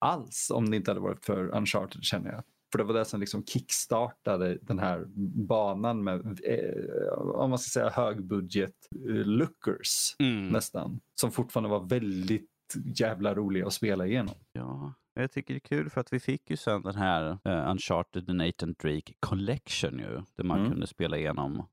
alls 0.00 0.50
om 0.54 0.70
det 0.70 0.76
inte 0.76 0.90
hade 0.90 1.00
varit 1.00 1.24
för 1.24 1.56
Uncharted 1.56 2.04
känner 2.04 2.32
jag. 2.32 2.42
För 2.72 2.78
det 2.78 2.84
var 2.84 2.94
det 2.94 3.04
som 3.04 3.20
liksom 3.20 3.44
kickstartade 3.44 4.58
den 4.62 4.78
här 4.78 5.04
banan 5.46 6.04
med, 6.04 6.40
eh, 6.44 7.12
om 7.18 7.50
man 7.50 7.58
ska 7.58 7.80
säga 7.80 7.90
högbudget 7.90 8.74
eh, 9.08 9.14
lookers 9.14 10.16
mm. 10.18 10.48
nästan. 10.48 11.00
Som 11.20 11.30
fortfarande 11.30 11.70
var 11.70 11.88
väldigt 11.88 12.50
jävla 12.84 13.34
roliga 13.34 13.66
att 13.66 13.72
spela 13.72 14.06
igenom. 14.06 14.34
Ja, 14.52 14.94
jag 15.14 15.32
tycker 15.32 15.54
det 15.54 15.58
är 15.58 15.68
kul 15.68 15.90
för 15.90 16.00
att 16.00 16.12
vi 16.12 16.20
fick 16.20 16.50
ju 16.50 16.56
sen 16.56 16.82
den 16.82 16.94
här 16.94 17.30
uh, 17.30 17.70
Uncharted 17.70 18.26
The 18.26 18.32
Nathan 18.32 18.74
Drake 18.82 19.12
Collection 19.20 19.98
ju, 19.98 20.22
där 20.36 20.44
man 20.44 20.58
mm. 20.58 20.70
kunde 20.70 20.86
spela 20.86 21.18
igenom 21.18 21.66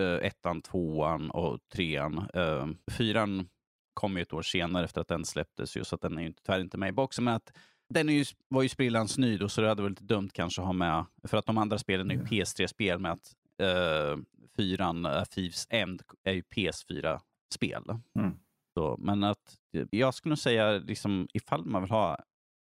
uh, 0.00 0.18
ettan, 0.22 0.62
tvåan 0.62 1.30
och 1.30 1.58
trean. 1.72 2.28
Uh, 2.36 2.66
fyran 2.90 3.48
kom 3.94 4.16
ju 4.16 4.22
ett 4.22 4.32
år 4.32 4.42
senare 4.42 4.84
efter 4.84 5.00
att 5.00 5.08
den 5.08 5.24
släpptes 5.24 5.76
ju, 5.76 5.84
så 5.84 5.94
att 5.94 6.00
den 6.00 6.18
är 6.18 6.22
ju 6.22 6.32
tyvärr 6.32 6.60
inte 6.60 6.78
med 6.78 6.88
i 6.88 6.92
boxen. 6.92 7.24
Men 7.24 7.34
att 7.34 7.52
den 7.92 8.08
är 8.08 8.12
ju, 8.12 8.24
var 8.48 8.62
ju 8.62 8.68
sprillans 8.68 9.18
ny 9.18 9.38
då, 9.38 9.48
så 9.48 9.60
det 9.60 9.68
hade 9.68 9.82
varit 9.82 10.00
lite 10.00 10.14
dumt 10.14 10.30
kanske 10.32 10.60
att 10.60 10.66
ha 10.66 10.72
med, 10.72 11.04
för 11.24 11.36
att 11.36 11.46
de 11.46 11.58
andra 11.58 11.78
spelen 11.78 12.10
är 12.10 12.14
ju 12.14 12.22
PS3-spel 12.22 12.98
med 12.98 13.12
att 13.12 13.32
uh, 13.62 14.22
fyran, 14.56 15.06
uh, 15.06 15.24
Thieves 15.24 15.66
End, 15.70 16.02
är 16.24 16.32
ju 16.32 16.42
PS4-spel. 16.42 17.82
Mm. 18.18 18.34
Så, 18.74 18.96
men 18.98 19.24
att 19.24 19.56
jag 19.90 20.14
skulle 20.14 20.30
nog 20.30 20.38
säga, 20.38 20.72
liksom, 20.72 21.28
ifall 21.32 21.64
man 21.64 21.82
vill 21.82 21.90
ha 21.90 22.18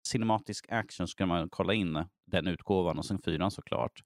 cinematisk 0.07 0.65
action 0.69 1.07
så 1.07 1.15
kan 1.15 1.27
man 1.27 1.49
kolla 1.49 1.73
in 1.73 2.05
den 2.25 2.47
utgåvan 2.47 2.97
och 2.97 3.05
sen 3.05 3.19
fyran 3.21 3.51
såklart. 3.51 4.01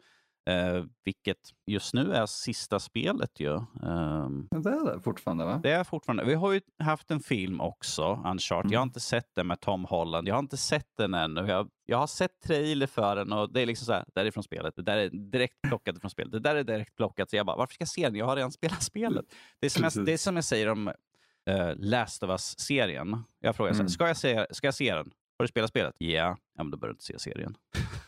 Eh, 0.48 0.84
vilket 1.04 1.38
just 1.66 1.94
nu 1.94 2.14
är 2.14 2.26
sista 2.26 2.80
spelet 2.80 3.40
ju. 3.40 3.54
Eh, 3.56 4.30
det 4.50 4.70
är 4.70 4.94
det 4.96 5.02
fortfarande 5.02 5.46
va? 5.46 5.60
Det 5.64 5.72
är 5.72 5.84
fortfarande. 5.84 6.24
Vi 6.24 6.34
har 6.34 6.54
ju 6.54 6.62
haft 6.80 7.12
en 7.12 7.20
film 7.20 7.62
också, 7.62 8.24
Uncharted. 8.26 8.66
Mm. 8.66 8.74
Jag 8.74 8.80
har 8.80 8.84
inte 8.84 9.00
sett 9.00 9.36
den 9.36 9.48
med 9.48 9.60
Tom 9.60 9.86
Holland. 9.86 10.28
Jag 10.28 10.36
har 10.36 10.40
inte 10.40 10.58
sett 10.58 10.98
den 10.98 11.14
ännu. 11.14 11.48
Jag, 11.48 11.70
jag 11.86 11.98
har 11.98 12.08
sett 12.08 12.42
trailer 12.46 12.88
för 12.88 13.16
den 13.16 13.34
och 13.34 13.54
det 13.54 13.62
är 13.62 13.66
liksom 13.66 13.86
så 13.86 13.94
här, 13.94 14.06
det 14.16 14.22
är 14.22 14.32
från 14.32 14.44
spelet. 14.44 14.76
Det 14.76 14.82
där 14.82 14.98
är 14.98 15.10
direkt 15.10 15.62
plockat 15.68 16.02
från 16.02 16.12
spelet. 16.12 16.32
Det 16.32 16.40
där 16.40 16.56
är 16.56 16.64
direkt 16.64 16.96
plockat. 16.96 17.30
Så 17.30 17.36
jag 17.36 17.46
bara, 17.46 17.58
varför 17.58 17.74
ska 17.74 17.82
jag 17.82 17.90
se 17.90 18.02
den? 18.02 18.16
Jag 18.16 18.26
har 18.26 18.36
redan 18.36 18.52
spelat 18.52 18.84
spelet. 18.84 19.26
Det 19.60 19.66
är 19.66 19.70
som, 19.70 19.84
jag, 19.84 20.06
det 20.06 20.14
är 20.14 20.18
som 20.18 20.36
jag 20.36 20.46
säger 20.46 20.70
om 20.70 20.88
uh, 20.88 21.74
Last 21.76 22.24
of 22.24 22.30
Us-serien. 22.30 23.24
Jag 23.40 23.56
frågar, 23.56 23.74
mm. 23.74 23.90
ska, 23.90 24.08
jag 24.08 24.18
se, 24.18 24.48
ska 24.52 24.68
jag 24.68 24.76
se 24.76 24.94
den? 24.94 25.12
Har 25.38 25.44
du 25.44 25.48
spelat 25.48 25.70
spelet? 25.70 25.96
Yeah. 26.00 26.38
Ja, 26.58 26.64
men 26.64 26.72
då 26.72 26.78
bör 26.78 26.88
du 26.88 26.92
inte 26.92 27.04
se 27.04 27.20
serien. 27.20 27.56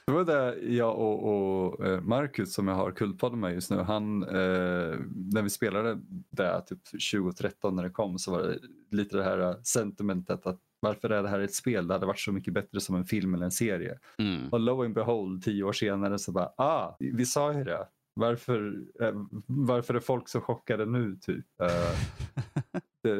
Det 0.09 0.13
var 0.13 0.25
det 0.25 0.59
jag 0.59 0.99
och, 0.99 1.27
och 1.29 1.85
eh, 1.85 2.01
Marcus 2.01 2.53
som 2.53 2.67
jag 2.67 2.75
har 2.75 2.91
kultpodden 2.91 3.39
med 3.39 3.53
just 3.53 3.71
nu. 3.71 3.77
Han, 3.77 4.23
eh, 4.23 4.99
när 5.33 5.41
vi 5.41 5.49
spelade 5.49 5.99
det 6.29 6.61
typ 6.61 6.83
2013 7.11 7.75
när 7.75 7.83
det 7.83 7.89
kom 7.89 8.19
så 8.19 8.31
var 8.31 8.41
det 8.41 8.59
lite 8.91 9.17
det 9.17 9.23
här 9.23 9.55
sentimentet 9.63 10.45
att 10.45 10.59
varför 10.79 11.09
är 11.09 11.23
det 11.23 11.29
här 11.29 11.39
ett 11.39 11.53
spel? 11.53 11.87
Det 11.87 11.93
hade 11.93 12.05
varit 12.05 12.19
så 12.19 12.31
mycket 12.31 12.53
bättre 12.53 12.79
som 12.79 12.95
en 12.95 13.05
film 13.05 13.33
eller 13.33 13.45
en 13.45 13.51
serie. 13.51 13.99
Mm. 14.17 14.49
Och 14.49 14.59
lo 14.59 14.83
and 14.83 14.93
behold, 14.93 15.43
tio 15.43 15.63
år 15.63 15.73
senare 15.73 16.19
så 16.19 16.31
bara, 16.31 16.51
ah, 16.57 16.95
vi 16.99 17.25
sa 17.25 17.53
ju 17.53 17.63
det. 17.63 17.87
Varför, 18.13 18.83
eh, 19.01 19.13
varför 19.47 19.93
är 19.93 19.99
folk 19.99 20.29
så 20.29 20.41
chockade 20.41 20.85
nu? 20.85 21.15
typ? 21.21 21.45
Uh, 21.61 21.69
det, 23.03 23.15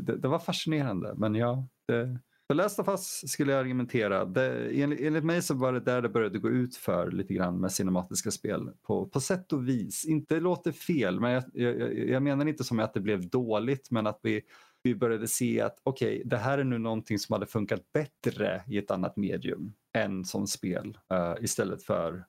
det, 0.00 0.16
det, 0.16 0.28
var 0.28 0.38
fascinerande, 0.38 1.14
men 1.16 1.34
ja. 1.34 1.66
Det, 1.86 2.18
för 2.52 2.56
Last 2.56 2.78
of 2.78 2.88
Us 2.88 3.30
skulle 3.30 3.52
jag 3.52 3.60
argumentera, 3.60 4.24
det, 4.24 4.70
enligt, 4.82 5.00
enligt 5.00 5.24
mig 5.24 5.42
så 5.42 5.54
var 5.54 5.72
det 5.72 5.80
där 5.80 6.02
det 6.02 6.08
började 6.08 6.38
gå 6.38 6.50
ut 6.50 6.76
för 6.76 7.10
lite 7.10 7.34
grann 7.34 7.60
med 7.60 7.72
cinematiska 7.72 8.30
spel. 8.30 8.70
På, 8.82 9.06
på 9.06 9.20
sätt 9.20 9.52
och 9.52 9.68
vis. 9.68 10.04
Inte 10.04 10.40
låter 10.40 10.72
fel, 10.72 11.20
men 11.20 11.32
jag, 11.32 11.44
jag, 11.52 11.98
jag 12.08 12.22
menar 12.22 12.48
inte 12.48 12.64
som 12.64 12.80
att 12.80 12.94
det 12.94 13.00
blev 13.00 13.28
dåligt, 13.28 13.90
men 13.90 14.06
att 14.06 14.20
vi, 14.22 14.42
vi 14.82 14.94
började 14.94 15.28
se 15.28 15.60
att 15.60 15.78
okej, 15.82 16.16
okay, 16.16 16.22
det 16.24 16.36
här 16.36 16.58
är 16.58 16.64
nu 16.64 16.78
någonting 16.78 17.18
som 17.18 17.32
hade 17.32 17.46
funkat 17.46 17.80
bättre 17.92 18.62
i 18.68 18.78
ett 18.78 18.90
annat 18.90 19.16
medium 19.16 19.72
än 19.94 20.24
som 20.24 20.46
spel 20.46 20.98
uh, 21.12 21.44
istället 21.44 21.82
för 21.82 22.24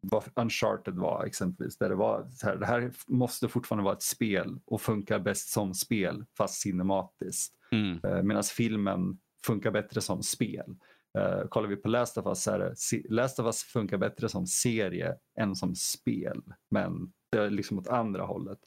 vad 0.00 0.24
Uncharted 0.34 0.94
var 0.94 1.24
exempelvis. 1.24 1.78
Där 1.78 1.88
det, 1.88 1.94
var 1.94 2.28
så 2.30 2.46
här, 2.46 2.56
det 2.56 2.66
här 2.66 2.92
måste 3.06 3.48
fortfarande 3.48 3.84
vara 3.84 3.94
ett 3.94 4.02
spel 4.02 4.60
och 4.66 4.80
funkar 4.80 5.18
bäst 5.18 5.48
som 5.48 5.74
spel 5.74 6.24
fast 6.38 6.60
cinematiskt. 6.60 7.54
Mm. 7.72 8.00
Uh, 8.04 8.22
Medan 8.22 8.42
filmen 8.42 9.18
funkar 9.48 9.70
bättre 9.70 10.00
som 10.00 10.22
spel. 10.22 10.76
Uh, 11.18 11.48
kollar 11.48 11.68
vi 11.68 11.76
på 11.76 11.88
Last 11.88 12.18
of 12.18 12.26
Us 12.26 12.42
så 12.42 12.50
är 12.50 12.58
det, 12.58 12.74
Last 13.08 13.38
of 13.38 13.46
Us 13.46 13.62
funkar 13.62 13.98
bättre 13.98 14.28
som 14.28 14.46
serie 14.46 15.16
än 15.38 15.56
som 15.56 15.74
spel. 15.74 16.42
Men 16.70 17.12
det 17.32 17.38
är 17.38 17.50
liksom 17.50 17.78
åt 17.78 17.88
andra 17.88 18.22
hållet. 18.22 18.58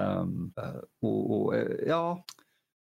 Um, 0.00 0.52
uh, 0.58 0.82
och, 1.02 1.40
och 1.40 1.54
uh, 1.54 1.60
ja, 1.86 2.24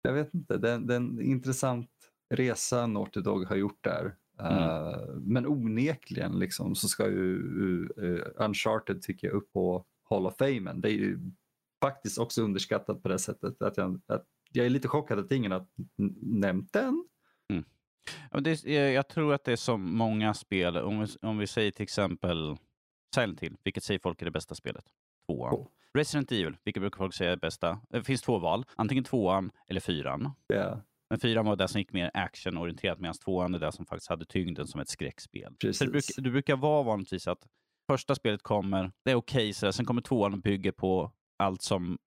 jag 0.02 0.14
vet 0.14 0.34
inte. 0.34 0.58
Det, 0.58 0.70
är 0.70 0.92
en 0.92 1.22
intressant 1.22 1.90
resa 2.34 2.88
Naughty 2.88 3.22
Dog 3.22 3.46
har 3.46 3.56
gjort 3.56 3.84
där. 3.84 4.16
Mm. 4.40 5.22
Men 5.24 5.48
onekligen 5.48 6.40
liksom, 6.40 6.76
så 6.76 6.88
ska 6.88 7.08
ju 7.08 7.90
Uncharted 8.36 9.02
tycker 9.02 9.28
jag 9.28 9.36
upp 9.36 9.54
på 9.54 9.86
Hall 10.10 10.26
of 10.26 10.38
Fame. 10.38 10.74
Det 10.74 10.90
är 10.90 10.94
ju 10.94 11.20
faktiskt 11.82 12.18
också 12.18 12.42
underskattat 12.42 13.04
på 13.04 13.10
det 13.10 13.20
sättet 13.20 13.62
att 13.62 13.78
jag, 13.78 14.02
att 14.08 14.26
jag 14.52 14.66
är 14.66 14.70
lite 14.70 14.88
chockad 14.88 15.20
att 15.20 15.32
ingen 15.32 15.52
har 15.52 15.66
nämnt 16.22 16.74
den. 16.74 17.06
Det, 18.42 18.64
jag 18.92 19.08
tror 19.08 19.34
att 19.34 19.44
det 19.44 19.52
är 19.52 19.56
som 19.56 19.98
många 19.98 20.34
spel, 20.34 20.78
om 20.78 21.00
vi, 21.00 21.08
om 21.22 21.38
vi 21.38 21.48
säger 21.48 21.72
till 21.72 21.84
exempel 21.84 22.58
Silent 23.16 23.40
Hill, 23.40 23.58
vilket 23.64 23.84
säger 23.84 24.00
folk 24.00 24.22
är 24.22 24.26
det 24.26 24.32
bästa 24.32 24.56
spelet? 24.56 24.86
Tvåan. 25.28 25.54
Oh. 25.54 25.68
Resident 25.94 26.32
Evil, 26.32 26.58
vilket 26.64 26.82
brukar 26.82 26.98
folk 26.98 27.14
säga 27.14 27.32
är 27.32 27.36
det 27.36 27.42
bästa? 27.42 27.80
Det 27.90 28.04
finns 28.04 28.22
två 28.22 28.40
val, 28.40 28.66
antingen 28.76 29.04
tvåan 29.04 29.52
eller 29.68 29.82
fyran. 29.82 30.32
Yeah. 30.54 30.80
Men 31.10 31.20
fyran 31.20 31.46
var 31.46 31.56
det 31.56 31.68
som 31.68 31.80
gick 31.80 31.94
mer 31.94 32.12
actionorienterat 32.14 33.00
medan 33.00 33.16
tvåan 33.16 33.56
är 33.56 33.60
det 33.60 33.72
som 33.72 33.86
faktiskt 33.86 34.10
hade 34.10 34.26
tyngden 34.26 34.68
som 34.68 34.82
ett 34.82 34.90
skräckspel. 34.90 35.56
Så 35.74 35.86
det, 35.86 35.92
bruk, 35.92 36.04
det 36.18 36.30
brukar 36.30 36.56
vara 36.56 36.84
vanligtvis 36.84 37.28
att 37.28 37.48
första 37.92 38.16
spelet 38.16 38.44
kommer, 38.44 38.92
det 39.06 39.12
är 39.12 39.16
okej, 39.16 39.50
okay, 39.50 39.72
sen 39.72 39.86
kommer 39.86 40.02
tvåan 40.02 40.34
och 40.34 40.40
bygger 40.40 40.72
på 40.72 41.12
allt 41.38 41.62
som 41.62 41.98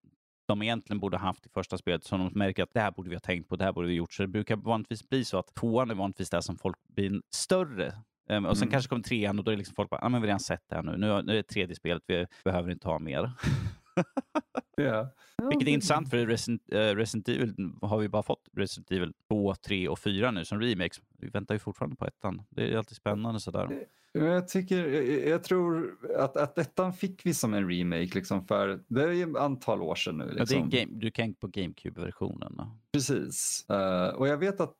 de 0.48 0.62
egentligen 0.62 1.00
borde 1.00 1.18
haft 1.18 1.46
i 1.46 1.48
första 1.48 1.78
spelet 1.78 2.04
som 2.04 2.18
de 2.18 2.38
märker 2.38 2.62
att 2.62 2.74
det 2.74 2.80
här 2.80 2.90
borde 2.90 3.08
vi 3.08 3.14
ha 3.14 3.20
tänkt 3.20 3.48
på, 3.48 3.56
det 3.56 3.64
här 3.64 3.72
borde 3.72 3.88
vi 3.88 3.94
gjort. 3.94 4.12
Så 4.12 4.22
det 4.22 4.28
brukar 4.28 4.56
vanligtvis 4.56 5.08
bli 5.08 5.24
så 5.24 5.38
att 5.38 5.54
tvåan 5.54 5.90
är 5.90 5.94
vanligtvis 5.94 6.30
det 6.30 6.42
som 6.42 6.58
folk 6.58 6.76
blir 6.94 7.22
större. 7.30 7.92
Um, 8.30 8.46
och 8.46 8.56
sen 8.56 8.62
mm. 8.62 8.72
kanske 8.72 8.88
kommer 8.88 9.02
trean 9.02 9.38
och 9.38 9.44
då 9.44 9.50
är 9.50 9.56
liksom 9.56 9.74
folk 9.74 9.90
bara, 9.90 10.00
ah, 10.00 10.08
men 10.08 10.22
vi 10.22 10.26
har 10.26 10.26
redan 10.26 10.40
sett 10.40 10.62
det 10.68 10.76
här 10.76 10.82
nu. 10.82 10.96
Nu, 10.96 11.22
nu 11.22 11.32
är 11.32 11.36
det 11.36 11.42
tredje 11.42 11.76
spelet, 11.76 12.02
vi 12.06 12.26
behöver 12.44 12.70
inte 12.70 12.88
ha 12.88 12.98
mer. 12.98 13.30
yeah. 14.80 15.06
Vilket 15.48 15.68
är 15.68 15.72
intressant 15.72 16.10
för 16.10 16.26
Resident, 16.26 16.62
uh, 16.72 16.78
Resident 16.78 17.28
Evil 17.28 17.54
har 17.82 17.98
vi 17.98 18.08
bara 18.08 18.22
fått 18.22 18.48
Resident 18.56 18.90
Evil 18.90 19.12
2, 19.28 19.54
3 19.54 19.88
och 19.88 19.98
4 19.98 20.30
nu 20.30 20.44
som 20.44 20.60
remakes. 20.60 21.00
Vi 21.18 21.28
väntar 21.28 21.54
ju 21.54 21.58
fortfarande 21.58 21.96
på 21.96 22.06
ettan. 22.06 22.42
Det 22.50 22.72
är 22.72 22.76
alltid 22.76 22.96
spännande 22.96 23.40
sådär. 23.40 23.86
Jag, 24.12 24.48
tycker, 24.48 24.86
jag, 25.28 25.44
tror 25.44 25.98
att, 26.18 26.36
att 26.36 26.58
ettan 26.58 26.92
fick 26.92 27.26
vi 27.26 27.34
som 27.34 27.54
en 27.54 27.70
remake 27.70 28.14
liksom 28.14 28.46
för 28.46 28.80
det 28.88 29.02
är 29.02 29.12
ju 29.12 29.30
ett 29.30 29.36
antal 29.36 29.82
år 29.82 29.94
sedan 29.94 30.18
nu. 30.18 30.24
Liksom. 30.24 30.58
Ja, 30.58 30.66
det 30.70 30.78
är 30.80 30.84
game, 30.84 30.98
du 30.98 31.10
kan 31.10 31.34
på 31.34 31.46
GameCube-versionen. 31.46 32.60
Precis. 32.92 33.66
Uh, 33.70 34.16
och 34.16 34.28
jag 34.28 34.38
vet 34.38 34.60
att 34.60 34.76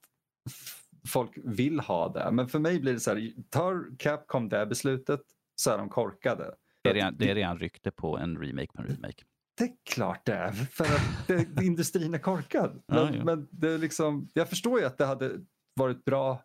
folk 1.09 1.39
vill 1.45 1.81
ha 1.81 2.13
det. 2.13 2.31
Men 2.33 2.49
för 2.49 2.59
mig 2.59 2.81
blir 2.81 2.93
det 2.93 3.01
så 3.01 3.11
här, 3.11 3.33
tar 3.51 3.97
Capcom 3.99 4.49
det 4.49 4.67
beslutet 4.67 5.21
så 5.57 5.71
är 5.71 5.79
de 5.79 5.89
korkade. 5.89 6.55
Det 6.83 6.91
är 6.91 6.95
redan, 6.95 7.17
det 7.19 7.31
är 7.31 7.35
redan 7.35 7.59
rykte 7.59 7.91
på 7.91 8.19
en 8.19 8.39
remake 8.39 8.73
på 8.75 8.83
en 8.83 8.89
remake. 8.89 9.25
Det 9.59 9.65
är 9.65 9.73
klart 9.91 10.27
det 10.27 10.33
är, 10.33 10.53
för 10.53 10.85
att 10.85 11.27
det, 11.27 11.63
industrin 11.63 12.15
är 12.15 12.19
korkad. 12.19 12.83
Men, 12.87 12.99
ja, 12.99 13.11
ja. 13.15 13.25
men 13.25 13.49
det 13.51 13.71
är 13.71 13.79
liksom, 13.79 14.29
jag 14.35 14.49
förstår 14.49 14.81
ju 14.81 14.87
att 14.87 14.99
det 14.99 15.07
hade 15.07 15.33
varit 15.75 16.05
bra 16.05 16.43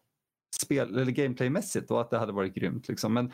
spel 0.61 0.97
eller 0.97 1.11
gameplaymässigt 1.11 1.91
och 1.91 2.01
att 2.01 2.09
det 2.09 2.17
hade 2.17 2.31
varit 2.31 2.53
grymt. 2.53 2.87
Liksom. 2.87 3.13
Men 3.13 3.31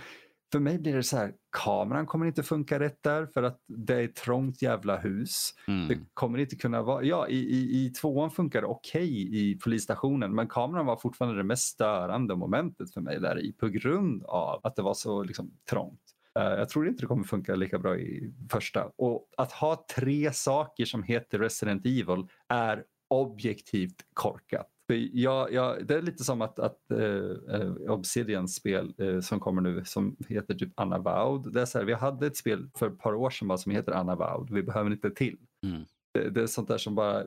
för 0.51 0.59
mig 0.59 0.79
blir 0.79 0.95
det 0.95 1.03
så 1.03 1.17
här, 1.17 1.33
kameran 1.57 2.05
kommer 2.05 2.25
inte 2.25 2.43
funka 2.43 2.79
rätt 2.79 3.03
där 3.03 3.25
för 3.25 3.43
att 3.43 3.59
det 3.67 3.93
är 3.95 4.03
ett 4.03 4.15
trångt 4.15 4.61
jävla 4.61 4.97
hus. 4.97 5.53
Mm. 5.67 5.87
Det 5.87 5.97
kommer 6.13 6.39
inte 6.39 6.55
kunna 6.55 6.81
vara, 6.81 7.03
ja 7.03 7.27
i, 7.27 7.37
i, 7.37 7.85
i 7.85 7.89
tvåan 7.89 8.31
funkar 8.31 8.61
det 8.61 8.67
okej 8.67 9.01
okay 9.01 9.39
i 9.39 9.59
polisstationen 9.63 10.35
men 10.35 10.47
kameran 10.47 10.85
var 10.85 10.97
fortfarande 10.97 11.37
det 11.37 11.43
mest 11.43 11.73
störande 11.73 12.35
momentet 12.35 12.93
för 12.93 13.01
mig 13.01 13.19
där 13.19 13.39
i 13.39 13.53
på 13.53 13.67
grund 13.67 14.23
av 14.23 14.59
att 14.63 14.75
det 14.75 14.81
var 14.81 14.93
så 14.93 15.23
liksom, 15.23 15.51
trångt. 15.69 16.08
Uh, 16.39 16.59
jag 16.59 16.69
tror 16.69 16.87
inte 16.87 17.03
det 17.03 17.07
kommer 17.07 17.23
funka 17.23 17.55
lika 17.55 17.79
bra 17.79 17.97
i 17.97 18.33
första. 18.51 18.91
Och 18.97 19.29
att 19.37 19.51
ha 19.51 19.85
tre 19.95 20.33
saker 20.33 20.85
som 20.85 21.03
heter 21.03 21.39
Resident 21.39 21.85
Evil 21.85 22.27
är 22.47 22.83
objektivt 23.09 24.05
korkat. 24.13 24.67
Ja, 25.11 25.49
ja, 25.51 25.77
det 25.83 25.95
är 25.95 26.01
lite 26.01 26.23
som 26.23 26.41
att, 26.41 26.59
att 26.59 26.77
uh, 26.93 27.91
Obsidians 27.91 28.55
spel 28.55 28.93
uh, 29.01 29.21
som 29.21 29.39
kommer 29.39 29.61
nu 29.61 29.85
som 29.85 30.17
heter 30.27 30.53
typ 30.53 30.73
Unavowed. 30.81 31.53
Det 31.53 31.61
är 31.61 31.65
så 31.65 31.77
här, 31.77 31.85
vi 31.85 31.93
hade 31.93 32.27
ett 32.27 32.37
spel 32.37 32.69
för 32.77 32.87
ett 32.87 32.99
par 32.99 33.13
år 33.13 33.29
sedan 33.29 33.57
som 33.57 33.71
heter 33.71 33.99
Unavowed. 33.99 34.49
Vi 34.53 34.63
behöver 34.63 34.91
inte 34.91 35.11
till. 35.11 35.37
Mm. 35.65 35.85
Det, 36.13 36.29
det, 36.29 36.41
är 36.41 36.47
sånt 36.47 36.67
där 36.67 36.77
som 36.77 36.95
bara 36.95 37.23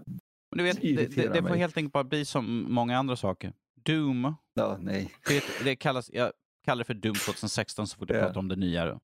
Men 0.56 0.64
vet, 0.64 0.80
det, 0.80 1.16
det, 1.16 1.28
det 1.28 1.42
får 1.42 1.54
helt 1.54 1.76
enkelt 1.76 1.92
bara 1.92 2.04
bli 2.04 2.24
som 2.24 2.66
många 2.68 2.98
andra 2.98 3.16
saker. 3.16 3.52
Doom. 3.82 4.34
Ja, 4.54 4.78
nej. 4.80 5.10
Det, 5.28 5.44
det 5.64 5.76
kallas, 5.76 6.10
ja, 6.12 6.32
kalla 6.64 6.78
det 6.78 6.84
för 6.84 6.94
Doom 6.94 7.14
2016 7.14 7.86
så 7.86 7.96
fort 7.96 8.08
du 8.08 8.14
pratar 8.14 8.38
om 8.40 8.48
det 8.48 8.56
nya, 8.56 8.86
uh, 8.86 8.98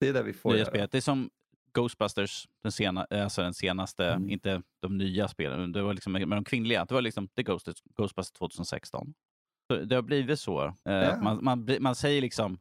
Det 0.00 0.08
är 0.08 0.12
det 0.12 0.22
vi 0.22 0.32
får 0.32 0.52
nya 0.52 0.64
spelet. 0.64 0.90
Det 0.92 0.98
är 0.98 1.02
som 1.02 1.30
Ghostbusters, 1.74 2.48
den, 2.62 2.72
sena, 2.72 3.04
alltså 3.10 3.42
den 3.42 3.54
senaste, 3.54 4.06
Mm. 4.06 4.30
inte 4.30 4.62
de 4.82 4.98
nya 4.98 5.28
spelen, 5.28 5.72
det 5.72 5.82
var 5.82 5.94
liksom 5.94 6.12
med 6.12 6.28
de 6.28 6.44
kvinnliga. 6.44 6.84
Det 6.84 6.94
var 6.94 7.02
liksom 7.02 7.28
The 7.28 7.42
Ghost, 7.42 7.68
Ghostbusters 7.96 8.38
2016. 8.38 9.14
Så 9.70 9.76
det 9.76 9.94
har 9.94 10.02
blivit 10.02 10.40
så. 10.40 10.74
eh, 10.84 11.08
att 11.08 11.22
man, 11.22 11.44
man, 11.44 11.76
man 11.80 11.94
säger 11.94 12.20
liksom 12.20 12.58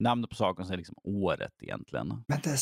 namnet 0.00 0.30
på 0.30 0.36
saken, 0.36 0.66
säger 0.66 0.78
liksom 0.78 0.96
året 1.04 1.54
egentligen. 1.60 2.08
Men 2.26 2.38
det 2.44 2.50
är 2.50 2.60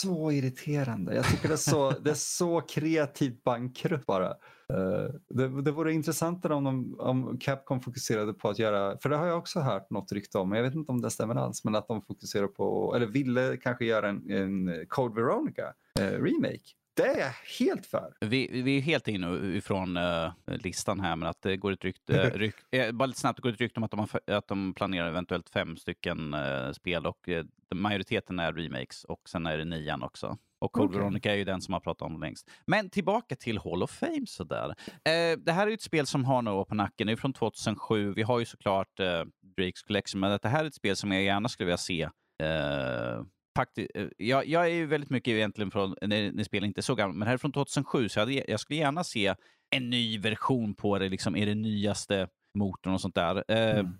så 0.00 0.32
irriterande. 0.32 1.14
Jag 1.14 1.24
tycker 1.24 1.48
det 1.48 1.54
är 1.54 1.56
så, 1.56 1.90
det 1.90 2.10
är 2.10 2.14
så 2.14 2.60
kreativt 2.60 3.44
bankrutt 3.44 4.06
bara. 4.06 4.28
Eh, 4.72 5.14
det, 5.28 5.62
det 5.62 5.70
vore 5.70 5.92
intressantare 5.92 6.54
om, 6.54 6.64
de, 6.64 7.00
om 7.00 7.38
Capcom 7.40 7.80
fokuserade 7.80 8.32
på 8.32 8.48
att 8.48 8.58
göra, 8.58 8.98
för 8.98 9.08
det 9.08 9.16
har 9.16 9.26
jag 9.26 9.38
också 9.38 9.60
hört 9.60 9.90
något 9.90 10.12
rykte 10.12 10.38
om, 10.38 10.48
men 10.48 10.56
jag 10.56 10.64
vet 10.64 10.74
inte 10.74 10.92
om 10.92 11.00
det 11.00 11.10
stämmer 11.10 11.34
alls, 11.34 11.64
men 11.64 11.74
att 11.74 11.88
de 11.88 12.02
fokuserar 12.02 12.46
på, 12.46 12.92
eller 12.96 13.06
ville 13.06 13.56
kanske 13.56 13.84
göra 13.84 14.08
en, 14.08 14.30
en 14.30 14.86
Code 14.88 15.14
Veronica 15.22 15.74
eh, 16.00 16.10
remake. 16.10 16.77
Det 16.98 17.06
är 17.06 17.18
jag 17.18 17.32
helt 17.58 17.86
för. 17.86 18.12
Vi, 18.20 18.62
vi 18.62 18.76
är 18.76 18.80
helt 18.80 19.08
inne 19.08 19.56
ifrån 19.56 19.96
uh, 19.96 20.32
listan 20.46 21.00
här, 21.00 21.16
men 21.16 21.28
att 21.28 21.42
det 21.42 21.56
går 21.56 21.72
ett 21.72 21.84
rykte, 21.84 22.30
ryk, 22.34 22.54
eh, 22.70 22.92
bara 22.92 23.06
lite 23.06 23.20
snabbt, 23.20 23.36
det 23.36 23.42
går 23.42 23.50
ett 23.50 23.60
rykte 23.60 23.80
om 23.80 23.84
att 23.84 23.90
de, 23.90 24.00
har, 24.00 24.20
att 24.26 24.48
de 24.48 24.74
planerar 24.74 25.08
eventuellt 25.08 25.50
fem 25.50 25.76
stycken 25.76 26.34
eh, 26.34 26.72
spel 26.72 27.06
och 27.06 27.28
eh, 27.28 27.44
majoriteten 27.74 28.38
är 28.38 28.52
remakes 28.52 29.04
och 29.04 29.28
sen 29.28 29.46
är 29.46 29.58
det 29.58 29.64
nian 29.64 30.02
också. 30.02 30.38
Och 30.60 30.72
Code 30.72 30.86
Okej. 30.86 30.98
Veronica 30.98 31.32
är 31.32 31.36
ju 31.36 31.44
den 31.44 31.60
som 31.60 31.74
har 31.74 31.80
pratat 31.80 32.02
om 32.02 32.20
längst. 32.20 32.50
Men 32.66 32.90
tillbaka 32.90 33.36
till 33.36 33.58
Hall 33.58 33.82
of 33.82 33.90
Fame 33.90 34.26
sådär. 34.26 34.74
Eh, 34.88 35.38
det 35.38 35.52
här 35.52 35.62
är 35.62 35.70
ju 35.70 35.74
ett 35.74 35.82
spel 35.82 36.06
som 36.06 36.24
har 36.24 36.42
några 36.42 36.58
år 36.58 36.64
på 36.64 36.74
nacken. 36.74 37.06
Det 37.06 37.12
är 37.12 37.16
från 37.16 37.32
2007. 37.32 38.12
Vi 38.14 38.22
har 38.22 38.38
ju 38.38 38.44
såklart 38.44 39.00
eh, 39.00 39.24
Drake's 39.56 39.86
Collection, 39.86 40.20
men 40.20 40.38
det 40.42 40.48
här 40.48 40.64
är 40.64 40.68
ett 40.68 40.74
spel 40.74 40.96
som 40.96 41.12
jag 41.12 41.22
gärna 41.22 41.48
skulle 41.48 41.66
vilja 41.66 41.78
se 41.78 42.02
eh, 42.42 43.22
fakti- 43.62 43.88
eh, 43.94 44.06
jag, 44.18 44.46
jag 44.46 44.64
är 44.64 44.68
ju 44.74 44.86
väldigt 44.86 45.10
mycket 45.10 45.28
egentligen 45.32 45.70
från, 45.70 45.94
när, 46.02 46.32
när 46.32 46.44
spel 46.44 46.64
inte 46.64 46.80
är 46.80 46.82
så 46.82 46.94
gamla, 46.94 47.14
men 47.14 47.28
här 47.28 47.34
är 47.34 47.38
från 47.38 47.52
2007, 47.52 48.08
så 48.08 48.18
jag, 48.18 48.26
hade, 48.26 48.44
jag 48.50 48.60
skulle 48.60 48.78
gärna 48.80 49.04
se 49.04 49.34
en 49.70 49.90
ny 49.90 50.18
version 50.18 50.74
på 50.74 50.98
det, 50.98 51.08
liksom, 51.08 51.36
är 51.36 51.46
det 51.46 51.54
nyaste 51.54 52.28
motorn 52.54 52.92
och 52.94 53.00
sånt 53.00 53.14
där. 53.14 53.44
Eh, 53.48 53.78
Mm. 53.78 53.98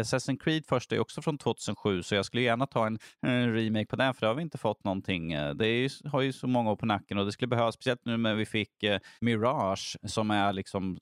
Assassin's 0.00 0.38
Creed 0.38 0.66
första 0.66 0.94
är 0.94 0.98
också 0.98 1.22
från 1.22 1.38
2007, 1.38 2.02
så 2.02 2.14
jag 2.14 2.24
skulle 2.24 2.42
gärna 2.42 2.66
ta 2.66 2.86
en, 2.86 2.98
en 3.22 3.54
remake 3.54 3.86
på 3.86 3.96
den, 3.96 4.14
för 4.14 4.20
det 4.20 4.26
har 4.26 4.34
vi 4.34 4.42
inte 4.42 4.58
fått 4.58 4.84
någonting. 4.84 5.32
Eh, 5.32 5.54
Det 5.54 5.68
ju- 5.68 5.88
har 6.04 6.20
ju 6.20 6.32
så 6.32 6.46
många 6.46 6.70
år 6.70 6.76
på 6.76 6.86
nacken 6.86 7.18
och 7.18 7.26
det 7.26 7.32
skulle 7.32 7.46
behövas, 7.48 7.74
speciellt 7.74 8.04
nu 8.04 8.16
när 8.16 8.34
vi 8.34 8.46
fick 8.46 8.82
eh, 8.82 8.98
Mirage, 9.20 9.96
som 10.06 10.30
är 10.30 10.52
liksom 10.52 10.98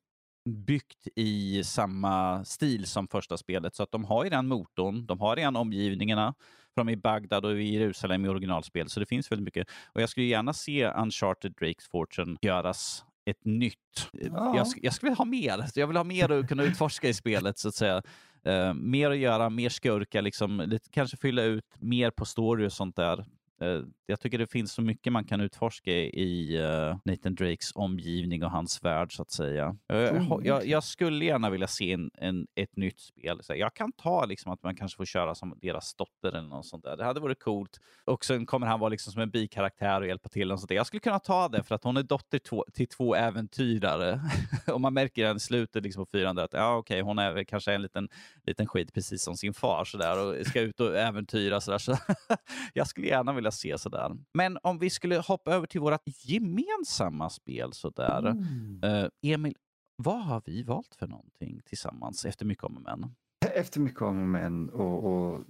byggt 0.46 1.08
i 1.16 1.64
samma 1.64 2.44
stil 2.44 2.86
som 2.86 3.08
första 3.08 3.36
spelet. 3.36 3.74
Så 3.74 3.82
att 3.82 3.92
de 3.92 4.04
har 4.04 4.24
ju 4.24 4.30
den 4.30 4.46
motorn, 4.46 5.06
de 5.06 5.20
har 5.20 5.36
redan 5.36 5.56
omgivningarna. 5.56 6.34
För 6.74 6.80
de 6.80 6.88
är 6.88 6.92
i 6.92 6.96
Bagdad 6.96 7.44
och 7.44 7.60
i 7.60 7.74
Jerusalem 7.74 8.24
i 8.24 8.28
originalspel, 8.28 8.88
så 8.88 9.00
det 9.00 9.06
finns 9.06 9.32
väldigt 9.32 9.44
mycket. 9.44 9.68
Och 9.92 10.02
jag 10.02 10.08
skulle 10.08 10.26
gärna 10.26 10.52
se 10.52 10.86
Uncharted 10.86 11.54
Drake's 11.54 11.90
Fortune 11.90 12.36
göras 12.42 13.04
ett 13.26 13.44
nytt. 13.44 14.10
Ja. 14.12 14.56
Jag, 14.56 14.66
jag 14.82 14.94
skulle 14.94 15.10
vilja 15.10 15.18
ha 15.18 15.24
mer. 15.24 15.66
Jag 15.74 15.86
vill 15.86 15.96
ha 15.96 16.04
mer 16.04 16.32
att 16.32 16.48
kunna 16.48 16.62
utforska 16.62 17.08
i 17.08 17.14
spelet, 17.14 17.58
så 17.58 17.68
att 17.68 17.74
säga. 17.74 18.02
Eh, 18.44 18.74
mer 18.74 19.10
att 19.10 19.18
göra, 19.18 19.50
mer 19.50 19.68
skurkar, 19.68 20.22
liksom, 20.22 20.60
lite, 20.66 20.90
kanske 20.90 21.16
fylla 21.16 21.42
ut 21.42 21.64
mer 21.78 22.10
på 22.10 22.24
story 22.24 22.66
och 22.66 22.72
sånt 22.72 22.96
där. 22.96 23.24
Eh, 23.60 23.80
jag 24.06 24.20
tycker 24.20 24.38
det 24.38 24.46
finns 24.46 24.72
så 24.72 24.82
mycket 24.82 25.12
man 25.12 25.24
kan 25.24 25.40
utforska 25.40 25.92
i 25.92 26.58
uh, 26.60 26.96
Nathan 27.04 27.34
Drakes 27.34 27.72
omgivning 27.74 28.44
och 28.44 28.50
hans 28.50 28.84
värld, 28.84 29.16
så 29.16 29.22
att 29.22 29.30
säga. 29.30 29.76
Eh, 29.92 29.98
jag, 29.98 30.46
jag, 30.46 30.66
jag 30.66 30.84
skulle 30.84 31.24
gärna 31.24 31.50
vilja 31.50 31.66
se 31.66 31.92
en, 31.92 32.10
en, 32.14 32.46
ett 32.54 32.76
nytt 32.76 33.00
spel. 33.00 33.40
Jag 33.48 33.74
kan 33.74 33.92
ta 33.92 34.24
liksom 34.24 34.52
att 34.52 34.62
man 34.62 34.76
kanske 34.76 34.96
får 34.96 35.04
köra 35.04 35.34
som 35.34 35.58
deras 35.62 35.94
dotter 35.94 36.28
eller 36.28 36.48
något 36.48 36.66
sånt 36.66 36.84
där. 36.84 36.96
Det 36.96 37.04
hade 37.04 37.20
varit 37.20 37.42
coolt. 37.42 37.80
Och 38.04 38.24
sen 38.24 38.46
kommer 38.46 38.66
han 38.66 38.80
vara 38.80 38.88
liksom 38.88 39.12
som 39.12 39.22
en 39.22 39.30
bikaraktär 39.30 40.00
och 40.00 40.06
hjälpa 40.06 40.28
till. 40.28 40.52
Och 40.52 40.60
sånt 40.60 40.68
där. 40.68 40.76
Jag 40.76 40.86
skulle 40.86 41.00
kunna 41.00 41.18
ta 41.18 41.48
det 41.48 41.62
för 41.62 41.74
att 41.74 41.84
hon 41.84 41.96
är 41.96 42.02
dotter 42.02 42.38
två, 42.38 42.64
till 42.74 42.88
två 42.88 43.14
äventyrare. 43.14 44.20
och 44.72 44.80
man 44.80 44.94
märker 44.94 45.36
i 45.36 45.40
slutet 45.40 45.82
liksom 45.82 46.06
på 46.06 46.10
fyran 46.10 46.38
att 46.38 46.52
ja, 46.52 46.76
okej, 46.76 47.00
hon 47.00 47.18
är 47.18 47.44
kanske 47.44 47.74
en 47.74 47.82
liten, 47.82 48.08
liten 48.46 48.66
skit 48.66 48.94
precis 48.94 49.22
som 49.22 49.36
sin 49.36 49.54
far 49.54 49.84
så 49.84 49.98
där, 49.98 50.26
och 50.26 50.46
ska 50.46 50.60
ut 50.60 50.80
och 50.80 50.96
äventyra. 50.96 51.60
Så 51.60 51.70
där. 51.70 51.78
Så 51.78 51.96
jag 52.72 52.86
skulle 52.86 53.06
gärna 53.06 53.32
vilja 53.32 53.45
se 53.50 53.78
sådär. 53.78 54.16
Men 54.34 54.58
om 54.62 54.78
vi 54.78 54.90
skulle 54.90 55.18
hoppa 55.18 55.50
över 55.50 55.66
till 55.66 55.80
vårt 55.80 56.02
gemensamma 56.04 57.30
spel 57.30 57.72
sådär. 57.72 58.26
Mm. 58.26 58.80
Eh, 58.84 59.08
Emil, 59.22 59.56
vad 59.96 60.24
har 60.24 60.42
vi 60.44 60.62
valt 60.62 60.94
för 60.94 61.06
någonting 61.06 61.60
tillsammans 61.64 62.24
efter 62.24 62.46
mycket 62.46 62.64
om 62.64 62.76
och 62.76 62.82
men? 62.82 63.14
Efter 63.54 63.80
mycket 63.80 64.02
om 64.02 64.22
och 64.22 64.28
men. 64.28 64.70
Och, 64.70 65.04
och, 65.04 65.44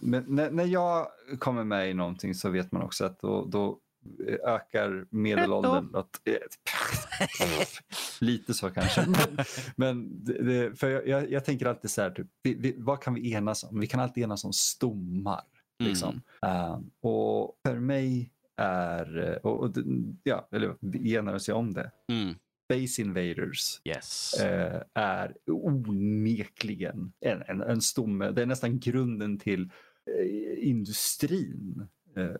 men 0.00 0.24
när, 0.28 0.50
när 0.50 0.64
jag 0.64 1.06
kommer 1.38 1.64
med 1.64 1.90
i 1.90 1.94
någonting 1.94 2.34
så 2.34 2.50
vet 2.50 2.72
man 2.72 2.82
också 2.82 3.04
att 3.04 3.20
då, 3.20 3.44
då 3.44 3.78
ökar 4.44 5.06
medelåldern. 5.10 5.94
Att, 5.94 6.20
lite 8.20 8.54
så 8.54 8.70
kanske. 8.70 9.06
Men, 9.76 10.24
det, 10.24 10.78
för 10.78 11.08
jag, 11.08 11.30
jag 11.30 11.44
tänker 11.44 11.66
alltid 11.66 11.90
så 11.90 12.02
här, 12.02 12.10
typ, 12.10 12.26
vi, 12.42 12.54
vi, 12.54 12.74
vad 12.78 13.02
kan 13.02 13.14
vi 13.14 13.32
enas 13.32 13.64
om? 13.64 13.80
Vi 13.80 13.86
kan 13.86 14.00
alltid 14.00 14.24
enas 14.24 14.44
om 14.44 14.52
stommar. 14.52 15.44
Liksom. 15.78 16.22
Eh, 16.42 16.80
och 17.02 17.58
för 17.66 17.78
mig 17.80 18.30
är, 18.56 19.40
och, 19.46 19.60
och, 19.60 19.70
ja, 20.22 20.48
eller 20.52 21.34
oss 21.34 21.48
ju 21.48 21.52
om 21.52 21.74
det. 21.74 21.90
Mm. 22.12 22.34
Space 22.72 23.02
Invaders 23.02 23.80
Yes. 23.84 24.34
eh, 24.40 24.82
är 24.94 25.34
onekligen 25.46 27.12
en, 27.20 27.42
en, 27.46 27.60
en 27.60 27.80
stomme. 27.80 28.30
Det 28.30 28.42
är 28.42 28.46
nästan 28.46 28.78
grunden 28.78 29.38
till 29.38 29.70
eh, 30.10 30.68
industrin. 30.68 31.86
Eh, 32.16 32.30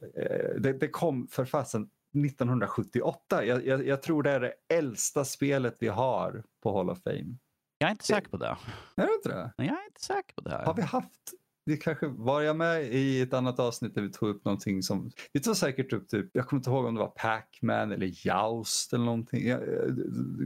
det, 0.58 0.72
det 0.72 0.88
kom 0.88 1.28
för 1.28 1.44
fasen 1.44 1.88
1978. 2.26 3.44
Jag, 3.44 3.66
jag, 3.66 3.86
jag 3.86 4.02
tror 4.02 4.22
det 4.22 4.30
är 4.30 4.40
det 4.40 4.52
äldsta 4.74 5.24
spelet 5.24 5.76
vi 5.80 5.88
har 5.88 6.42
på 6.62 6.76
Hall 6.76 6.90
of 6.90 7.02
Fame. 7.02 7.36
Jag 7.78 7.88
är 7.88 7.90
inte 7.90 8.04
säker 8.04 8.28
på 8.28 8.36
det. 8.36 8.56
Är 8.96 9.06
det 9.06 9.14
inte 9.14 9.28
det? 9.28 9.52
Jag 9.56 9.66
är 9.66 9.86
inte 9.86 10.00
säker 10.00 10.34
på 10.34 10.40
det 10.40 10.50
här. 10.50 10.64
Har 10.64 10.74
vi 10.74 10.82
haft 10.82 11.32
det 11.68 11.76
kanske 11.76 12.06
var 12.06 12.40
jag 12.42 12.56
med 12.56 12.94
i 12.94 13.20
ett 13.20 13.32
annat 13.34 13.60
avsnitt 13.60 13.94
där 13.94 14.02
vi 14.02 14.10
tog 14.10 14.28
upp 14.28 14.44
någonting 14.44 14.82
som, 14.82 15.10
vi 15.32 15.40
tog 15.40 15.56
säkert 15.56 15.92
upp 15.92 16.08
typ, 16.08 16.26
jag 16.32 16.46
kommer 16.46 16.60
inte 16.60 16.70
ihåg 16.70 16.84
om 16.84 16.94
det 16.94 17.00
var 17.00 17.12
Pac-Man 17.16 17.92
eller 17.92 18.06
Joust 18.06 18.92
eller 18.92 19.04
någonting. 19.04 19.42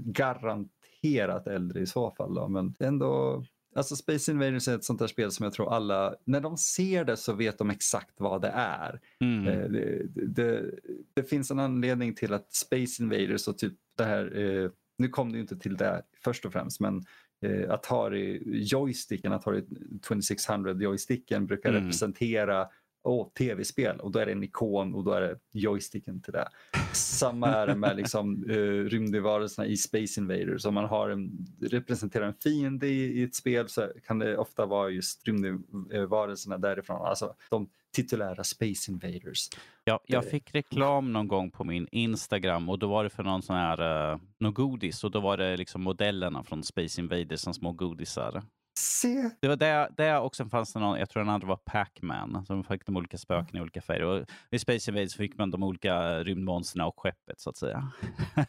Garanterat 0.04 1.46
äldre 1.46 1.80
i 1.80 1.86
så 1.86 2.10
fall 2.10 2.34
då, 2.34 2.48
men 2.48 2.74
ändå, 2.78 3.44
alltså 3.74 3.96
Space 3.96 4.32
Invaders 4.32 4.68
är 4.68 4.74
ett 4.74 4.84
sånt 4.84 4.98
där 4.98 5.06
spel 5.06 5.30
som 5.30 5.44
jag 5.44 5.52
tror 5.52 5.72
alla, 5.72 6.14
när 6.24 6.40
de 6.40 6.56
ser 6.56 7.04
det 7.04 7.16
så 7.16 7.32
vet 7.32 7.58
de 7.58 7.70
exakt 7.70 8.14
vad 8.20 8.42
det 8.42 8.52
är. 8.54 9.00
Mm. 9.20 9.46
Eh, 9.46 9.70
Det, 9.70 10.06
det, 10.26 10.70
det 11.14 11.22
finns 11.22 11.50
en 11.50 11.58
anledning 11.58 12.14
till 12.14 12.32
att 12.32 12.52
Space 12.52 13.02
Invaders 13.02 13.48
och 13.48 13.58
typ 13.58 13.74
det 13.96 14.04
här, 14.04 14.38
eh, 14.38 14.70
nu 14.98 15.08
kom 15.08 15.32
det 15.32 15.36
ju 15.36 15.42
inte 15.42 15.56
till 15.56 15.76
det 15.76 16.02
först 16.24 16.44
och 16.44 16.52
främst, 16.52 16.80
men 16.80 17.04
eh, 17.42 17.70
Atari 17.70 18.42
joysticken, 18.72 19.32
Atari 19.32 19.64
2600 20.02 20.72
joysticken 20.72 21.46
brukar 21.46 21.70
Mm. 21.70 21.82
representera 21.82 22.68
åh, 23.04 23.28
tv-spel 23.38 24.00
och 24.00 24.10
då 24.12 24.18
är 24.18 24.26
det 24.26 24.32
en 24.32 24.42
ikon 24.42 24.94
och 24.94 25.04
då 25.04 25.12
är 25.12 25.20
det 25.20 25.38
joysticken 25.52 26.22
till 26.22 26.32
det. 26.32 26.48
Samma 26.92 27.48
är 27.48 27.66
det 27.66 27.74
med 27.74 27.96
liksom, 27.96 28.44
uh, 28.50 28.84
rymdvarelserna 28.88 29.66
i 29.66 29.76
Space 29.76 30.20
Invaders. 30.20 30.64
Om 30.66 30.74
man 30.74 30.84
har 30.84 31.08
en, 31.10 31.46
representerar 31.60 32.26
en 32.26 32.34
fiende 32.34 32.86
i, 32.86 33.20
i 33.20 33.22
ett 33.22 33.34
spel 33.34 33.68
så 33.68 33.88
kan 34.06 34.18
det 34.18 34.36
ofta 34.36 34.66
vara 34.66 34.90
just 34.90 35.26
rymdvarelserna 35.28 36.58
därifrån. 36.58 37.06
Alltså 37.06 37.34
de 37.50 37.68
titulära 37.92 38.44
Space 38.44 38.90
Invaders. 38.90 39.48
Ja, 39.84 40.00
jag 40.06 40.30
fick 40.30 40.54
reklam 40.54 41.12
någon 41.12 41.28
gång 41.28 41.50
på 41.50 41.64
min 41.64 41.88
Instagram 41.92 42.68
och 42.68 42.78
då 42.78 42.86
var 42.86 43.04
det 43.04 43.10
för 43.10 43.22
någon 43.22 43.42
sån 43.42 43.56
här, 43.56 44.12
uh, 44.12 44.20
någon 44.38 44.54
godis 44.54 45.04
och 45.04 45.10
då 45.10 45.20
var 45.20 45.36
det 45.36 45.56
liksom 45.56 45.82
modellerna 45.82 46.44
från 46.44 46.62
Space 46.62 47.00
Invaders 47.00 47.40
som 47.40 47.54
små 47.54 47.72
godisar. 47.72 48.42
Se, 48.74 49.30
Det 49.40 49.48
var 49.48 49.56
där, 49.56 49.88
där 49.96 50.20
också 50.20 50.48
fanns 50.48 50.72
det 50.72 50.80
någon, 50.80 50.98
jag 50.98 51.10
tror 51.10 51.22
den 51.22 51.30
andra 51.34 51.46
var 51.48 51.56
Pac-Man, 51.56 52.44
som 52.46 52.64
fick 52.64 52.86
de 52.86 52.96
olika 52.96 53.18
spöken 53.18 53.56
i 53.56 53.60
olika 53.60 53.80
färger. 53.80 54.04
Och 54.04 54.26
I 54.50 54.58
Space 54.58 54.90
Invaders 54.90 55.16
fick 55.16 55.38
man 55.38 55.50
de 55.50 55.62
olika 55.62 56.24
rymdmonsterna 56.24 56.86
och 56.86 57.00
skeppet 57.00 57.40
så 57.40 57.50
att 57.50 57.56
säga. 57.56 57.92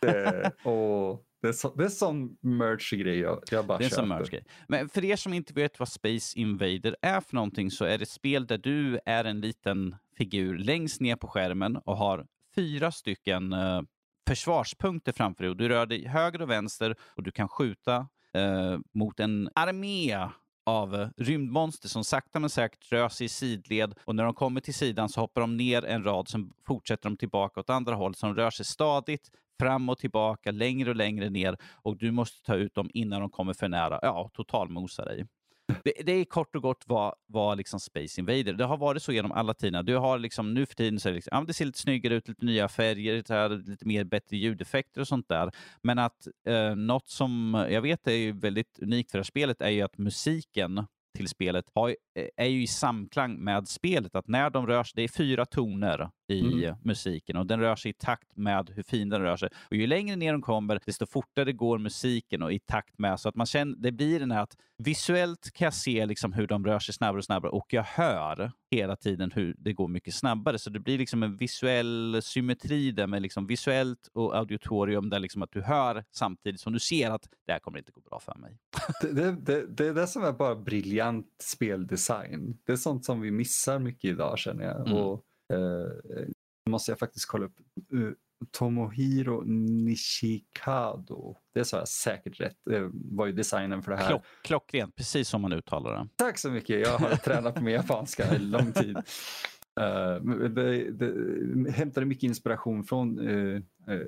det, 0.01 0.51
och 0.63 1.25
det, 1.41 1.47
är 1.47 1.51
så, 1.53 1.73
det 1.75 1.83
är 1.85 1.89
sån 1.89 2.37
merch-grej 2.41 3.19
jag, 3.19 3.43
jag 3.51 3.65
bara 3.65 3.77
Det 3.77 3.83
är 3.83 3.85
en 3.85 3.89
sån 3.91 4.05
köper. 4.05 4.19
merch-grej. 4.19 4.45
Men 4.67 4.89
för 4.89 5.05
er 5.05 5.15
som 5.15 5.33
inte 5.33 5.53
vet 5.53 5.79
vad 5.79 5.89
Space 5.89 6.39
Invader 6.39 6.95
är 7.01 7.21
för 7.21 7.35
någonting 7.35 7.71
så 7.71 7.85
är 7.85 7.97
det 7.97 8.03
ett 8.03 8.09
spel 8.09 8.47
där 8.47 8.57
du 8.57 8.99
är 9.05 9.25
en 9.25 9.41
liten 9.41 9.95
figur 10.17 10.57
längst 10.57 11.01
ner 11.01 11.15
på 11.15 11.27
skärmen 11.27 11.77
och 11.77 11.97
har 11.97 12.25
fyra 12.55 12.91
stycken 12.91 13.53
eh, 13.53 13.81
försvarspunkter 14.27 15.11
framför 15.11 15.43
dig. 15.43 15.49
Och 15.49 15.57
du 15.57 15.69
rör 15.69 15.85
dig 15.85 16.07
höger 16.07 16.41
och 16.41 16.49
vänster 16.49 16.95
och 17.15 17.23
du 17.23 17.31
kan 17.31 17.47
skjuta 17.49 18.07
eh, 18.33 18.79
mot 18.93 19.19
en 19.19 19.49
armé 19.55 20.29
av 20.65 21.09
rymdmonster 21.17 21.89
som 21.89 22.03
sakta 22.03 22.39
men 22.39 22.49
säkert 22.49 22.91
rör 22.91 23.09
sig 23.09 23.25
i 23.25 23.29
sidled 23.29 23.93
och 24.05 24.15
när 24.15 24.23
de 24.23 24.33
kommer 24.33 24.61
till 24.61 24.73
sidan 24.73 25.09
så 25.09 25.21
hoppar 25.21 25.41
de 25.41 25.57
ner 25.57 25.85
en 25.85 26.03
rad, 26.03 26.27
sen 26.27 26.51
fortsätter 26.67 27.09
de 27.09 27.17
tillbaka 27.17 27.59
åt 27.59 27.69
andra 27.69 27.95
håll, 27.95 28.15
så 28.15 28.25
de 28.25 28.35
rör 28.35 28.49
sig 28.49 28.65
stadigt 28.65 29.31
fram 29.59 29.89
och 29.89 29.97
tillbaka, 29.97 30.51
längre 30.51 30.89
och 30.89 30.95
längre 30.95 31.29
ner 31.29 31.57
och 31.71 31.97
du 31.97 32.11
måste 32.11 32.43
ta 32.43 32.55
ut 32.55 32.75
dem 32.75 32.89
innan 32.93 33.21
de 33.21 33.29
kommer 33.29 33.53
för 33.53 33.69
nära. 33.69 33.99
Ja, 34.01 34.29
totalmosa 34.33 35.05
dig. 35.05 35.27
Det, 35.83 35.93
det 36.05 36.11
är 36.11 36.25
kort 36.25 36.55
och 36.55 36.61
gott 36.61 36.83
vad, 36.85 37.15
vad 37.25 37.57
liksom 37.57 37.79
Space 37.79 38.21
Invader. 38.21 38.53
Det 38.53 38.65
har 38.65 38.77
varit 38.77 39.03
så 39.03 39.11
genom 39.11 39.31
alla 39.31 39.53
tider. 39.53 39.83
Du 39.83 39.97
har 39.97 40.19
liksom, 40.19 40.53
nu 40.53 40.65
för 40.65 40.75
tiden 40.75 40.99
så 40.99 41.09
är 41.09 41.11
det, 41.11 41.15
liksom, 41.15 41.37
ja, 41.37 41.43
det 41.47 41.53
ser 41.53 41.65
lite 41.65 41.79
snyggare 41.79 42.15
ut, 42.15 42.27
lite 42.27 42.45
nya 42.45 42.67
färger, 42.67 43.15
lite, 43.15 43.33
här, 43.33 43.49
lite 43.49 43.87
mer 43.87 44.03
bättre 44.03 44.37
ljudeffekter 44.37 45.01
och 45.01 45.07
sånt 45.07 45.27
där. 45.29 45.51
Men 45.81 45.99
att 45.99 46.27
eh, 46.47 46.75
något 46.75 47.07
som 47.07 47.65
jag 47.69 47.81
vet 47.81 48.07
är 48.07 48.33
väldigt 48.33 48.79
unikt 48.81 49.11
för 49.11 49.17
det 49.17 49.19
här 49.19 49.23
spelet 49.23 49.61
är 49.61 49.69
ju 49.69 49.81
att 49.81 49.97
musiken 49.97 50.85
till 51.17 51.27
spelet 51.27 51.65
har, 51.75 51.89
eh, 51.89 52.27
är 52.37 52.47
ju 52.47 52.63
i 52.63 52.67
samklang 52.67 53.43
med 53.43 53.67
spelet. 53.67 54.15
Att 54.15 54.27
när 54.27 54.49
de 54.49 54.67
rör 54.67 54.83
sig, 54.83 54.93
det 54.95 55.03
är 55.03 55.07
fyra 55.07 55.45
toner 55.45 56.09
i 56.27 56.65
mm. 56.65 56.75
musiken 56.83 57.37
och 57.37 57.45
den 57.45 57.59
rör 57.59 57.75
sig 57.75 57.91
i 57.91 57.93
takt 57.93 58.37
med 58.37 58.69
hur 58.75 58.83
fin 58.83 59.09
den 59.09 59.21
rör 59.21 59.37
sig. 59.37 59.49
Och 59.69 59.75
ju 59.75 59.87
längre 59.87 60.15
ner 60.15 60.31
de 60.31 60.41
kommer, 60.41 60.79
desto 60.85 61.05
fortare 61.05 61.53
går 61.53 61.77
musiken 61.77 62.43
och 62.43 62.53
i 62.53 62.59
takt 62.59 62.99
med. 62.99 63.19
Så 63.19 63.29
att 63.29 63.35
man 63.35 63.45
känner, 63.45 63.75
det 63.77 63.91
blir 63.91 64.19
den 64.19 64.31
här 64.31 64.41
att 64.41 64.57
visuellt 64.77 65.51
kan 65.53 65.65
jag 65.65 65.73
se 65.73 66.05
liksom 66.05 66.33
hur 66.33 66.47
de 66.47 66.65
rör 66.65 66.79
sig 66.79 66.93
snabbare 66.93 67.17
och 67.17 67.25
snabbare 67.25 67.51
och 67.51 67.73
jag 67.73 67.83
hör 67.83 68.51
hela 68.71 68.95
tiden 68.95 69.31
hur 69.31 69.55
det 69.57 69.73
går 69.73 69.87
mycket 69.87 70.13
snabbare. 70.13 70.59
Så 70.59 70.69
det 70.69 70.79
blir 70.79 70.97
liksom 70.97 71.23
en 71.23 71.37
visuell 71.37 72.19
symmetri 72.23 72.91
där 72.91 73.07
med 73.07 73.21
liksom 73.21 73.47
visuellt 73.47 74.09
och 74.13 74.37
auditorium 74.37 75.09
där 75.09 75.19
liksom 75.19 75.41
att 75.41 75.51
du 75.51 75.61
hör 75.61 76.03
samtidigt 76.11 76.61
som 76.61 76.73
du 76.73 76.79
ser 76.79 77.11
att 77.11 77.29
det 77.45 77.51
här 77.51 77.59
kommer 77.59 77.77
inte 77.77 77.91
gå 77.91 78.01
bra 78.01 78.19
för 78.19 78.35
mig. 78.35 78.57
det, 79.01 79.31
det, 79.31 79.67
det, 79.67 79.87
är 79.87 79.93
det 79.93 80.07
som 80.07 80.23
är 80.23 80.31
bara 80.31 80.55
briljant 80.55 81.27
speldesign. 81.39 82.57
Det 82.65 82.71
är 82.71 82.75
sånt 82.75 83.05
som 83.05 83.21
vi 83.21 83.31
missar 83.31 83.79
mycket 83.79 84.09
idag 84.09 84.39
känner 84.39 84.63
jag. 84.63 84.87
Mm. 84.87 84.93
Och 84.93 85.25
eh, 85.53 86.27
måste 86.69 86.91
jag 86.91 86.99
faktiskt 86.99 87.25
kolla 87.25 87.45
upp. 87.45 87.55
Uh, 87.93 88.11
Tomohiro 88.51 89.41
Nishikado. 89.45 91.35
Det 91.53 91.65
sa 91.65 91.77
jag 91.77 91.87
säkert 91.87 92.39
rätt. 92.39 92.57
Det 92.65 92.89
var 92.93 93.25
ju 93.25 93.31
designen 93.31 93.83
för 93.83 93.91
det 93.91 93.97
här. 93.97 94.07
Klock, 94.07 94.23
klockrent, 94.41 94.95
precis 94.95 95.29
som 95.29 95.41
man 95.41 95.53
uttalar 95.53 95.91
det. 95.91 96.07
Tack 96.15 96.37
så 96.39 96.49
mycket. 96.49 96.79
Jag 96.79 96.97
har 96.97 97.15
tränat 97.23 97.61
med 97.61 97.73
japanska 97.73 98.35
i 98.35 98.39
lång 98.39 98.71
tid. 98.71 98.97
Uh, 99.79 100.49
det, 100.49 100.91
det, 100.91 101.71
hämtade 101.71 102.05
mycket 102.05 102.23
inspiration 102.23 102.83
från 102.83 103.19
uh, 103.19 103.61
uh, 103.89 104.07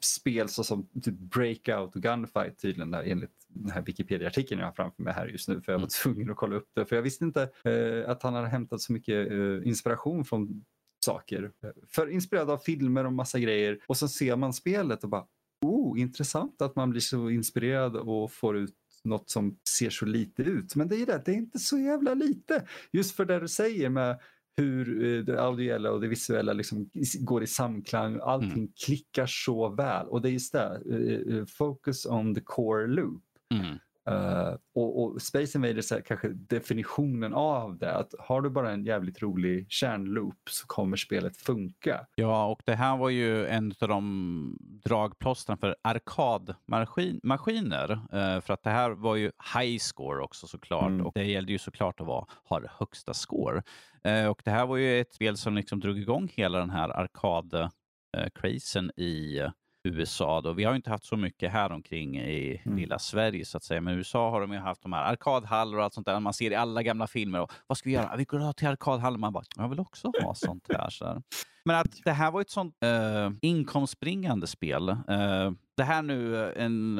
spel 0.00 0.48
såsom 0.48 0.88
typ 1.02 1.14
Breakout 1.14 1.96
och 1.96 2.02
Gunfight 2.02 2.58
tydligen 2.58 2.90
där, 2.90 3.02
enligt 3.02 3.30
den 3.48 3.70
här 3.70 3.82
Wikipedia-artikeln 3.82 4.60
jag 4.60 4.66
har 4.66 4.72
framför 4.72 5.02
mig 5.02 5.12
här 5.12 5.26
just 5.26 5.48
nu 5.48 5.60
för 5.60 5.72
jag 5.72 5.78
var 5.78 5.82
mm. 5.82 5.88
tvungen 6.02 6.30
att 6.30 6.36
kolla 6.36 6.56
upp 6.56 6.68
det 6.74 6.86
för 6.86 6.96
jag 6.96 7.02
visste 7.02 7.24
inte 7.24 7.42
eh, 7.64 8.10
att 8.10 8.22
han 8.22 8.34
hade 8.34 8.48
hämtat 8.48 8.80
så 8.80 8.92
mycket 8.92 9.32
inspiration 9.64 10.24
från 10.24 10.64
saker. 11.08 11.50
För 11.88 12.10
inspirerad 12.10 12.50
av 12.50 12.58
filmer 12.58 13.06
och 13.06 13.12
massa 13.12 13.38
grejer 13.38 13.78
och 13.86 13.96
så 13.96 14.08
ser 14.08 14.36
man 14.36 14.52
spelet 14.52 15.04
och 15.04 15.10
bara 15.10 15.26
oh, 15.66 16.00
intressant 16.00 16.62
att 16.62 16.76
man 16.76 16.90
blir 16.90 17.00
så 17.00 17.30
inspirerad 17.30 17.96
och 17.96 18.32
får 18.32 18.56
ut 18.56 18.74
något 19.04 19.30
som 19.30 19.58
ser 19.68 19.90
så 19.90 20.06
lite 20.06 20.42
ut. 20.42 20.76
Men 20.76 20.88
det 20.88 20.96
är 20.96 21.06
det, 21.06 21.22
det 21.24 21.32
är 21.32 21.36
inte 21.36 21.58
så 21.58 21.78
jävla 21.78 22.14
lite. 22.14 22.66
Just 22.92 23.16
för 23.16 23.24
det 23.24 23.40
du 23.40 23.48
säger 23.48 23.88
med 23.88 24.20
hur 24.56 25.04
eh, 25.04 25.24
det 25.24 25.42
audiella 25.42 25.90
och 25.90 26.00
det 26.00 26.08
visuella 26.08 26.52
liksom 26.52 26.90
går 27.20 27.42
i 27.42 27.46
samklang. 27.46 28.18
Allting 28.22 28.52
mm. 28.52 28.72
klickar 28.86 29.26
så 29.26 29.68
väl 29.68 30.06
och 30.06 30.22
det 30.22 30.28
är 30.28 30.32
just 30.32 30.52
det, 30.52 30.82
uh, 30.86 31.44
focus 31.46 32.06
on 32.06 32.34
the 32.34 32.40
core 32.40 32.86
loop. 32.86 33.22
Mm. 33.54 33.78
Uh, 34.10 34.54
och, 34.74 35.02
och, 35.02 35.22
Space 35.22 35.58
Invaders 35.58 35.92
är 35.92 36.00
kanske 36.00 36.28
definitionen 36.28 37.34
av 37.34 37.78
det. 37.78 37.94
Att 37.94 38.14
har 38.18 38.42
du 38.42 38.50
bara 38.50 38.72
en 38.72 38.84
jävligt 38.84 39.22
rolig 39.22 39.66
kärnloop 39.70 40.34
så 40.50 40.66
kommer 40.66 40.96
spelet 40.96 41.36
funka. 41.36 42.06
Ja, 42.14 42.46
och 42.46 42.62
det 42.64 42.74
här 42.74 42.96
var 42.96 43.08
ju 43.08 43.46
en 43.46 43.74
av 43.80 43.88
de 43.88 44.58
dragplåstren 44.84 45.58
för 45.58 45.76
arkadmaskiner. 45.82 47.92
Uh, 47.92 48.40
för 48.40 48.52
att 48.52 48.62
det 48.62 48.70
här 48.70 48.90
var 48.90 49.16
ju 49.16 49.30
high 49.54 49.78
score 49.78 50.22
också 50.22 50.46
såklart. 50.46 50.88
Mm. 50.88 51.06
Och 51.06 51.12
det 51.14 51.24
gällde 51.24 51.52
ju 51.52 51.58
såklart 51.58 52.00
att 52.00 52.06
vara, 52.06 52.26
ha 52.44 52.60
högsta 52.78 53.14
score. 53.14 53.62
Uh, 54.08 54.26
och 54.26 54.42
det 54.44 54.50
här 54.50 54.66
var 54.66 54.76
ju 54.76 55.00
ett 55.00 55.14
spel 55.14 55.36
som 55.36 55.54
liksom 55.54 55.80
drog 55.80 55.98
igång 55.98 56.32
hela 56.34 56.58
den 56.58 56.70
här 56.70 56.88
arkad-crazen 56.88 58.90
i 58.96 59.40
USA. 59.84 60.40
Då. 60.40 60.52
Vi 60.52 60.64
har 60.64 60.74
inte 60.74 60.90
haft 60.90 61.04
så 61.04 61.16
mycket 61.16 61.52
här 61.52 61.72
omkring 61.72 62.18
i 62.18 62.62
mm. 62.64 62.78
lilla 62.78 62.98
Sverige 62.98 63.44
så 63.44 63.56
att 63.56 63.64
säga. 63.64 63.80
Men 63.80 63.94
i 63.94 63.96
USA 63.96 64.30
har 64.30 64.40
de 64.40 64.52
ju 64.52 64.58
haft 64.58 64.82
de 64.82 64.92
här 64.92 65.04
arkadhallar 65.04 65.78
och 65.78 65.84
allt 65.84 65.94
sånt 65.94 66.06
där. 66.06 66.20
Man 66.20 66.34
ser 66.34 66.50
i 66.50 66.54
alla 66.54 66.82
gamla 66.82 67.06
filmer. 67.06 67.40
Och, 67.40 67.52
vad 67.66 67.78
ska 67.78 67.88
vi 67.88 67.94
göra? 67.94 68.16
Vi 68.16 68.24
går 68.24 68.52
till 68.52 68.68
arkadhallen. 68.68 69.20
Man 69.20 69.32
bara, 69.32 69.44
jag 69.56 69.68
vill 69.68 69.80
också 69.80 70.12
ha 70.22 70.34
sånt 70.34 70.66
här. 70.68 70.90
Så 70.90 71.06
här. 71.06 71.22
Men 71.64 71.76
att 71.76 72.04
det 72.04 72.12
här 72.12 72.30
var 72.30 72.40
ett 72.40 72.50
sånt 72.50 72.74
uh, 72.84 73.30
inkomstbringande 73.42 74.46
spel. 74.46 74.88
Uh, 74.88 75.50
det 75.76 75.82
här 75.82 76.02
nu, 76.02 76.36
eh, 76.36 76.64
en, 76.64 76.94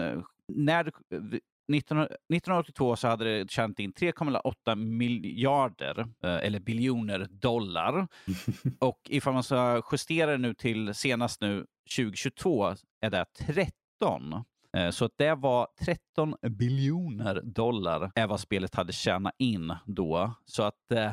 när 0.48 0.92
1982 1.74 2.96
så 2.96 3.08
hade 3.08 3.24
det 3.24 3.50
tjänat 3.50 3.78
in 3.78 3.92
3,8 3.92 4.74
miljarder, 4.74 6.08
eller 6.22 6.60
biljoner 6.60 7.26
dollar. 7.30 8.08
och 8.78 9.00
ifall 9.08 9.34
man 9.34 9.42
ska 9.42 9.82
justera 9.92 10.30
det 10.30 10.38
nu 10.38 10.54
till 10.54 10.94
senast 10.94 11.40
nu 11.40 11.66
2022 11.96 12.74
är 13.00 13.10
det 13.10 13.24
13. 13.38 14.44
Eh, 14.76 14.90
så 14.90 15.10
det 15.16 15.34
var 15.34 15.68
13 15.80 16.34
biljoner 16.42 17.40
dollar 17.44 18.12
är 18.14 18.26
vad 18.26 18.40
spelet 18.40 18.74
hade 18.74 18.92
tjänat 18.92 19.34
in 19.38 19.74
då. 19.86 20.34
Så 20.44 20.62
att, 20.62 20.92
eh, 20.92 21.12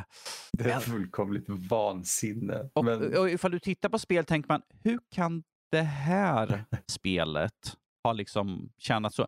det 0.53 0.71
är 0.71 0.79
fullkomligt 0.79 1.45
vansinne. 1.49 2.69
Och, 2.73 2.85
men... 2.85 3.17
och 3.17 3.29
ifall 3.29 3.51
du 3.51 3.59
tittar 3.59 3.89
på 3.89 3.99
spel 3.99 4.25
tänker 4.25 4.49
man, 4.49 4.61
hur 4.83 4.99
kan 5.11 5.43
det 5.71 5.81
här 5.81 6.65
spelet 6.87 7.77
ha 8.03 8.13
liksom 8.13 8.69
tjänat 8.77 9.13
så? 9.13 9.27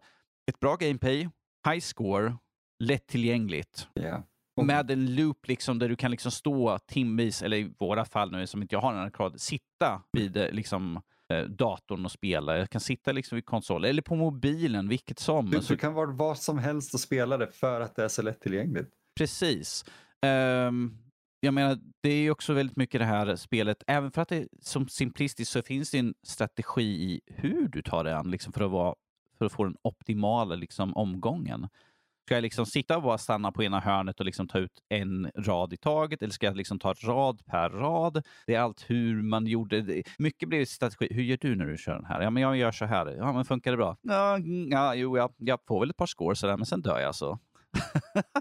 Ett 0.51 0.59
bra 0.59 0.75
gameplay, 0.75 1.29
high 1.69 1.79
score, 1.79 2.37
lättillgängligt. 2.83 3.87
Yeah. 3.99 4.21
Med 4.61 4.91
en 4.91 5.15
loop 5.15 5.47
liksom 5.47 5.79
där 5.79 5.89
du 5.89 5.95
kan 5.95 6.11
liksom 6.11 6.31
stå 6.31 6.79
timvis, 6.79 7.41
eller 7.41 7.57
i 7.57 7.73
våra 7.79 8.05
fall 8.05 8.31
nu 8.31 8.47
som 8.47 8.61
inte 8.61 8.75
jag 8.75 8.81
har 8.81 8.93
en 8.93 8.99
arkad, 8.99 9.41
sitta 9.41 10.01
vid 10.11 10.37
eh, 10.37 10.51
liksom 10.51 11.01
Eh, 11.33 11.43
datorn 11.43 12.05
och 12.05 12.11
spela. 12.11 12.57
Jag 12.57 12.69
kan 12.69 12.81
sitta 12.81 13.11
liksom 13.11 13.35
vid 13.35 13.45
konsol 13.45 13.85
eller 13.85 14.01
på 14.01 14.15
mobilen, 14.15 14.89
vilket 14.89 15.19
som. 15.19 15.49
Du, 15.49 15.59
du 15.59 15.77
kan 15.77 15.93
vara 15.93 16.11
vad 16.11 16.37
som 16.37 16.57
helst 16.57 16.93
och 16.93 16.99
spela 16.99 17.37
det 17.37 17.51
för 17.51 17.81
att 17.81 17.95
det 17.95 18.03
är 18.03 18.07
så 18.07 18.21
lättillgängligt. 18.21 18.89
Precis. 19.17 19.85
Um, 20.25 20.97
jag 21.39 21.53
menar, 21.53 21.79
det 22.01 22.09
är 22.09 22.31
också 22.31 22.53
väldigt 22.53 22.77
mycket 22.77 23.01
det 23.01 23.05
här 23.05 23.35
spelet, 23.35 23.83
även 23.87 24.11
för 24.11 24.21
att 24.21 24.29
det 24.29 24.37
är 24.37 24.47
som 24.61 24.87
simplistiskt 24.87 25.51
så 25.51 25.61
finns 25.61 25.91
det 25.91 25.97
en 25.97 26.13
strategi 26.23 26.83
i 26.83 27.21
hur 27.25 27.67
du 27.67 27.81
tar 27.81 28.03
det 28.03 28.17
an 28.17 28.31
liksom 28.31 28.53
för, 28.53 28.65
att 28.65 28.71
vara, 28.71 28.95
för 29.37 29.45
att 29.45 29.51
få 29.51 29.63
den 29.63 29.77
optimala 29.81 30.55
liksom, 30.55 30.97
omgången. 30.97 31.67
Ska 32.27 32.35
jag 32.35 32.41
liksom 32.41 32.65
sitta 32.65 32.97
och 32.97 33.03
bara 33.03 33.17
stanna 33.17 33.51
på 33.51 33.63
ena 33.63 33.79
hörnet 33.79 34.19
och 34.19 34.25
liksom 34.25 34.47
ta 34.47 34.59
ut 34.59 34.83
en 34.89 35.31
rad 35.35 35.73
i 35.73 35.77
taget 35.77 36.21
eller 36.21 36.33
ska 36.33 36.45
jag 36.45 36.55
liksom 36.55 36.79
ta 36.79 36.93
rad 36.93 37.45
per 37.45 37.69
rad? 37.69 38.23
Det 38.45 38.55
är 38.55 38.59
allt 38.59 38.85
hur 38.87 39.21
man 39.21 39.47
gjorde. 39.47 40.03
Mycket 40.17 40.49
blir 40.49 40.65
strategi. 40.65 41.07
Hur 41.11 41.23
gör 41.23 41.37
du 41.41 41.55
när 41.55 41.65
du 41.65 41.77
kör 41.77 41.95
den 41.95 42.05
här? 42.05 42.21
Ja, 42.21 42.29
men 42.29 42.43
jag 42.43 42.57
gör 42.57 42.71
så 42.71 42.85
här. 42.85 43.15
Ja, 43.17 43.33
men 43.33 43.45
funkar 43.45 43.71
det 43.71 43.77
bra? 43.77 43.97
Ja, 44.01 44.35
mm, 44.35 44.69
ja 44.71 44.95
jo, 44.95 45.17
jag, 45.17 45.33
jag 45.37 45.59
får 45.67 45.79
väl 45.79 45.89
ett 45.89 45.97
par 45.97 46.05
scores 46.05 46.39
sådär, 46.39 46.57
men 46.57 46.65
sen 46.65 46.81
dör 46.81 46.99
jag 46.99 47.15
så. 47.15 47.39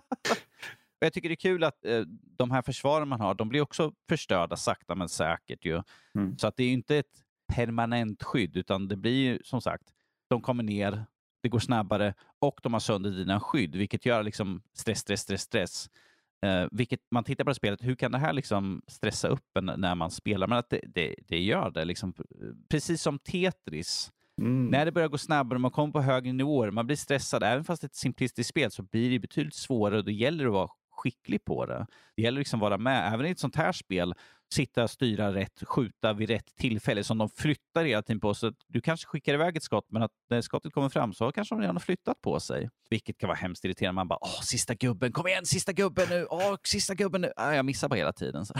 jag 0.98 1.12
tycker 1.12 1.28
det 1.28 1.32
är 1.32 1.36
kul 1.36 1.64
att 1.64 1.84
eh, 1.84 2.02
de 2.38 2.50
här 2.50 2.62
försvaren 2.62 3.08
man 3.08 3.20
har, 3.20 3.34
de 3.34 3.48
blir 3.48 3.60
också 3.60 3.92
förstörda 4.08 4.56
sakta 4.56 4.94
men 4.94 5.08
säkert. 5.08 5.64
Ju. 5.64 5.82
Mm. 6.14 6.38
Så 6.38 6.46
att 6.46 6.56
det 6.56 6.64
är 6.64 6.72
inte 6.72 6.96
ett 6.96 7.22
permanent 7.54 8.22
skydd, 8.22 8.56
utan 8.56 8.88
det 8.88 8.96
blir 8.96 9.40
som 9.44 9.60
sagt, 9.60 9.84
de 10.28 10.42
kommer 10.42 10.62
ner, 10.62 11.04
det 11.42 11.48
går 11.48 11.58
snabbare 11.58 12.14
och 12.38 12.60
de 12.62 12.72
har 12.72 12.80
sönder 12.80 13.10
dina 13.10 13.40
skydd, 13.40 13.76
vilket 13.76 14.06
gör 14.06 14.22
liksom 14.22 14.62
stress, 14.72 14.98
stress, 14.98 15.20
stress, 15.20 15.42
stress. 15.42 15.90
Uh, 16.46 16.68
vilket 16.72 17.00
man 17.10 17.24
tittar 17.24 17.44
på 17.44 17.50
det 17.50 17.54
spelet, 17.54 17.82
hur 17.82 17.94
kan 17.94 18.12
det 18.12 18.18
här 18.18 18.32
liksom 18.32 18.82
stressa 18.86 19.28
upp 19.28 19.56
en 19.56 19.72
när 19.76 19.94
man 19.94 20.10
spelar? 20.10 20.46
Men 20.46 20.58
att 20.58 20.70
det, 20.70 20.80
det, 20.94 21.14
det 21.28 21.40
gör 21.40 21.70
det. 21.70 21.84
Liksom, 21.84 22.14
precis 22.68 23.02
som 23.02 23.18
Tetris. 23.18 24.12
Mm. 24.40 24.66
När 24.66 24.84
det 24.84 24.92
börjar 24.92 25.08
gå 25.08 25.18
snabbare 25.18 25.56
och 25.56 25.60
man 25.60 25.70
kommer 25.70 25.92
på 25.92 26.00
högre 26.00 26.32
nivåer, 26.32 26.70
man 26.70 26.86
blir 26.86 26.96
stressad. 26.96 27.42
Även 27.42 27.64
fast 27.64 27.82
det 27.82 27.84
är 27.84 27.88
ett 27.88 27.94
simplistiskt 27.94 28.50
spel 28.50 28.70
så 28.70 28.82
blir 28.82 29.10
det 29.10 29.18
betydligt 29.18 29.54
svårare 29.54 29.98
och 29.98 30.04
då 30.04 30.10
gäller 30.10 30.44
det 30.44 30.50
att 30.50 30.54
vara 30.54 30.70
skicklig 30.90 31.44
på 31.44 31.66
det. 31.66 31.86
Det 32.16 32.22
gäller 32.22 32.38
liksom 32.38 32.60
att 32.60 32.70
vara 32.70 32.78
med. 32.78 33.12
Även 33.14 33.26
i 33.26 33.30
ett 33.30 33.38
sånt 33.38 33.56
här 33.56 33.72
spel 33.72 34.14
sitta, 34.54 34.88
styra 34.88 35.34
rätt, 35.34 35.62
skjuta 35.66 36.12
vid 36.12 36.30
rätt 36.30 36.56
tillfälle 36.56 37.04
som 37.04 37.18
de 37.18 37.28
flyttar 37.28 37.84
hela 37.84 38.02
tiden 38.02 38.20
på. 38.20 38.34
Så 38.34 38.52
du 38.68 38.80
kanske 38.80 39.06
skickar 39.06 39.34
iväg 39.34 39.56
ett 39.56 39.62
skott, 39.62 39.86
men 39.88 40.02
att 40.02 40.10
när 40.30 40.40
skottet 40.40 40.72
kommer 40.72 40.88
fram 40.88 41.12
så 41.12 41.32
kanske 41.32 41.54
de 41.54 41.60
redan 41.60 41.76
har 41.76 41.80
flyttat 41.80 42.20
på 42.20 42.40
sig. 42.40 42.68
Vilket 42.90 43.18
kan 43.18 43.28
vara 43.28 43.38
hemskt 43.38 43.64
irriterande. 43.64 43.94
Man 43.94 44.08
bara, 44.08 44.18
åh, 44.22 44.40
sista 44.42 44.74
gubben, 44.74 45.12
kom 45.12 45.26
igen, 45.26 45.46
sista 45.46 45.72
gubben 45.72 46.06
nu, 46.10 46.26
åh, 46.30 46.56
sista 46.64 46.94
gubben 46.94 47.20
nu. 47.20 47.32
Äh, 47.38 47.54
jag 47.54 47.64
missar 47.64 47.88
bara 47.88 47.96
hela 47.96 48.12
tiden. 48.12 48.46
Så. 48.46 48.54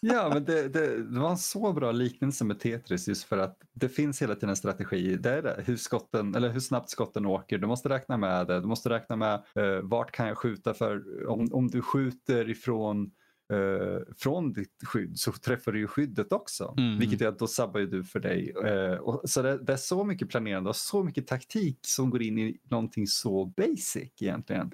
Ja, 0.00 0.30
men 0.34 0.44
det, 0.44 0.68
det, 0.68 1.02
det, 1.02 1.20
var 1.20 1.30
en 1.30 1.38
så 1.38 1.72
bra 1.72 1.92
liknelse 1.92 2.44
med 2.44 2.60
Tetris 2.60 3.08
just 3.08 3.24
för 3.24 3.38
att 3.38 3.58
det 3.72 3.88
finns 3.88 4.22
hela 4.22 4.34
tiden 4.34 4.50
en 4.50 4.56
strategi. 4.56 5.16
Det 5.16 5.30
är 5.30 5.42
det, 5.42 5.62
hur, 5.66 5.76
skotten, 5.76 6.34
eller 6.34 6.48
hur 6.48 6.60
snabbt 6.60 6.90
skotten 6.90 7.26
åker. 7.26 7.58
Du 7.58 7.66
måste 7.66 7.88
räkna 7.88 8.16
med 8.16 8.46
det. 8.46 8.60
Du 8.60 8.66
måste 8.66 8.90
räkna 8.90 9.16
med 9.16 9.42
uh, 9.58 9.80
vart 9.82 10.10
kan 10.10 10.28
jag 10.28 10.38
skjuta 10.38 10.74
för 10.74 11.02
om, 11.28 11.48
om 11.52 11.68
du 11.68 11.82
skjuter 11.82 12.50
ifrån 12.50 13.10
eh, 13.50 14.14
från 14.16 14.52
ditt 14.52 14.82
skydd 14.84 15.18
så 15.18 15.32
träffar 15.32 15.72
du 15.72 15.78
ju 15.78 15.86
skyddet 15.86 16.32
också. 16.32 16.74
Mm. 16.78 16.98
Vilket 16.98 17.20
är 17.20 17.26
att 17.26 17.38
då 17.38 17.46
sabbar 17.46 17.80
ju 17.80 17.86
du 17.86 18.04
för 18.04 18.20
dig. 18.20 18.54
Eh, 18.64 18.94
och, 18.94 19.30
så 19.30 19.42
det, 19.42 19.58
det, 19.58 19.72
är 19.72 19.76
så 19.76 20.04
mycket 20.04 20.28
planerande 20.28 20.70
och 20.70 20.76
så 20.76 21.02
mycket 21.02 21.26
taktik 21.26 21.78
som 21.82 22.10
går 22.10 22.22
in 22.22 22.38
i 22.38 22.60
någonting 22.62 23.06
så 23.06 23.44
basic 23.44 24.12
egentligen. 24.20 24.70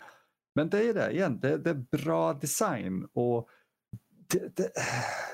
Men 0.54 0.70
det 0.70 0.88
är 0.88 0.94
det 0.94 1.10
igen, 1.10 1.40
det, 1.40 1.58
det 1.58 1.70
är 1.70 1.84
bra 1.90 2.32
design 2.32 3.06
och 3.12 3.48
det, 4.32 4.56
det, 4.56 4.70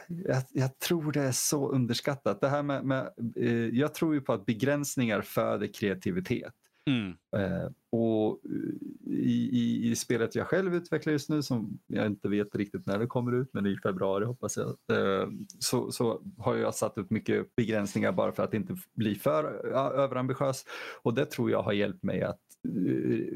jag, 0.06 0.42
jag, 0.50 0.78
tror 0.78 1.12
det 1.12 1.22
är 1.22 1.32
så 1.32 1.68
underskattat. 1.68 2.40
Det 2.40 2.48
här 2.48 2.62
med, 2.62 2.84
med 2.84 3.10
eh, 3.36 3.52
jag 3.52 3.94
tror 3.94 4.14
ju 4.14 4.20
på 4.20 4.32
att 4.32 4.46
begränsningar 4.46 5.20
föder 5.20 5.66
kreativitet. 5.66 6.54
Mm. 6.86 7.16
Eh, 7.36 7.70
och 7.92 8.40
eh, 8.44 9.12
i, 9.12 9.50
i, 9.52 9.90
i, 9.90 9.96
spelet 9.96 10.34
jag 10.34 10.46
själv 10.46 10.74
utvecklar 10.74 11.12
just 11.12 11.28
nu, 11.28 11.42
som 11.42 11.78
jag 11.86 12.06
inte 12.06 12.28
vet 12.28 12.54
riktigt 12.54 12.86
när 12.86 12.98
det 12.98 13.06
kommer 13.06 13.32
ut, 13.32 13.50
men 13.52 13.66
i 13.66 13.76
februari 13.82 14.24
hoppas 14.24 14.56
jag, 14.56 14.68
eh, 14.68 15.28
så, 15.58 15.92
så 15.92 16.22
har 16.38 16.56
jag 16.56 16.74
satt 16.74 16.98
upp 16.98 17.10
mycket 17.10 17.56
begränsningar 17.56 18.12
bara 18.12 18.32
för 18.32 18.42
att 18.42 18.54
inte 18.54 18.76
bli 18.94 19.14
för 19.14 19.70
ja, 19.72 19.90
överambitiös. 19.90 20.64
Och 21.02 21.14
det 21.14 21.24
tror 21.24 21.50
jag 21.50 21.62
har 21.62 21.72
hjälpt 21.72 22.02
mig 22.02 22.22
att 22.22 22.40
uh, 22.68 23.26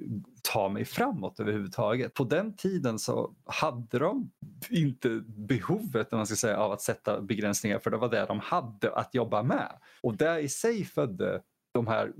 ta 0.42 0.68
mig 0.68 0.84
framåt 0.84 1.40
överhuvudtaget. 1.40 2.14
På 2.14 2.24
den 2.24 2.56
tiden 2.56 2.98
så 2.98 3.34
hade 3.44 3.98
de 3.98 4.30
inte 4.70 5.22
behovet 5.26 6.12
man 6.12 6.26
ska 6.26 6.36
säga, 6.36 6.56
av 6.56 6.72
att 6.72 6.82
sätta 6.82 7.20
begränsningar 7.20 7.78
för 7.78 7.90
det 7.90 7.96
var 7.96 8.08
det 8.08 8.26
de 8.26 8.40
hade 8.40 8.94
att 8.94 9.14
jobba 9.14 9.42
med. 9.42 9.72
Och 10.02 10.16
det 10.16 10.40
i 10.40 10.48
sig 10.48 10.84
födde 10.84 11.42
de 11.72 11.86
här 11.86 12.12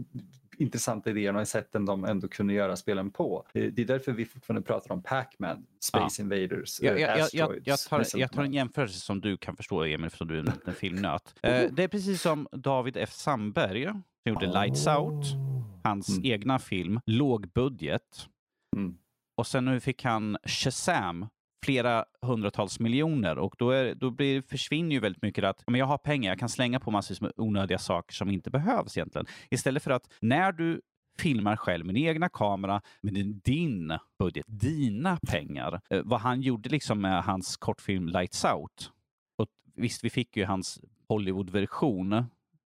intressanta 0.58 1.10
idéerna 1.10 1.40
och 1.40 1.48
sätten 1.48 1.84
de 1.84 2.04
ändå 2.04 2.28
kunde 2.28 2.54
göra 2.54 2.76
spelen 2.76 3.10
på. 3.10 3.46
Det 3.52 3.78
är 3.78 3.84
därför 3.84 4.12
vi 4.12 4.24
fortfarande 4.24 4.66
pratar 4.66 4.94
om 4.94 5.02
Pac-Man, 5.02 5.66
Space 5.80 6.22
ja. 6.22 6.24
Invaders, 6.24 6.80
jag, 6.82 7.00
jag, 7.00 7.20
Asteroids. 7.20 7.34
Jag, 7.34 7.60
jag, 7.64 7.78
tar, 7.78 8.18
jag 8.18 8.32
tar 8.32 8.42
en 8.42 8.52
jämförelse 8.52 9.00
som 9.00 9.20
du 9.20 9.36
kan 9.36 9.56
förstå, 9.56 9.84
Emil, 9.84 10.06
eftersom 10.06 10.28
du 10.28 10.34
är 10.34 10.40
en, 10.40 10.52
en 10.66 10.74
filmnöt. 10.80 11.34
Eh, 11.42 11.70
det 11.72 11.82
är 11.82 11.88
precis 11.88 12.22
som 12.22 12.48
David 12.52 12.96
F. 12.96 13.12
Sandberg 13.12 13.84
som 13.84 14.02
gjorde 14.24 14.46
Lights 14.46 14.86
Out, 14.86 15.24
hans 15.84 16.08
mm. 16.08 16.24
egna 16.24 16.58
film, 16.58 17.00
låg 17.06 17.48
budget. 17.52 18.28
Mm. 18.76 18.98
Och 19.36 19.46
sen 19.46 19.64
nu 19.64 19.80
fick 19.80 20.04
han 20.04 20.36
Shazam 20.44 21.26
flera 21.66 22.04
hundratals 22.22 22.80
miljoner 22.80 23.38
och 23.38 23.54
då, 23.58 23.70
är, 23.70 23.94
då 23.94 24.10
blir, 24.10 24.42
försvinner 24.42 24.92
ju 24.92 25.00
väldigt 25.00 25.22
mycket 25.22 25.44
att 25.44 25.64
men 25.66 25.78
jag 25.80 25.86
har 25.86 25.98
pengar, 25.98 26.30
jag 26.30 26.38
kan 26.38 26.48
slänga 26.48 26.80
på 26.80 26.90
massvis 26.90 27.20
med 27.20 27.32
onödiga 27.36 27.78
saker 27.78 28.14
som 28.14 28.30
inte 28.30 28.50
behövs 28.50 28.96
egentligen. 28.96 29.26
Istället 29.50 29.82
för 29.82 29.90
att 29.90 30.12
när 30.20 30.52
du 30.52 30.80
filmar 31.18 31.56
själv 31.56 31.86
med 31.86 31.94
din 31.94 32.06
egna 32.06 32.28
kamera, 32.28 32.82
med 33.00 33.14
din, 33.44 33.98
budget, 34.18 34.44
dina 34.48 35.18
pengar. 35.28 35.80
Eh, 35.90 36.02
vad 36.04 36.20
han 36.20 36.42
gjorde 36.42 36.68
liksom 36.68 37.00
med 37.00 37.22
hans 37.22 37.56
kortfilm 37.56 38.08
Lights 38.08 38.44
Out. 38.44 38.92
Och 39.36 39.48
visst, 39.76 40.04
vi 40.04 40.10
fick 40.10 40.36
ju 40.36 40.44
hans 40.44 40.80
Hollywood-version 41.08 42.24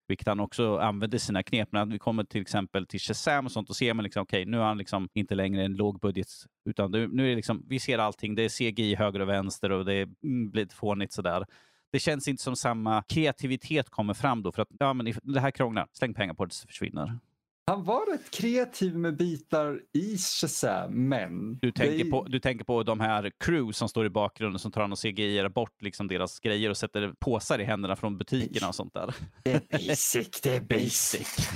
vilket 0.08 0.28
han 0.28 0.40
också 0.40 0.78
använder 0.78 1.18
sina 1.18 1.42
knep. 1.42 1.72
När 1.72 1.86
vi 1.86 1.98
kommer 1.98 2.24
till 2.24 2.42
exempel 2.42 2.86
till 2.86 3.00
Shazam 3.00 3.46
och 3.46 3.52
sånt, 3.52 3.70
och 3.70 3.76
ser 3.76 3.94
man 3.94 4.04
liksom, 4.04 4.22
okej, 4.22 4.42
okay, 4.42 4.50
nu 4.50 4.58
är 4.58 4.64
han 4.64 4.78
liksom 4.78 5.08
inte 5.14 5.34
längre 5.34 5.64
en 5.64 5.76
lågbudget, 5.76 6.26
utan 6.64 6.90
nu 6.90 7.24
är 7.24 7.28
det 7.28 7.36
liksom, 7.36 7.64
vi 7.68 7.80
ser 7.80 7.98
allting. 7.98 8.34
Det 8.34 8.42
är 8.42 8.48
CGI 8.48 8.94
höger 8.94 9.20
och 9.20 9.28
vänster 9.28 9.72
och 9.72 9.84
det 9.84 10.02
mm, 10.24 10.50
blir 10.50 10.62
lite 10.62 10.74
fånigt 10.74 11.12
sådär. 11.12 11.46
Det 11.92 11.98
känns 11.98 12.28
inte 12.28 12.42
som 12.42 12.56
samma 12.56 13.02
kreativitet 13.02 13.90
kommer 13.90 14.14
fram 14.14 14.42
då, 14.42 14.52
för 14.52 14.62
att 14.62 14.68
ja, 14.78 14.92
men 14.92 15.14
det 15.22 15.40
här 15.40 15.50
krånglar, 15.50 15.86
släng 15.92 16.14
pengar 16.14 16.34
på 16.34 16.44
det 16.44 16.52
så 16.52 16.66
försvinner. 16.66 17.18
Han 17.66 17.84
var 17.84 18.12
rätt 18.12 18.30
kreativ 18.30 18.96
med 18.96 19.16
bitar 19.16 19.80
i 19.92 20.18
Shazam, 20.18 21.08
men... 21.08 21.58
Du 21.58 21.72
tänker, 21.72 22.04
det... 22.04 22.10
på, 22.10 22.24
du 22.24 22.40
tänker 22.40 22.64
på 22.64 22.82
de 22.82 23.00
här 23.00 23.32
crew 23.38 23.72
som 23.72 23.88
står 23.88 24.06
i 24.06 24.10
bakgrunden 24.10 24.58
som 24.58 24.72
tar 24.72 24.80
an 24.82 24.92
och 24.92 24.98
CGI 24.98 25.48
bort 25.48 25.82
liksom 25.82 26.08
deras 26.08 26.40
grejer 26.40 26.70
och 26.70 26.76
sätter 26.76 27.14
påsar 27.20 27.58
i 27.58 27.64
händerna 27.64 27.96
från 27.96 28.18
butikerna 28.18 28.68
och 28.68 28.74
sånt 28.74 28.94
där. 28.94 29.14
Det 29.42 29.52
är 29.52 29.88
basic, 29.88 30.40
det 30.42 30.56
är 30.56 30.60
basic. 30.60 31.50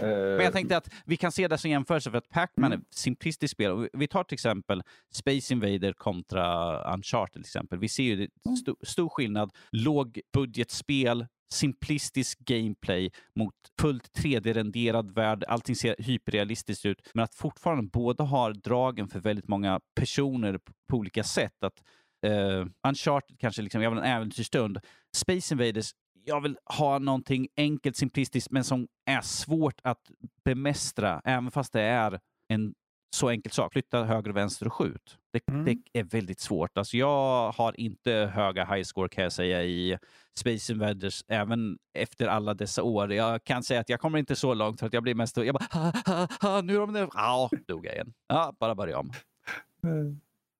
men 0.00 0.40
jag 0.40 0.52
tänkte 0.52 0.76
att 0.76 0.88
vi 1.04 1.16
kan 1.16 1.32
se 1.32 1.48
det 1.48 1.58
som 1.58 1.70
jämförelse 1.70 2.10
för 2.10 2.18
att 2.18 2.28
Pac-Man 2.28 2.72
mm. 2.72 2.78
är 2.78 2.82
ett 2.82 2.94
simplistiskt 2.94 3.52
spel. 3.52 3.88
Vi 3.92 4.08
tar 4.08 4.24
till 4.24 4.34
exempel 4.34 4.82
Space 5.12 5.52
Invader 5.52 5.92
kontra 5.92 6.94
Uncharted 6.94 7.32
till 7.32 7.40
exempel. 7.40 7.78
Vi 7.78 7.88
ser 7.88 8.02
ju 8.02 8.28
st 8.54 8.72
stor 8.82 9.08
skillnad. 9.08 9.50
Lågbudgetspel, 9.70 11.26
simplistisk 11.52 12.38
gameplay 12.38 13.10
mot 13.34 13.54
fullt 13.80 14.18
3D-renderad 14.18 15.14
värld. 15.14 15.44
Allting 15.48 15.76
ser 15.76 15.96
hyperrealistiskt 15.98 16.86
ut, 16.86 17.10
men 17.14 17.24
att 17.24 17.34
fortfarande 17.34 17.90
båda 17.92 18.24
har 18.24 18.52
dragen 18.52 19.08
för 19.08 19.20
väldigt 19.20 19.48
många 19.48 19.80
personer 19.94 20.60
på 20.88 20.96
olika 20.96 21.24
sätt. 21.24 21.64
Att 21.64 21.82
uh, 22.26 22.66
Uncharted 22.88 23.38
kanske, 23.40 23.62
liksom, 23.62 23.82
jag 23.82 23.90
vill 23.90 23.98
ha 23.98 24.06
en 24.06 24.12
äventyrsstund. 24.12 24.78
Space 25.16 25.54
Invaders, 25.54 25.90
jag 26.24 26.40
vill 26.40 26.58
ha 26.64 26.98
någonting 26.98 27.48
enkelt, 27.56 27.96
simplistiskt, 27.96 28.50
men 28.50 28.64
som 28.64 28.88
är 29.06 29.20
svårt 29.20 29.80
att 29.82 30.10
bemästra, 30.44 31.20
även 31.24 31.50
fast 31.50 31.72
det 31.72 31.82
är 31.82 32.20
en 32.48 32.74
så 33.14 33.28
enkel 33.28 33.52
sak. 33.52 33.72
Flytta 33.72 34.04
höger 34.04 34.30
och 34.30 34.36
vänster 34.36 34.66
och 34.66 34.72
skjut. 34.72 35.18
Det, 35.32 35.48
mm. 35.48 35.64
det, 35.64 35.98
är 36.00 36.04
väldigt 36.04 36.40
svårt. 36.40 36.78
Alltså 36.78 36.96
jag 36.96 37.52
har 37.52 37.80
inte 37.80 38.12
höga 38.34 38.64
high 38.64 38.82
score 38.82 39.08
kan 39.08 39.24
jag 39.24 39.32
säga 39.32 39.64
i 39.64 39.98
Space 40.38 40.72
Invaders, 40.72 41.24
även 41.28 41.78
efter 41.94 42.26
alla 42.26 42.54
dessa 42.54 42.82
år. 42.82 43.12
Jag 43.12 43.44
kan 43.44 43.62
säga 43.62 43.80
att 43.80 43.88
jag 43.88 44.00
kommer 44.00 44.18
inte 44.18 44.36
så 44.36 44.54
långt 44.54 44.80
för 44.80 44.86
att 44.86 44.92
jag 44.92 45.02
blir 45.02 45.14
mest... 45.14 45.36
Jag 45.36 45.54
bara, 45.54 45.66
ha, 45.70 45.92
ha, 46.06 46.28
ha, 46.40 46.60
nu 46.60 46.74
är 46.74 46.80
de 46.80 46.92
där. 46.92 47.08
Ja, 47.14 47.50
dog 47.66 47.86
jag 47.86 47.94
igen. 47.94 48.12
Ja, 48.28 48.54
bara 48.60 48.74
börja 48.74 48.98
om. 48.98 49.12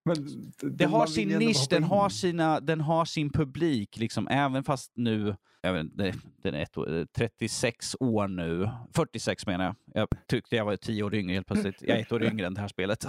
Men 0.04 0.16
det 0.60 0.84
har 0.84 1.06
sin 1.06 1.28
nisch, 1.28 1.66
den 1.70 1.84
har, 1.84 2.08
sina, 2.08 2.60
den 2.60 2.80
har 2.80 3.04
sin 3.04 3.32
publik, 3.32 3.96
liksom, 3.96 4.28
även 4.28 4.64
fast 4.64 4.92
nu, 4.94 5.36
den 5.62 6.54
är 6.54 6.62
ett, 6.62 7.12
36 7.12 7.94
eh, 7.94 8.06
år 8.06 8.28
nu, 8.28 8.70
46 8.94 9.46
menar 9.46 9.64
jag. 9.64 9.74
Jag 9.94 10.08
tyckte 10.26 10.56
jag 10.56 10.64
var 10.64 10.76
10 10.76 11.02
år 11.02 11.14
yngre 11.14 11.34
helt 11.34 11.46
plötsligt. 11.46 11.82
Jag 11.82 11.98
är 11.98 12.02
ett 12.02 12.12
år 12.12 12.24
yngre 12.24 12.46
än 12.46 12.54
det 12.54 12.60
här 12.60 12.68
spelet. 12.68 13.04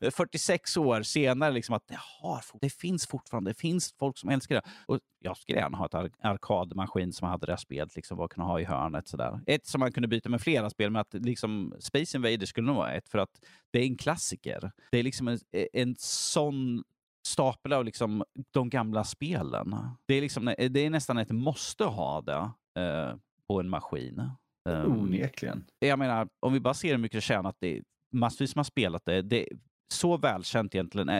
46 0.16 0.76
år 0.76 1.02
senare, 1.02 1.50
liksom, 1.50 1.74
att 1.74 1.88
det, 1.88 1.98
har, 2.20 2.44
det 2.60 2.70
finns 2.70 3.06
fortfarande, 3.06 3.50
det 3.50 3.54
finns 3.54 3.94
folk 3.98 4.18
som 4.18 4.30
älskar 4.30 4.54
det. 4.54 4.62
Och 4.86 5.00
jag 5.20 5.36
skulle 5.36 5.58
gärna 5.58 5.78
ha 5.78 5.86
ett 5.86 6.12
arkadmaskin 6.20 7.12
som 7.12 7.28
hade 7.28 7.46
det 7.46 7.52
här 7.52 7.56
spelet, 7.56 7.96
liksom, 7.96 8.18
vad 8.18 8.30
kunna 8.30 8.46
ha 8.46 8.60
i 8.60 8.64
hörnet. 8.64 9.08
Sådär. 9.08 9.40
Ett 9.46 9.66
som 9.66 9.78
man 9.78 9.92
kunde 9.92 10.08
byta 10.08 10.28
med 10.28 10.40
flera 10.40 10.70
spel, 10.70 10.90
men 10.90 11.00
att 11.00 11.14
liksom, 11.14 11.74
Space 11.80 12.16
Invaders 12.16 12.48
skulle 12.48 12.66
nog 12.66 12.76
vara 12.76 12.92
ett, 12.92 13.08
för 13.08 13.18
att 13.18 13.40
det 13.70 13.78
är 13.78 13.84
en 13.84 13.96
klassiker. 13.96 14.72
Det 14.90 14.98
är 14.98 15.02
liksom 15.02 15.28
en, 15.28 15.38
en 15.72 15.94
sån 15.98 16.84
stapel 17.28 17.72
av 17.72 17.84
liksom 17.84 18.24
de 18.50 18.70
gamla 18.70 19.04
spelen. 19.04 19.76
Det 20.06 20.14
är, 20.14 20.20
liksom, 20.20 20.54
det 20.70 20.80
är 20.80 20.90
nästan 20.90 21.18
ett 21.18 21.30
måste 21.30 21.84
ha 21.84 22.20
det 22.20 22.50
eh, 22.82 23.16
på 23.48 23.60
en 23.60 23.68
maskin. 23.68 24.30
Um, 24.68 25.00
Onekligen. 25.00 25.64
Jag 25.78 25.98
menar, 25.98 26.28
om 26.40 26.52
vi 26.52 26.60
bara 26.60 26.74
ser 26.74 26.90
hur 26.90 26.98
mycket 26.98 27.16
det 27.16 27.20
tjänat, 27.20 27.56
det 27.58 27.82
massvis 28.12 28.52
som 28.52 28.58
har 28.58 28.64
spelat 28.64 29.04
det. 29.04 29.22
det 29.22 29.48
så 29.92 30.16
välkänt 30.16 30.74
egentligen. 30.74 31.08
Eh, 31.08 31.16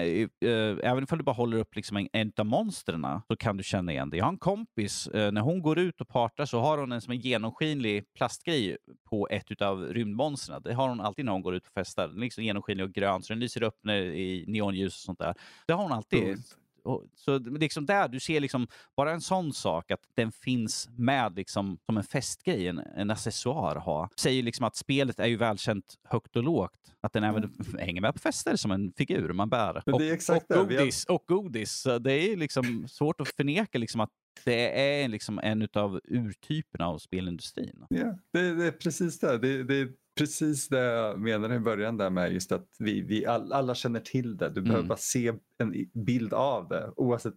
eh, 0.51 0.77
även 0.83 1.07
om 1.11 1.19
du 1.19 1.25
bara 1.25 1.33
håller 1.33 1.59
upp 1.59 1.77
liksom 1.77 2.09
en, 2.12 2.33
av 2.37 2.47
monstren 2.47 3.07
så 3.29 3.37
kan 3.37 3.57
du 3.57 3.62
känna 3.62 3.93
igen 3.93 4.11
det. 4.11 4.16
Jag 4.16 4.25
har 4.25 4.33
en 4.33 4.39
kompis, 4.39 5.07
eh, 5.07 5.33
när 5.33 5.41
hon 5.41 5.62
går 5.62 5.79
ut 5.79 6.01
och 6.01 6.09
partar 6.09 6.47
så 6.47 6.61
har 6.61 6.79
hon 6.79 6.93
en 6.93 7.01
som 7.01 7.12
en 7.12 7.21
genomskinlig 7.21 8.14
plastgrej 8.14 8.77
på 9.11 9.29
ett 9.29 9.62
av 9.62 9.83
rymdmonstren. 9.83 10.62
Det 10.62 10.75
har 10.75 10.89
hon 10.89 11.01
alltid 11.01 11.25
när 11.25 11.33
hon 11.33 11.43
går 11.43 11.55
ut 11.55 11.66
och 11.66 11.73
festar. 11.73 12.09
Den 12.09 12.16
är 12.16 12.21
liksom 12.21 12.45
genomskinlig 12.45 12.87
och 12.87 12.93
grön 12.93 13.23
så 13.23 13.33
den 13.33 13.41
lyser 13.41 13.62
upp 13.62 13.87
i 13.87 14.45
neonljus 14.49 14.95
och 14.95 15.01
sånt 15.01 15.19
där. 15.19 15.35
Det 15.66 15.73
har 15.73 15.83
hon 15.83 15.93
alltid. 15.93 16.25
Mm 16.25 16.39
så 17.14 17.39
liksom 17.39 17.86
där, 17.86 18.09
du 18.09 18.20
ser 18.20 18.41
liksom 18.41 18.66
bara 18.97 19.12
en 19.12 19.20
sån 19.20 19.53
sak, 19.53 19.91
att 19.91 20.01
den 20.14 20.32
finns 20.32 20.89
med 20.97 21.36
liksom 21.36 21.78
som 21.86 21.97
en 21.97 22.05
festgrej, 22.05 22.68
en, 22.68 22.78
en 22.78 23.11
accessoar 23.11 23.76
att 23.76 23.84
ha. 23.84 24.11
Säger 24.16 24.43
liksom 24.43 24.66
att 24.66 24.76
spelet 24.76 25.20
är 25.20 25.26
ju 25.26 25.36
välkänt 25.36 25.99
högt 26.05 26.36
och 26.36 26.43
lågt. 26.43 26.95
Att 27.01 27.12
den 27.12 27.24
även 27.24 27.45
mm. 27.45 27.55
hänger 27.78 28.01
med 28.01 28.14
på 28.14 28.20
fester 28.20 28.57
som 28.57 28.70
en 28.70 28.93
figur 28.93 29.32
man 29.32 29.49
bär. 29.49 29.76
Och, 29.76 29.89
och, 29.89 30.68
godis, 30.68 31.05
och 31.05 31.24
godis. 31.26 31.86
Det 32.01 32.12
är 32.12 32.36
liksom 32.36 32.89
svårt 32.89 33.20
att 33.20 33.28
förneka 33.28 33.78
liksom 33.78 34.01
att 34.01 34.11
det 34.45 34.80
är 34.80 35.09
liksom 35.09 35.39
en 35.39 35.68
av 35.72 36.01
urtyperna 36.05 36.86
av 36.86 36.99
spelindustrin. 36.99 37.84
Ja, 37.89 38.18
det, 38.32 38.55
det 38.55 38.66
är 38.66 38.70
precis 38.70 39.18
det. 39.18 39.39
det, 39.39 39.64
det 39.64 39.89
precis 40.19 40.69
det 40.69 40.85
jag 40.85 41.21
menade 41.21 41.55
i 41.55 41.61
början 41.61 41.97
där 41.97 42.11
med 42.11 42.33
just 42.33 42.53
att 42.53 42.66
vi, 42.79 43.01
vi 43.01 43.27
all, 43.27 43.53
alla 43.53 43.75
känner 43.75 44.01
till 44.01 44.37
det. 44.37 44.49
Du 44.49 44.61
behöver 44.61 44.79
mm. 44.79 44.89
bara 44.89 44.99
se 44.99 45.33
en 45.59 45.75
bild 46.05 46.35
av 46.35 46.69
det 46.69 46.93
oavsett 46.97 47.35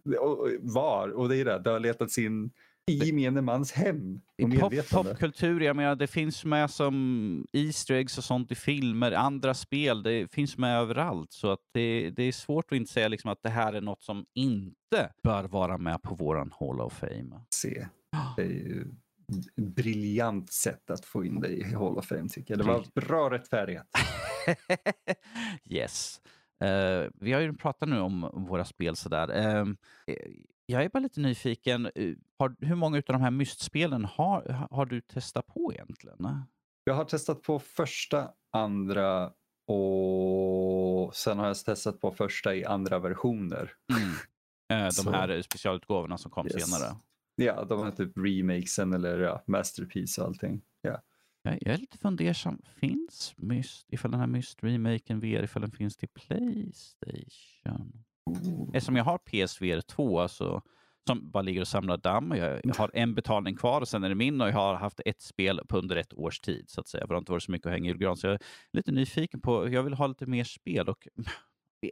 var. 0.60 1.08
Och 1.08 1.28
det 1.28 1.36
är 1.36 1.44
det, 1.44 1.58
det 1.58 1.70
har 1.70 1.80
letats 1.80 2.18
in 2.18 2.50
i 2.90 3.04
gemene 3.04 3.40
mans 3.40 3.72
hem. 3.72 4.20
I 4.36 4.58
pop, 4.58 4.72
popkultur, 4.90 5.60
jag 5.60 5.76
menar 5.76 5.96
det 5.96 6.06
finns 6.06 6.44
med 6.44 6.70
som 6.70 7.46
Easter 7.52 7.94
eggs 7.94 8.18
och 8.18 8.24
sånt 8.24 8.52
i 8.52 8.54
filmer, 8.54 9.12
andra 9.12 9.54
spel, 9.54 10.02
det 10.02 10.32
finns 10.32 10.58
med 10.58 10.78
överallt. 10.78 11.32
Så 11.32 11.50
att 11.50 11.60
det, 11.72 12.10
det 12.10 12.22
är 12.22 12.32
svårt 12.32 12.72
att 12.72 12.76
inte 12.76 12.92
säga 12.92 13.08
liksom 13.08 13.30
att 13.30 13.42
det 13.42 13.48
här 13.48 13.72
är 13.72 13.80
något 13.80 14.02
som 14.02 14.26
inte 14.34 15.12
bör 15.22 15.44
vara 15.44 15.78
med 15.78 16.02
på 16.02 16.14
våran 16.14 16.52
Hall 16.60 16.80
of 16.80 16.92
Fame. 16.92 17.40
Se, 17.54 17.86
det 18.36 18.42
är 18.42 18.46
ju 18.46 18.84
briljant 19.56 20.52
sätt 20.52 20.90
att 20.90 21.04
få 21.04 21.24
in 21.24 21.40
dig 21.40 21.60
i 21.60 21.74
Hall 21.74 21.98
of 21.98 22.06
Fame 22.06 22.28
tycker 22.28 22.54
jag. 22.54 22.66
Det 22.66 22.72
var 22.72 22.84
bra 22.94 23.30
rättfärdighet. 23.30 23.86
yes. 25.64 26.20
Uh, 26.64 27.10
vi 27.14 27.32
har 27.32 27.40
ju 27.40 27.52
pratat 27.52 27.88
nu 27.88 28.00
om 28.00 28.46
våra 28.48 28.64
spel 28.64 28.96
sådär. 28.96 29.58
Uh, 29.60 29.74
jag 30.66 30.84
är 30.84 30.88
bara 30.88 30.98
lite 30.98 31.20
nyfiken. 31.20 31.90
Eh, 31.94 32.14
har, 32.38 32.56
hur 32.58 32.74
många 32.74 32.96
av 32.96 33.02
de 33.06 33.20
här 33.20 33.30
mystspelen 33.30 34.04
har, 34.04 34.66
har 34.70 34.86
du 34.86 35.00
testat 35.00 35.46
på 35.46 35.72
egentligen? 35.72 36.44
Jag 36.84 36.94
har 36.94 37.04
testat 37.04 37.42
på 37.42 37.58
första, 37.58 38.30
andra 38.52 39.32
och 39.66 41.16
sen 41.16 41.38
har 41.38 41.46
jag 41.46 41.56
testat 41.56 42.00
på 42.00 42.10
första 42.10 42.54
i 42.54 42.64
andra 42.64 42.98
versioner. 42.98 43.70
Mm. 43.92 44.92
De 45.04 45.12
här 45.14 45.42
specialutgåvorna 45.42 46.18
som 46.18 46.30
kom 46.30 46.46
Yes. 46.46 46.70
senare. 46.70 46.96
Ja, 47.44 47.64
de 47.64 47.80
har 47.80 47.90
typ 47.90 48.12
remakesen 48.18 48.92
eller 48.92 49.18
ja, 49.18 49.42
masterpiece 49.46 50.18
och 50.18 50.26
allting. 50.26 50.62
Ja. 50.82 51.02
Jag 51.42 51.66
är 51.66 51.78
lite 51.78 51.98
fundersam. 51.98 52.62
Finns 52.80 53.34
Myst, 53.36 53.86
ifall 53.92 54.10
den 54.10 54.20
här 54.20 54.26
Myst-remaken 54.26 55.20
VR, 55.20 55.42
ifall 55.42 55.62
den 55.62 55.70
finns 55.70 55.96
till 55.96 56.08
Playstation? 56.08 58.04
Eftersom 58.74 58.96
jag 58.96 59.04
har 59.04 59.18
PSVR 59.18 59.80
2, 59.80 60.20
alltså, 60.20 60.62
som 61.06 61.30
bara 61.30 61.42
ligger 61.42 61.60
och 61.60 61.68
samlar 61.68 61.96
damm. 61.96 62.30
och 62.30 62.36
Jag 62.36 62.60
jag 62.64 62.74
har 62.74 62.90
en 62.94 63.14
betalning 63.14 63.56
kvar 63.56 63.80
och 63.80 63.88
sen 63.88 64.04
är 64.04 64.08
det 64.08 64.14
min 64.14 64.40
och 64.40 64.48
jag 64.48 64.52
har 64.52 64.74
haft 64.74 65.00
ett 65.04 65.20
spel 65.20 65.60
på 65.68 65.78
under 65.78 65.96
ett 65.96 66.14
års 66.14 66.40
tid. 66.40 66.64
så 66.70 66.80
att 66.80 66.88
säga. 66.88 67.00
För 67.00 67.08
det 67.08 67.14
har 67.14 67.20
inte 67.20 67.32
varit 67.32 67.42
så 67.42 67.52
mycket 67.52 67.66
att 67.66 67.72
hänga 67.72 67.84
i 67.84 67.88
julgran. 67.88 68.16
Så 68.16 68.26
jag 68.26 68.34
är 68.34 68.40
lite 68.72 68.92
nyfiken 68.92 69.40
på, 69.40 69.68
jag 69.68 69.82
vill 69.82 69.94
ha 69.94 70.06
lite 70.06 70.26
mer 70.26 70.44
spel. 70.44 70.88
och 70.88 71.08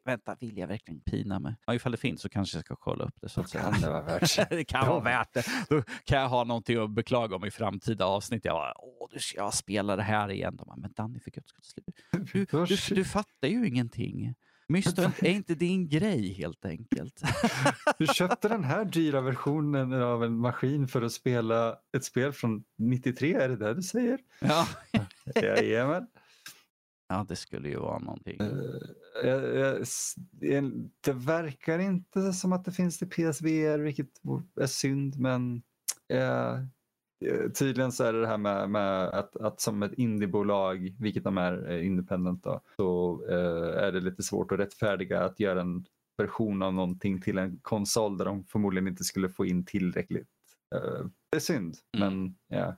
Vänta, 0.05 0.36
vill 0.41 0.59
jag 0.59 0.66
verkligen 0.66 1.01
pina 1.01 1.38
mig? 1.38 1.55
Ja, 1.66 1.74
ifall 1.74 1.93
det 1.93 1.99
finns 1.99 2.20
så 2.20 2.28
kanske 2.28 2.57
jag 2.57 2.64
ska 2.64 2.76
kolla 2.76 3.05
upp 3.05 3.14
det. 3.20 3.28
Så 3.28 3.41
att. 3.41 3.53
Kan 3.53 3.80
det 3.80 3.91
vara 3.91 4.03
värt 4.03 4.51
det 4.51 4.64
kan 4.64 4.88
vara 4.88 5.01
värt 5.01 5.32
det. 5.32 5.45
Då 5.68 5.82
kan 6.05 6.20
jag 6.20 6.28
ha 6.28 6.45
någonting 6.45 6.78
att 6.78 6.91
beklaga 6.91 7.36
om 7.36 7.45
i 7.45 7.51
framtida 7.51 8.05
avsnitt. 8.05 8.45
Jag 8.45 8.55
bara, 8.55 8.74
åh, 8.78 9.09
du 9.12 9.18
ska 9.18 9.38
jag 9.38 9.55
spela 9.55 9.97
det 9.97 10.03
här 10.03 10.30
igen. 10.30 10.57
De 10.57 10.66
bara, 10.66 10.76
men 10.76 10.93
Danny, 10.97 11.20
för 11.20 11.30
guds 11.30 11.53
skull, 11.62 11.84
du, 12.32 12.66
du, 12.66 12.95
du 12.95 13.05
fattar 13.05 13.49
ju 13.49 13.66
ingenting. 13.68 14.34
Myster 14.70 15.12
är 15.24 15.30
inte 15.30 15.55
din 15.55 15.88
grej 15.88 16.32
helt 16.32 16.64
enkelt. 16.64 17.22
Du 17.99 18.07
köpte 18.07 18.49
den 18.49 18.64
här 18.64 18.84
dyra 18.84 19.20
versionen 19.20 19.93
av 19.93 20.24
en 20.24 20.36
maskin 20.36 20.88
för 20.88 21.03
att 21.03 21.12
spela 21.12 21.76
ett 21.97 22.05
spel 22.05 22.32
från 22.32 22.64
93, 22.78 23.34
är 23.34 23.49
det 23.49 23.57
det 23.57 23.74
du 23.74 23.82
säger? 23.82 24.18
ja. 24.41 24.66
Jajamän. 25.34 26.07
Ja, 27.11 27.24
det 27.28 27.36
skulle 27.36 27.68
ju 27.68 27.78
vara 27.78 27.98
någonting. 27.98 28.40
Eh, 28.40 29.74
det 31.00 31.12
verkar 31.12 31.78
inte 31.78 32.32
som 32.32 32.52
att 32.52 32.64
det 32.64 32.72
finns 32.72 32.98
till 32.98 33.08
PSVR, 33.08 33.78
vilket 33.78 34.08
är 34.61 34.66
synd, 34.66 35.18
men 35.18 35.62
eh, 36.08 36.52
eh, 37.24 37.50
tydligen 37.58 37.92
så 37.92 38.04
är 38.04 38.12
det 38.12 38.20
det 38.20 38.26
här 38.26 38.38
med, 38.38 38.70
med 38.70 39.08
att, 39.08 39.36
att 39.36 39.61
som 39.61 39.82
ett 39.82 39.92
indiebolag, 39.94 40.94
vilket 40.98 41.24
de 41.24 41.38
är 41.38 41.78
independent, 41.78 42.44
då, 42.44 42.61
så 42.76 43.22
är 43.76 43.92
det 43.92 44.00
lite 44.00 44.22
svårt 44.22 44.52
att 44.52 44.58
rättfärdiga 44.58 45.24
att 45.24 45.40
göra 45.40 45.61
en 45.61 45.84
version 46.18 46.62
av 46.62 46.74
någonting 46.74 47.20
till 47.20 47.38
en 47.38 47.58
konsol 47.62 48.18
där 48.18 48.24
de 48.24 48.44
förmodligen 48.44 48.88
inte 48.88 49.04
skulle 49.04 49.28
få 49.28 49.46
in 49.46 49.64
tillräckligt. 49.64 50.28
Det 51.30 51.36
är 51.36 51.40
synd, 51.40 51.76
Mm. 51.96 52.08
men 52.08 52.34
ja. 52.48 52.76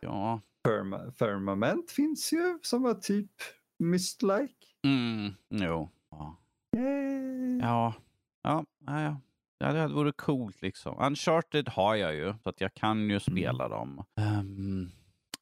Ja. 0.00 0.40
Firma, 0.68 1.12
Firmament 1.18 1.90
finns 1.90 2.32
ju 2.32 2.58
som 2.62 2.82
var 2.82 2.94
typ 2.94 3.30
Myst-like. 3.78 4.66
Mm, 4.86 5.32
jo. 5.50 5.90
Ja. 6.10 6.36
Yay. 6.76 7.58
Ja. 7.58 7.94
Ja, 8.42 8.64
ja, 8.86 9.02
ja. 9.02 9.20
Ja, 9.58 9.72
det 9.72 9.88
vore 9.88 10.12
coolt 10.12 10.62
liksom. 10.62 10.98
Uncharted 10.98 11.68
har 11.68 11.94
jag 11.94 12.14
ju, 12.14 12.34
så 12.42 12.48
att 12.48 12.60
jag 12.60 12.74
kan 12.74 13.10
ju 13.10 13.20
spela 13.20 13.68
dem. 13.68 14.04
Ehm, 14.20 14.88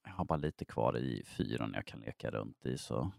jag 0.04 0.12
har 0.12 0.24
bara 0.24 0.38
lite 0.38 0.64
kvar 0.64 0.98
i 0.98 1.22
fyran 1.26 1.72
jag 1.74 1.86
kan 1.86 2.00
leka 2.00 2.30
runt 2.30 2.66
i. 2.66 2.78
Så. 2.78 3.12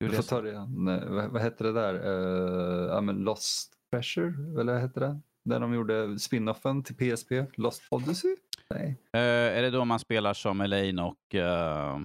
Du 0.00 0.10
får 0.10 0.22
ta 0.22 0.40
det 0.42 0.50
igen. 0.50 0.88
Eh, 0.88 1.28
Vad, 1.28 1.42
hette 1.42 1.64
det 1.64 1.72
där? 1.72 1.94
Uh, 1.94 2.88
ja, 2.88 3.00
men 3.00 3.16
Lost 3.16 3.74
Treasure, 3.90 4.60
eller 4.60 4.72
vad 4.72 4.82
hette 4.82 5.00
det? 5.00 5.20
Där 5.44 5.60
de 5.60 5.74
gjorde 5.74 6.18
spin-offen 6.18 6.82
till 6.82 6.96
PSP, 6.96 7.30
Lost 7.54 7.82
Odyssey? 7.90 8.36
Nej. 8.74 8.96
Eh, 9.12 9.58
är 9.58 9.62
det 9.62 9.70
då 9.70 9.84
man 9.84 9.98
spelar 9.98 10.34
som 10.34 10.60
Elaine 10.60 10.98
och 10.98 11.34
eh, 11.34 11.98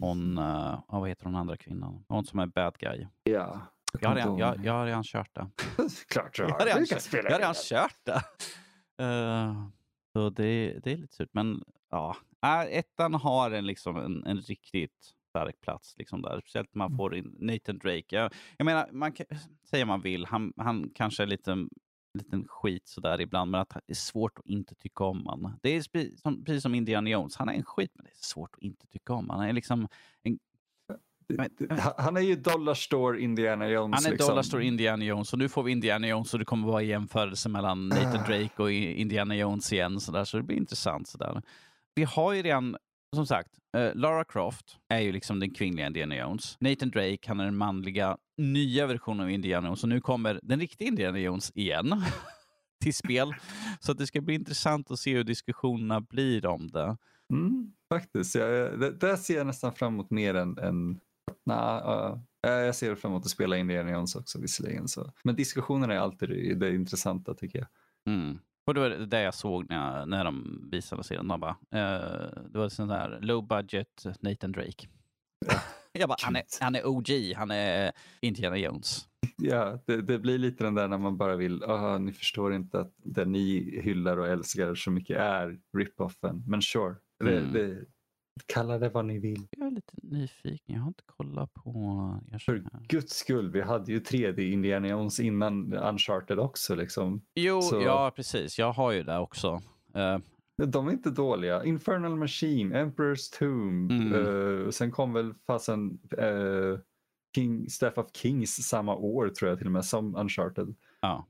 hon, 0.00 0.38
uh, 0.38 0.80
vad 0.88 1.08
heter 1.08 1.24
hon 1.24 1.36
andra 1.36 1.56
kvinnan? 1.56 2.04
Hon 2.08 2.24
som 2.24 2.38
är 2.38 2.46
bad 2.46 2.78
guy. 2.78 3.06
Ja. 3.22 3.60
Jag 4.00 4.08
har 4.08 4.16
redan, 4.16 4.38
jag, 4.38 4.64
jag 4.64 4.72
har 4.72 4.86
redan 4.86 5.04
kört 5.04 5.34
det. 5.34 5.46
Klart 6.08 6.36
du 6.36 6.42
Jag 6.42 6.48
har. 6.48 6.58
har 6.58 6.66
redan, 6.66 6.86
kört, 6.86 7.12
jag 7.12 7.22
har 7.22 7.38
redan 7.38 7.54
kört 7.54 7.96
det. 8.04 8.22
Eh, 9.04 9.66
så 10.12 10.30
det, 10.30 10.78
det 10.84 10.92
är 10.92 10.96
lite 10.96 11.14
surt. 11.14 11.28
Men 11.32 11.64
ja, 11.90 12.16
äh, 12.44 12.78
ettan 12.78 13.14
har 13.14 13.50
en, 13.50 13.66
liksom 13.66 13.96
en, 13.96 14.26
en 14.26 14.40
riktigt 14.40 15.14
stark 15.28 15.60
plats. 15.60 15.94
Liksom 15.98 16.22
där. 16.22 16.40
Speciellt 16.40 16.74
när 16.74 16.88
man 16.88 16.96
får 16.96 17.14
in 17.16 17.36
Nathan 17.38 17.78
Drake. 17.78 18.16
Jag, 18.16 18.32
jag 18.56 18.64
menar, 18.64 18.88
man 18.92 19.12
kan 19.12 19.26
säga 19.70 19.86
man 19.86 20.00
vill. 20.00 20.26
Han, 20.26 20.52
han 20.56 20.90
kanske 20.94 21.22
är 21.22 21.26
lite 21.26 21.66
liten 22.14 22.44
skit 22.48 22.88
sådär 22.88 23.20
ibland, 23.20 23.50
men 23.50 23.60
att 23.60 23.68
det 23.68 23.92
är 23.92 23.94
svårt 23.94 24.38
att 24.38 24.46
inte 24.46 24.74
tycka 24.74 25.04
om 25.04 25.26
han. 25.26 25.58
Det 25.62 25.70
är 25.76 25.80
spe- 25.80 26.16
som, 26.16 26.44
precis 26.44 26.62
som 26.62 26.74
Indiana 26.74 27.10
Jones. 27.10 27.36
Han 27.36 27.48
är 27.48 27.52
en 27.52 27.64
skit, 27.64 27.90
men 27.94 28.04
det 28.04 28.10
är 28.10 28.24
svårt 28.24 28.54
att 28.54 28.62
inte 28.62 28.86
tycka 28.86 29.12
om 29.12 29.30
han. 29.30 29.40
är 29.40 29.52
liksom 29.52 29.88
Han- 31.38 31.48
Han 31.98 32.16
är 32.16 32.20
ju 32.20 32.36
Dollar 32.36 32.74
Store 32.74 33.20
Indiana 33.20 33.68
Jones. 33.68 33.96
Han 33.96 34.06
är 34.06 34.10
liksom. 34.10 34.28
Dollar 34.28 34.42
Store 34.42 34.64
Indiana 34.64 35.04
Jones 35.04 35.32
och 35.32 35.38
nu 35.38 35.48
får 35.48 35.62
vi 35.62 35.72
Indiana 35.72 36.08
Jones 36.08 36.32
och 36.32 36.38
det 36.38 36.44
kommer 36.44 36.68
vara 36.68 36.82
jämförelse 36.82 37.48
mellan 37.48 37.88
Nathan 37.88 38.20
Ah. 38.20 38.26
Drake 38.26 38.62
och 38.62 38.72
Indiana 38.72 39.36
Jones 39.36 39.72
igen. 39.72 40.00
Så, 40.00 40.12
där, 40.12 40.24
så 40.24 40.36
det 40.36 40.42
blir 40.42 40.56
intressant. 40.56 41.08
Så 41.08 41.18
där. 41.18 41.42
Vi 41.94 42.04
har 42.04 42.32
ju 42.32 42.42
redan, 42.42 42.76
som 43.16 43.26
sagt, 43.26 43.50
eh, 43.76 43.94
Lara 43.94 44.24
Croft 44.24 44.76
är 44.88 45.00
ju 45.00 45.12
liksom 45.12 45.40
den 45.40 45.50
kvinnliga 45.54 45.86
Indiana 45.86 46.16
Jones. 46.16 46.56
Nathan 46.60 46.90
Drake, 46.90 47.18
han 47.26 47.40
är 47.40 47.44
den 47.44 47.56
manliga 47.56 48.16
nya 48.40 48.86
versionen 48.86 49.20
av 49.20 49.30
Indiana 49.30 49.68
Jones. 49.68 49.82
Och 49.82 49.88
nu 49.88 50.00
kommer 50.00 50.40
den 50.42 50.60
riktiga 50.60 50.88
Indiana 50.88 51.18
Jones 51.18 51.52
igen 51.54 52.02
till 52.80 52.94
spel. 52.94 53.34
Så 53.80 53.92
att 53.92 53.98
det 53.98 54.06
ska 54.06 54.20
bli 54.20 54.34
intressant 54.34 54.90
att 54.90 54.98
se 54.98 55.14
hur 55.14 55.24
diskussionerna 55.24 56.00
blir 56.00 56.46
om 56.46 56.68
det. 56.68 56.96
Mm, 57.32 57.72
faktiskt. 57.88 58.34
Jag, 58.34 58.80
det, 58.80 58.90
där 58.90 59.16
ser 59.16 59.36
jag 59.36 59.46
nästan 59.46 59.72
fram 59.72 59.94
emot 59.94 60.10
mer 60.10 60.34
än... 60.34 60.58
än 60.58 61.00
nah, 61.46 62.12
uh, 62.12 62.52
jag 62.52 62.74
ser 62.74 62.94
fram 62.94 63.12
emot 63.12 63.24
att 63.24 63.30
spela 63.30 63.56
Indiana 63.56 63.90
Jones 63.90 64.16
också 64.16 64.40
visserligen. 64.40 64.88
Så. 64.88 65.12
Men 65.24 65.36
diskussionerna 65.36 65.94
är 65.94 65.98
alltid 65.98 66.28
det, 66.28 66.54
det 66.54 66.74
intressanta 66.74 67.34
tycker 67.34 67.58
jag. 67.58 67.68
Mm. 68.14 68.38
Och 68.66 68.74
det 68.74 68.80
var 68.80 68.90
det 68.90 69.22
jag 69.22 69.34
såg 69.34 69.70
när, 69.70 69.98
jag, 69.98 70.08
när 70.08 70.24
de 70.24 70.68
visade 70.72 71.04
serien. 71.04 71.28
De 71.28 71.40
bara, 71.40 71.50
eh, 71.50 72.42
det 72.50 72.58
var 72.58 72.68
sån 72.68 72.88
där 72.88 73.18
low 73.20 73.46
budget 73.46 74.06
Nathan 74.20 74.52
Drake. 74.52 74.88
Jag 75.92 76.08
bara, 76.08 76.16
han 76.22 76.36
är, 76.36 76.42
han 76.60 76.74
är 76.74 76.86
OG, 76.86 77.08
han 77.36 77.50
är 77.50 77.92
Indiana 78.20 78.56
Jones. 78.58 79.06
Ja, 79.36 79.78
det, 79.86 80.02
det 80.02 80.18
blir 80.18 80.38
lite 80.38 80.64
den 80.64 80.74
där 80.74 80.88
när 80.88 80.98
man 80.98 81.16
bara 81.16 81.36
vill, 81.36 81.62
ni 82.00 82.12
förstår 82.12 82.54
inte 82.54 82.80
att 82.80 82.92
det 82.96 83.24
ni 83.24 83.80
hyllar 83.84 84.16
och 84.16 84.26
älskar 84.28 84.74
så 84.74 84.90
mycket 84.90 85.16
är 85.16 85.58
rip-offen. 85.78 86.42
Men 86.46 86.62
sure, 86.62 86.94
det, 87.24 87.38
Mm. 87.38 87.52
det, 87.52 87.84
kalla 88.46 88.78
det 88.78 88.88
vad 88.88 89.04
ni 89.04 89.18
vill. 89.18 89.46
Jag 89.50 89.66
är 89.66 89.70
lite 89.70 89.92
nyfiken, 90.02 90.74
jag 90.74 90.80
har 90.80 90.88
inte 90.88 91.02
kollat 91.06 91.54
på... 91.54 91.70
För 92.46 92.64
guds 92.88 93.16
skull, 93.16 93.50
vi 93.50 93.60
hade 93.60 93.92
ju 93.92 94.00
3D 94.00 94.40
Indiana 94.52 94.88
Jones 94.88 95.20
innan 95.20 95.74
Uncharted 95.74 96.38
också. 96.38 96.74
Liksom. 96.74 97.22
Jo, 97.34 97.62
så- 97.62 97.82
ja 97.82 98.12
precis, 98.16 98.58
jag 98.58 98.72
har 98.72 98.92
ju 98.92 99.02
det 99.02 99.18
också. 99.18 99.62
Eh, 99.94 100.18
De 100.66 100.88
är 100.88 100.92
inte 100.92 101.10
dåliga. 101.10 101.64
Infernal 101.64 102.16
Machine, 102.16 102.74
Emperor's 102.74 103.38
Tomb. 103.38 103.90
Mm. 103.90 104.66
och 104.66 104.74
sen 104.74 104.90
kom 104.90 105.12
väl 105.12 105.34
fasen 105.46 105.98
uh, 106.22 106.78
King, 107.36 107.70
Staff 107.70 107.98
of 107.98 108.06
Kings 108.16 108.50
samma 108.68 108.94
år 108.96 109.28
tror 109.28 109.48
jag 109.48 109.58
till 109.58 109.66
och 109.66 109.72
med 109.72 109.84
som 109.84 110.16
Uncharted. 110.16 110.74
ja. 111.00 111.26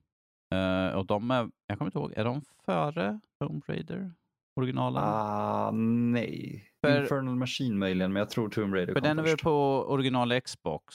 Eh, 0.55 0.95
och 0.97 1.07
de 1.07 1.31
är, 1.31 1.51
jag 1.67 1.79
kommer 1.79 1.89
inte 1.89 1.99
ihåg, 1.99 2.13
är 2.17 2.25
de 2.25 2.43
före 2.67 3.21
Tomb 3.41 3.63
Raider? 3.67 4.13
Originalen? 4.57 5.03
Ah, 5.07 5.71
nej. 5.75 6.65
För- 6.81 7.01
Infernal 7.03 7.37
Machine 7.37 7.79
möjligen, 7.79 8.13
men 8.13 8.21
jag 8.21 8.31
tror 8.31 8.49
Tomb 8.49 8.75
Raider 8.75 8.93
För 8.93 9.01
kom 9.01 9.09
den 9.09 9.19
är 9.19 9.23
väl 9.23 9.31
först. 9.33 9.45
på 9.45 9.85
original 9.89 10.41
Xbox? 10.41 10.95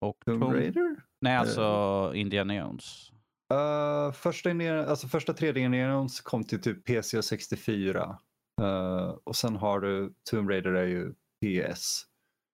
Och 0.00 0.16
Tomb 0.26 0.42
Tomb- 0.42 0.52
Raider? 0.54 0.96
Nej, 1.20 1.36
alltså 1.36 2.12
Indiana 2.14 2.54
Jones. 2.56 3.12
Uh, 3.54 4.12
första, 4.12 4.50
alltså 4.86 5.08
första 5.08 5.32
3D 5.32 5.58
Indiana 5.58 5.92
Jones 5.92 6.20
kom 6.20 6.44
till 6.44 6.60
typ 6.60 6.84
PC 6.84 7.18
och 7.18 7.24
64. 7.24 8.18
Uh, 8.60 9.14
och 9.24 9.36
sen 9.36 9.56
har 9.56 9.80
du 9.80 10.14
Tomb 10.30 10.50
Raider 10.50 10.72
är 10.72 10.86
ju 10.86 11.12
PS. 11.12 12.06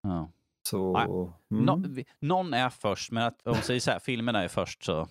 Ja. 0.03 0.33
Så, 0.69 0.97
mm. 1.51 1.93
Vi- 1.95 2.07
någon 2.19 2.55
är 2.55 2.71
först, 2.71 3.11
men 3.13 3.23
att, 3.23 3.47
om 3.47 3.53
man 3.53 3.63
säger 3.63 3.81
så 3.81 3.91
här, 3.91 3.99
filmerna 4.05 4.43
är 4.43 4.49
först 4.49 4.85
så. 4.85 5.09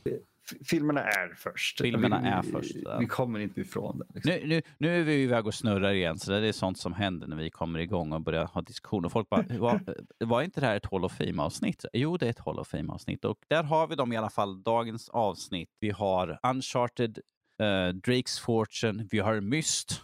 Filmerna 0.65 1.03
är 1.03 1.33
först. 1.37 1.81
Filmerna 1.81 2.21
vi, 2.21 2.27
är 2.27 2.41
först, 2.41 2.75
ja. 2.75 2.97
Vi 2.97 3.05
kommer 3.05 3.39
inte 3.39 3.61
ifrån 3.61 3.97
det. 3.97 4.05
Liksom. 4.13 4.31
Nu, 4.31 4.47
nu, 4.47 4.61
nu 4.77 4.99
är 4.99 5.03
vi 5.03 5.23
iväg 5.23 5.47
och 5.47 5.53
snurrar 5.53 5.91
igen, 5.93 6.19
så 6.19 6.31
det 6.31 6.47
är 6.47 6.51
sånt 6.51 6.77
som 6.77 6.93
händer 6.93 7.27
när 7.27 7.35
vi 7.35 7.49
kommer 7.49 7.79
igång 7.79 8.11
och 8.11 8.21
börjar 8.21 8.45
ha 8.45 8.61
diskussioner. 8.61 9.09
Folk 9.09 9.29
bara, 9.29 9.45
var, 9.59 9.81
var 10.19 10.41
inte 10.41 10.61
det 10.61 10.67
här 10.67 10.75
ett 10.75 10.91
Hall 10.91 11.05
of 11.05 11.17
Fame-avsnitt? 11.17 11.85
Jo, 11.93 12.17
det 12.17 12.25
är 12.25 12.29
ett 12.29 12.39
Hall 12.39 12.59
of 12.59 12.67
Fame-avsnitt. 12.67 13.25
Och 13.25 13.37
där 13.47 13.63
har 13.63 13.87
vi 13.87 13.95
dem 13.95 14.13
i 14.13 14.17
alla 14.17 14.29
fall, 14.29 14.63
dagens 14.63 15.09
avsnitt. 15.09 15.69
Vi 15.79 15.89
har 15.89 16.39
Uncharted, 16.43 17.19
eh, 17.59 17.63
Drake's 17.93 18.41
Fortune, 18.41 19.07
vi 19.11 19.19
har 19.19 19.41
Myst, 19.41 20.01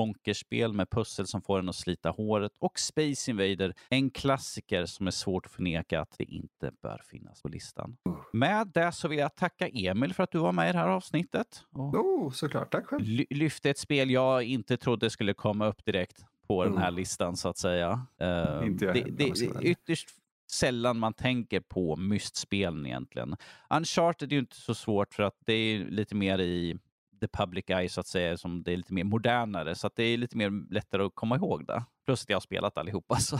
bonkerspel 0.00 0.72
med 0.72 0.90
pussel 0.90 1.26
som 1.26 1.42
får 1.42 1.58
en 1.58 1.68
att 1.68 1.74
slita 1.74 2.10
håret 2.10 2.52
och 2.58 2.78
Space 2.78 3.30
Invader, 3.30 3.74
en 3.88 4.10
klassiker 4.10 4.86
som 4.86 5.06
är 5.06 5.10
svårt 5.10 5.46
att 5.46 5.52
förneka 5.52 6.00
att 6.00 6.14
det 6.18 6.24
inte 6.24 6.72
bör 6.82 7.02
finnas 7.10 7.42
på 7.42 7.48
listan. 7.48 7.96
Med 8.32 8.70
det 8.74 8.92
så 8.92 9.08
vill 9.08 9.18
jag 9.18 9.36
tacka 9.36 9.68
Emil 9.68 10.14
för 10.14 10.22
att 10.22 10.32
du 10.32 10.38
var 10.38 10.52
med 10.52 10.68
i 10.68 10.72
det 10.72 10.78
här 10.78 10.88
avsnittet. 10.88 11.64
Och 11.72 11.94
Oh, 11.94 12.30
såklart. 12.32 12.72
Tack 12.72 12.86
själv. 12.86 13.04
ly- 13.04 13.26
lyfte 13.30 13.70
ett 13.70 13.78
spel 13.78 14.10
jag 14.10 14.42
inte 14.42 14.76
trodde 14.76 15.10
skulle 15.10 15.34
komma 15.34 15.66
upp 15.66 15.84
direkt 15.84 16.24
på 16.48 16.64
den 16.64 16.78
här 16.78 16.88
Mm. 16.88 16.94
listan 16.94 17.36
så 17.36 17.48
att 17.48 17.58
säga. 17.58 18.06
Eh, 18.20 18.66
Inte 18.66 18.84
jag 18.84 18.94
det, 18.94 19.04
det, 19.10 19.62
ytterst 19.62 20.08
sällan 20.52 20.98
man 20.98 21.14
tänker 21.14 21.60
på 21.60 21.96
mystspelen 21.96 22.86
egentligen. 22.86 23.36
Uncharted 23.70 24.32
är 24.32 24.34
ju 24.36 24.40
inte 24.40 24.56
så 24.56 24.74
svårt 24.74 25.14
för 25.14 25.22
att 25.22 25.36
det 25.46 25.52
är 25.52 25.78
lite 25.84 26.14
mer 26.14 26.38
i 26.38 26.78
the 27.20 27.28
public 27.28 27.64
eye 27.68 27.88
så 27.88 28.00
att 28.00 28.06
säga, 28.06 28.36
som 28.36 28.62
det 28.62 28.72
är 28.72 28.76
lite 28.76 28.92
mer 28.94 29.04
modernare, 29.04 29.74
så 29.74 29.86
att 29.86 29.96
det 29.96 30.04
är 30.04 30.16
lite 30.16 30.36
mer 30.36 30.72
lättare 30.72 31.02
att 31.02 31.14
komma 31.14 31.36
ihåg 31.36 31.66
det. 31.66 31.84
Plus 32.06 32.22
att 32.22 32.30
jag 32.30 32.36
har 32.36 32.40
spelat 32.40 32.78
allihopa, 32.78 33.16
så 33.20 33.38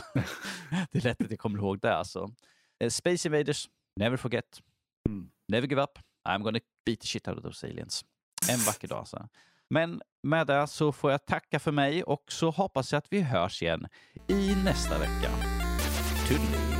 det 0.90 0.98
är 0.98 1.02
lätt 1.02 1.22
att 1.22 1.30
jag 1.30 1.38
kommer 1.38 1.58
ihåg 1.58 1.80
det. 1.80 1.96
Alltså. 1.96 2.30
Space 2.90 3.28
Invaders, 3.28 3.68
never 3.96 4.16
forget, 4.16 4.60
mm. 5.08 5.30
never 5.48 5.68
give 5.68 5.82
up, 5.82 5.98
I'm 6.28 6.42
gonna 6.42 6.60
beat 6.86 7.00
the 7.00 7.06
shit 7.06 7.28
out 7.28 7.38
of 7.38 7.44
those 7.44 7.66
aliens. 7.66 8.04
En 8.50 8.58
vacker 8.58 8.88
dag. 8.88 9.08
Så. 9.08 9.28
Men 9.70 10.02
med 10.22 10.46
det 10.46 10.66
så 10.66 10.92
får 10.92 11.10
jag 11.10 11.26
tacka 11.26 11.58
för 11.58 11.72
mig 11.72 12.02
och 12.02 12.24
så 12.32 12.50
hoppas 12.50 12.92
jag 12.92 12.98
att 12.98 13.12
vi 13.12 13.20
hörs 13.20 13.62
igen 13.62 13.86
i 14.28 14.54
nästa 14.64 14.98
vecka. 14.98 15.30
Toodaloo! 16.28 16.79